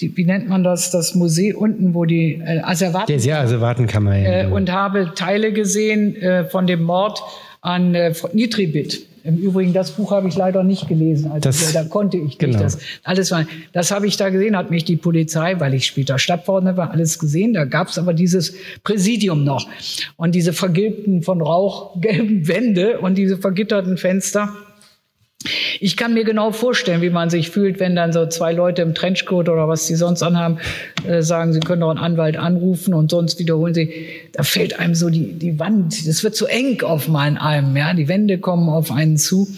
die, 0.00 0.16
wie 0.16 0.24
nennt 0.24 0.48
man 0.48 0.62
das, 0.62 0.90
das 0.90 1.14
Museum 1.14 1.60
unten, 1.60 1.94
wo 1.94 2.04
die 2.04 2.34
äh, 2.34 2.60
Asservaten... 2.60 3.12
Das, 3.12 3.24
ja, 3.24 3.40
Asservatenkammer. 3.40 4.16
Ja, 4.16 4.42
äh, 4.42 4.46
und 4.46 4.70
habe 4.70 5.12
Teile 5.14 5.52
gesehen 5.52 6.14
äh, 6.16 6.44
von 6.44 6.66
dem 6.66 6.82
Mord 6.82 7.20
an 7.60 7.94
äh, 7.94 8.14
Nitribit. 8.32 9.06
Im 9.24 9.36
Übrigen, 9.36 9.72
das 9.74 9.90
Buch 9.90 10.10
habe 10.12 10.28
ich 10.28 10.36
leider 10.36 10.64
nicht 10.64 10.88
gelesen. 10.88 11.30
Also 11.30 11.40
das, 11.40 11.72
da 11.72 11.84
konnte 11.84 12.16
ich 12.16 12.22
nicht. 12.22 12.38
Genau. 12.38 12.60
Das, 12.60 12.78
alles 13.02 13.30
war, 13.30 13.46
das 13.72 13.90
habe 13.90 14.06
ich 14.06 14.16
da 14.16 14.30
gesehen, 14.30 14.56
hat 14.56 14.70
mich 14.70 14.84
die 14.84 14.96
Polizei, 14.96 15.58
weil 15.58 15.74
ich 15.74 15.84
später 15.84 16.18
Stadtverordneter 16.18 16.76
war, 16.76 16.90
alles 16.92 17.18
gesehen. 17.18 17.52
Da 17.52 17.64
gab 17.64 17.88
es 17.88 17.98
aber 17.98 18.14
dieses 18.14 18.54
Präsidium 18.84 19.44
noch 19.44 19.68
und 20.16 20.34
diese 20.34 20.52
vergilbten 20.52 21.22
von 21.22 21.42
Rauch 21.42 22.00
gelben 22.00 22.48
Wände 22.48 23.00
und 23.00 23.18
diese 23.18 23.36
vergitterten 23.36 23.98
Fenster. 23.98 24.50
Ich 25.80 25.96
kann 25.96 26.14
mir 26.14 26.24
genau 26.24 26.50
vorstellen, 26.50 27.00
wie 27.00 27.10
man 27.10 27.30
sich 27.30 27.50
fühlt, 27.50 27.78
wenn 27.78 27.94
dann 27.94 28.12
so 28.12 28.26
zwei 28.26 28.52
Leute 28.52 28.82
im 28.82 28.94
Trenchcoat 28.94 29.48
oder 29.48 29.68
was 29.68 29.86
sie 29.86 29.94
sonst 29.94 30.22
anhaben, 30.22 30.58
äh, 31.06 31.22
sagen, 31.22 31.52
sie 31.52 31.60
können 31.60 31.82
doch 31.82 31.90
einen 31.90 31.98
Anwalt 32.00 32.36
anrufen 32.36 32.92
und 32.92 33.10
sonst 33.10 33.38
wiederholen 33.38 33.72
sie. 33.72 33.92
Da 34.32 34.42
fällt 34.42 34.80
einem 34.80 34.96
so 34.96 35.10
die, 35.10 35.34
die 35.34 35.60
Wand, 35.60 36.08
das 36.08 36.24
wird 36.24 36.34
zu 36.34 36.46
eng 36.46 36.82
auf 36.82 37.06
mal 37.06 37.38
einem, 37.38 37.76
ja. 37.76 37.94
Die 37.94 38.08
Wände 38.08 38.38
kommen 38.38 38.68
auf 38.68 38.90
einen 38.90 39.16
zu. 39.16 39.48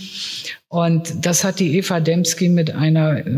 Und 0.69 1.25
das 1.25 1.45
hat 1.45 1.61
die 1.61 1.79
Eva 1.79 2.01
Dembski 2.01 2.51
mit 2.51 2.75
einer, 2.75 3.27
äh, 3.27 3.33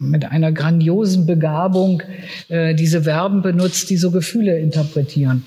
mit 0.00 0.24
einer 0.24 0.50
grandiosen 0.50 1.26
Begabung, 1.26 2.02
äh, 2.48 2.74
diese 2.74 3.02
Verben 3.02 3.40
benutzt, 3.40 3.88
die 3.88 3.96
so 3.96 4.10
Gefühle 4.10 4.58
interpretieren. 4.58 5.44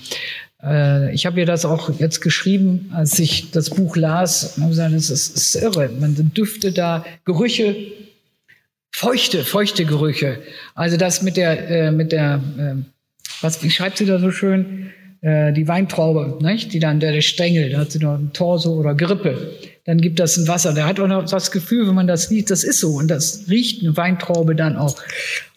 Äh, 0.66 1.14
ich 1.14 1.26
habe 1.26 1.40
ihr 1.40 1.46
das 1.46 1.66
auch 1.66 1.90
jetzt 2.00 2.22
geschrieben, 2.22 2.90
als 2.94 3.20
ich 3.20 3.52
das 3.52 3.70
Buch 3.70 3.96
las. 3.96 4.58
Und 4.58 4.64
habe 4.64 4.72
gesagt, 4.72 4.96
das 4.96 5.10
ist, 5.10 5.36
ist 5.36 5.56
irre. 5.56 5.90
Man 6.00 6.16
Düfte 6.34 6.72
da, 6.72 7.06
Gerüche, 7.24 7.76
feuchte, 8.92 9.44
feuchte 9.44 9.86
Gerüche. 9.86 10.40
Also 10.74 10.98
das 10.98 11.22
mit 11.22 11.38
der, 11.38 11.70
äh, 11.70 11.92
mit 11.92 12.12
der, 12.12 12.42
äh, 12.58 12.76
was, 13.42 13.62
wie 13.64 13.70
schreibt 13.70 13.98
sie 13.98 14.06
da 14.06 14.20
so 14.20 14.32
schön? 14.32 14.92
Äh, 15.22 15.54
die 15.54 15.68
Weintraube, 15.68 16.38
nicht? 16.44 16.74
die 16.74 16.80
dann 16.80 17.00
der, 17.00 17.12
der 17.12 17.22
Stängel, 17.22 17.70
da 17.70 17.80
hat 17.80 17.92
sie 17.92 18.00
noch 18.00 18.18
ein 18.18 18.32
Torso 18.34 18.74
oder 18.74 18.96
Grippe. 18.96 19.54
Dann 19.86 20.00
gibt 20.00 20.20
das 20.20 20.38
ein 20.38 20.48
Wasser. 20.48 20.74
Der 20.74 20.88
hat 20.88 21.00
auch 21.00 21.08
noch 21.08 21.30
das 21.30 21.52
Gefühl, 21.52 21.88
wenn 21.88 21.96
man 21.96 22.08
das 22.08 22.32
riecht, 22.32 22.50
das 22.50 22.64
ist 22.64 22.80
so. 22.80 22.94
Und 22.94 23.08
das 23.08 23.46
riecht 23.50 23.84
eine 23.84 23.96
Weintraube 23.96 24.56
dann 24.56 24.78
auch. 24.78 24.96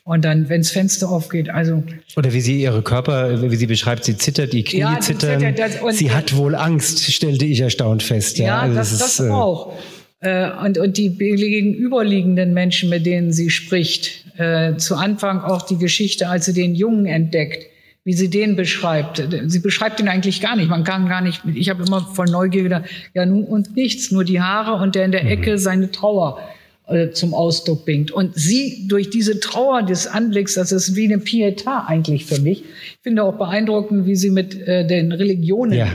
Und 0.08 0.24
dann, 0.24 0.48
wenn 0.48 0.62
das 0.62 0.70
Fenster 0.70 1.10
aufgeht, 1.10 1.50
also. 1.50 1.82
Oder 2.16 2.32
wie 2.32 2.40
sie 2.40 2.62
ihre 2.62 2.80
Körper, 2.80 3.42
wie 3.42 3.56
sie 3.56 3.66
beschreibt, 3.66 4.04
sie 4.04 4.16
zittert, 4.16 4.54
die 4.54 4.64
Knie 4.64 4.80
ja, 4.80 4.98
zittern. 5.00 5.38
Zittert, 5.38 5.58
das, 5.58 5.98
sie 5.98 6.10
hat 6.10 6.34
wohl 6.34 6.54
Angst, 6.54 7.12
stellte 7.12 7.44
ich 7.44 7.60
erstaunt 7.60 8.02
fest. 8.02 8.38
Ja, 8.38 8.46
ja 8.46 8.60
also 8.60 8.74
das, 8.76 8.90
das, 8.92 9.10
ist, 9.10 9.20
das 9.20 9.30
auch. 9.30 9.74
Äh, 10.20 10.48
und, 10.64 10.78
und 10.78 10.96
die 10.96 11.10
gegenüberliegenden 11.10 12.54
Menschen, 12.54 12.88
mit 12.88 13.04
denen 13.04 13.34
sie 13.34 13.50
spricht, 13.50 14.24
äh, 14.38 14.78
zu 14.78 14.96
Anfang 14.96 15.42
auch 15.42 15.60
die 15.60 15.76
Geschichte, 15.76 16.30
als 16.30 16.46
sie 16.46 16.54
den 16.54 16.74
Jungen 16.74 17.04
entdeckt, 17.04 17.66
wie 18.04 18.14
sie 18.14 18.30
den 18.30 18.56
beschreibt. 18.56 19.22
Sie 19.48 19.58
beschreibt 19.58 20.00
ihn 20.00 20.08
eigentlich 20.08 20.40
gar 20.40 20.56
nicht. 20.56 20.70
Man 20.70 20.84
kann 20.84 21.10
gar 21.10 21.20
nicht, 21.20 21.42
ich 21.54 21.68
habe 21.68 21.84
immer 21.84 22.00
voll 22.00 22.30
Neugier 22.30 22.62
gedacht, 22.62 22.84
ja 23.12 23.26
nun 23.26 23.44
und 23.44 23.76
nichts, 23.76 24.10
nur 24.10 24.24
die 24.24 24.40
Haare 24.40 24.82
und 24.82 24.94
der 24.94 25.04
in 25.04 25.12
der 25.12 25.24
mhm. 25.24 25.32
Ecke 25.32 25.58
seine 25.58 25.90
Trauer. 25.90 26.40
Äh, 26.88 27.10
zum 27.10 27.34
Ausdruck 27.34 27.84
bringt. 27.84 28.10
Und 28.12 28.34
sie 28.34 28.88
durch 28.88 29.10
diese 29.10 29.40
Trauer 29.40 29.82
des 29.82 30.06
Anblicks, 30.06 30.54
das 30.54 30.72
ist 30.72 30.96
wie 30.96 31.04
eine 31.04 31.18
Pietà 31.18 31.84
eigentlich 31.86 32.24
für 32.24 32.40
mich. 32.40 32.64
Ich 32.64 32.98
finde 33.02 33.24
auch 33.24 33.34
beeindruckend, 33.34 34.06
wie 34.06 34.16
sie 34.16 34.30
mit 34.30 34.58
äh, 34.66 34.86
den 34.86 35.12
Religionen 35.12 35.74
ja. 35.74 35.88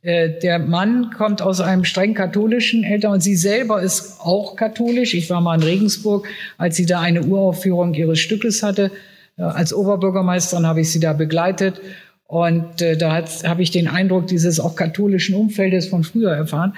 Äh, 0.00 0.40
der 0.40 0.58
Mann 0.58 1.10
kommt 1.10 1.42
aus 1.42 1.60
einem 1.60 1.84
streng 1.84 2.14
katholischen 2.14 2.82
Eltern 2.82 3.12
und 3.12 3.20
sie 3.22 3.36
selber 3.36 3.82
ist 3.82 4.20
auch 4.20 4.56
katholisch. 4.56 5.12
Ich 5.12 5.28
war 5.28 5.42
mal 5.42 5.56
in 5.56 5.62
Regensburg, 5.62 6.26
als 6.56 6.76
sie 6.76 6.86
da 6.86 7.00
eine 7.00 7.24
Uraufführung 7.24 7.92
ihres 7.92 8.18
Stückes 8.18 8.62
hatte. 8.62 8.90
Äh, 9.36 9.42
als 9.42 9.74
Oberbürgermeisterin 9.74 10.66
habe 10.66 10.80
ich 10.80 10.90
sie 10.90 11.00
da 11.00 11.12
begleitet. 11.12 11.80
Und 12.32 12.80
äh, 12.80 12.96
da 12.96 13.22
habe 13.44 13.62
ich 13.62 13.72
den 13.72 13.88
Eindruck 13.88 14.26
dieses 14.26 14.58
auch 14.58 14.74
katholischen 14.74 15.34
Umfeldes 15.34 15.88
von 15.88 16.02
früher 16.02 16.30
erfahren. 16.30 16.72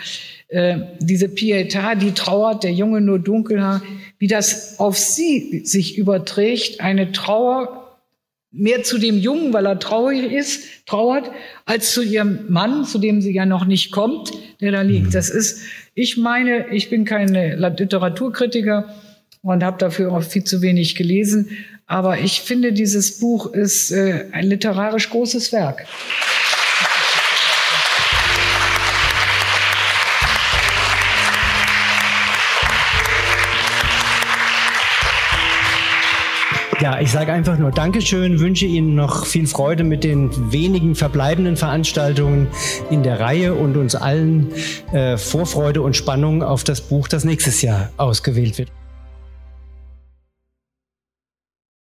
Äh, 0.49 0.79
diese 0.99 1.27
Pietà, 1.27 1.95
die 1.95 2.11
trauert, 2.11 2.65
der 2.65 2.73
Junge 2.73 3.01
nur 3.01 3.21
dunkelhaar, 3.21 3.81
wie 4.19 4.27
das 4.27 4.81
auf 4.81 4.99
sie 4.99 5.65
sich 5.65 5.97
überträgt, 5.97 6.81
eine 6.81 7.13
Trauer 7.13 8.01
mehr 8.51 8.83
zu 8.83 8.99
dem 8.99 9.17
Jungen, 9.17 9.53
weil 9.53 9.67
er 9.67 9.79
traurig 9.79 10.33
ist, 10.33 10.87
trauert, 10.87 11.31
als 11.67 11.93
zu 11.93 12.03
ihrem 12.03 12.41
Mann, 12.49 12.85
zu 12.85 12.99
dem 12.99 13.21
sie 13.21 13.33
ja 13.33 13.47
noch 13.47 13.65
nicht 13.65 13.93
kommt, 13.93 14.33
der 14.61 14.73
da 14.73 14.83
liegt. 14.83 15.07
Mhm. 15.07 15.13
Das 15.13 15.31
ist, 15.31 15.61
ich 15.95 16.17
meine, 16.17 16.67
ich 16.73 16.91
bin 16.91 17.05
kein 17.05 17.29
Literaturkritiker 17.29 18.93
und 19.43 19.63
habe 19.63 19.79
dafür 19.79 20.11
auch 20.11 20.25
viel 20.25 20.43
zu 20.43 20.63
wenig 20.63 20.97
gelesen, 20.97 21.51
aber 21.87 22.19
ich 22.19 22.41
finde, 22.41 22.73
dieses 22.73 23.19
Buch 23.19 23.47
ist 23.53 23.91
äh, 23.91 24.27
ein 24.33 24.47
literarisch 24.47 25.11
großes 25.11 25.53
Werk. 25.53 25.87
Ja, 36.81 37.01
ich 37.01 37.11
sage 37.11 37.33
einfach 37.33 37.57
nur 37.57 37.71
Dankeschön, 37.71 38.41
wünsche 38.41 38.67
Ihnen 38.67 38.95
noch 38.95 39.25
viel 39.25 39.47
Freude 39.47 39.85
mit 39.85 40.05
den 40.05 40.53
wenigen 40.53 40.95
verbleibenden 40.95 41.57
Veranstaltungen 41.57 42.49
in 42.91 43.03
der 43.03 43.21
Reihe 43.21 43.55
und 43.55 43.79
uns 43.79 43.95
allen 43.95 44.53
äh, 44.93 45.17
Vorfreude 45.17 45.81
und 45.81 45.97
Spannung 45.97 46.43
auf 46.43 46.63
das 46.63 46.83
Buch, 46.83 47.09
das 47.09 47.25
nächstes 47.25 47.63
Jahr 47.63 47.91
ausgewählt 47.97 48.59
wird. 48.59 48.71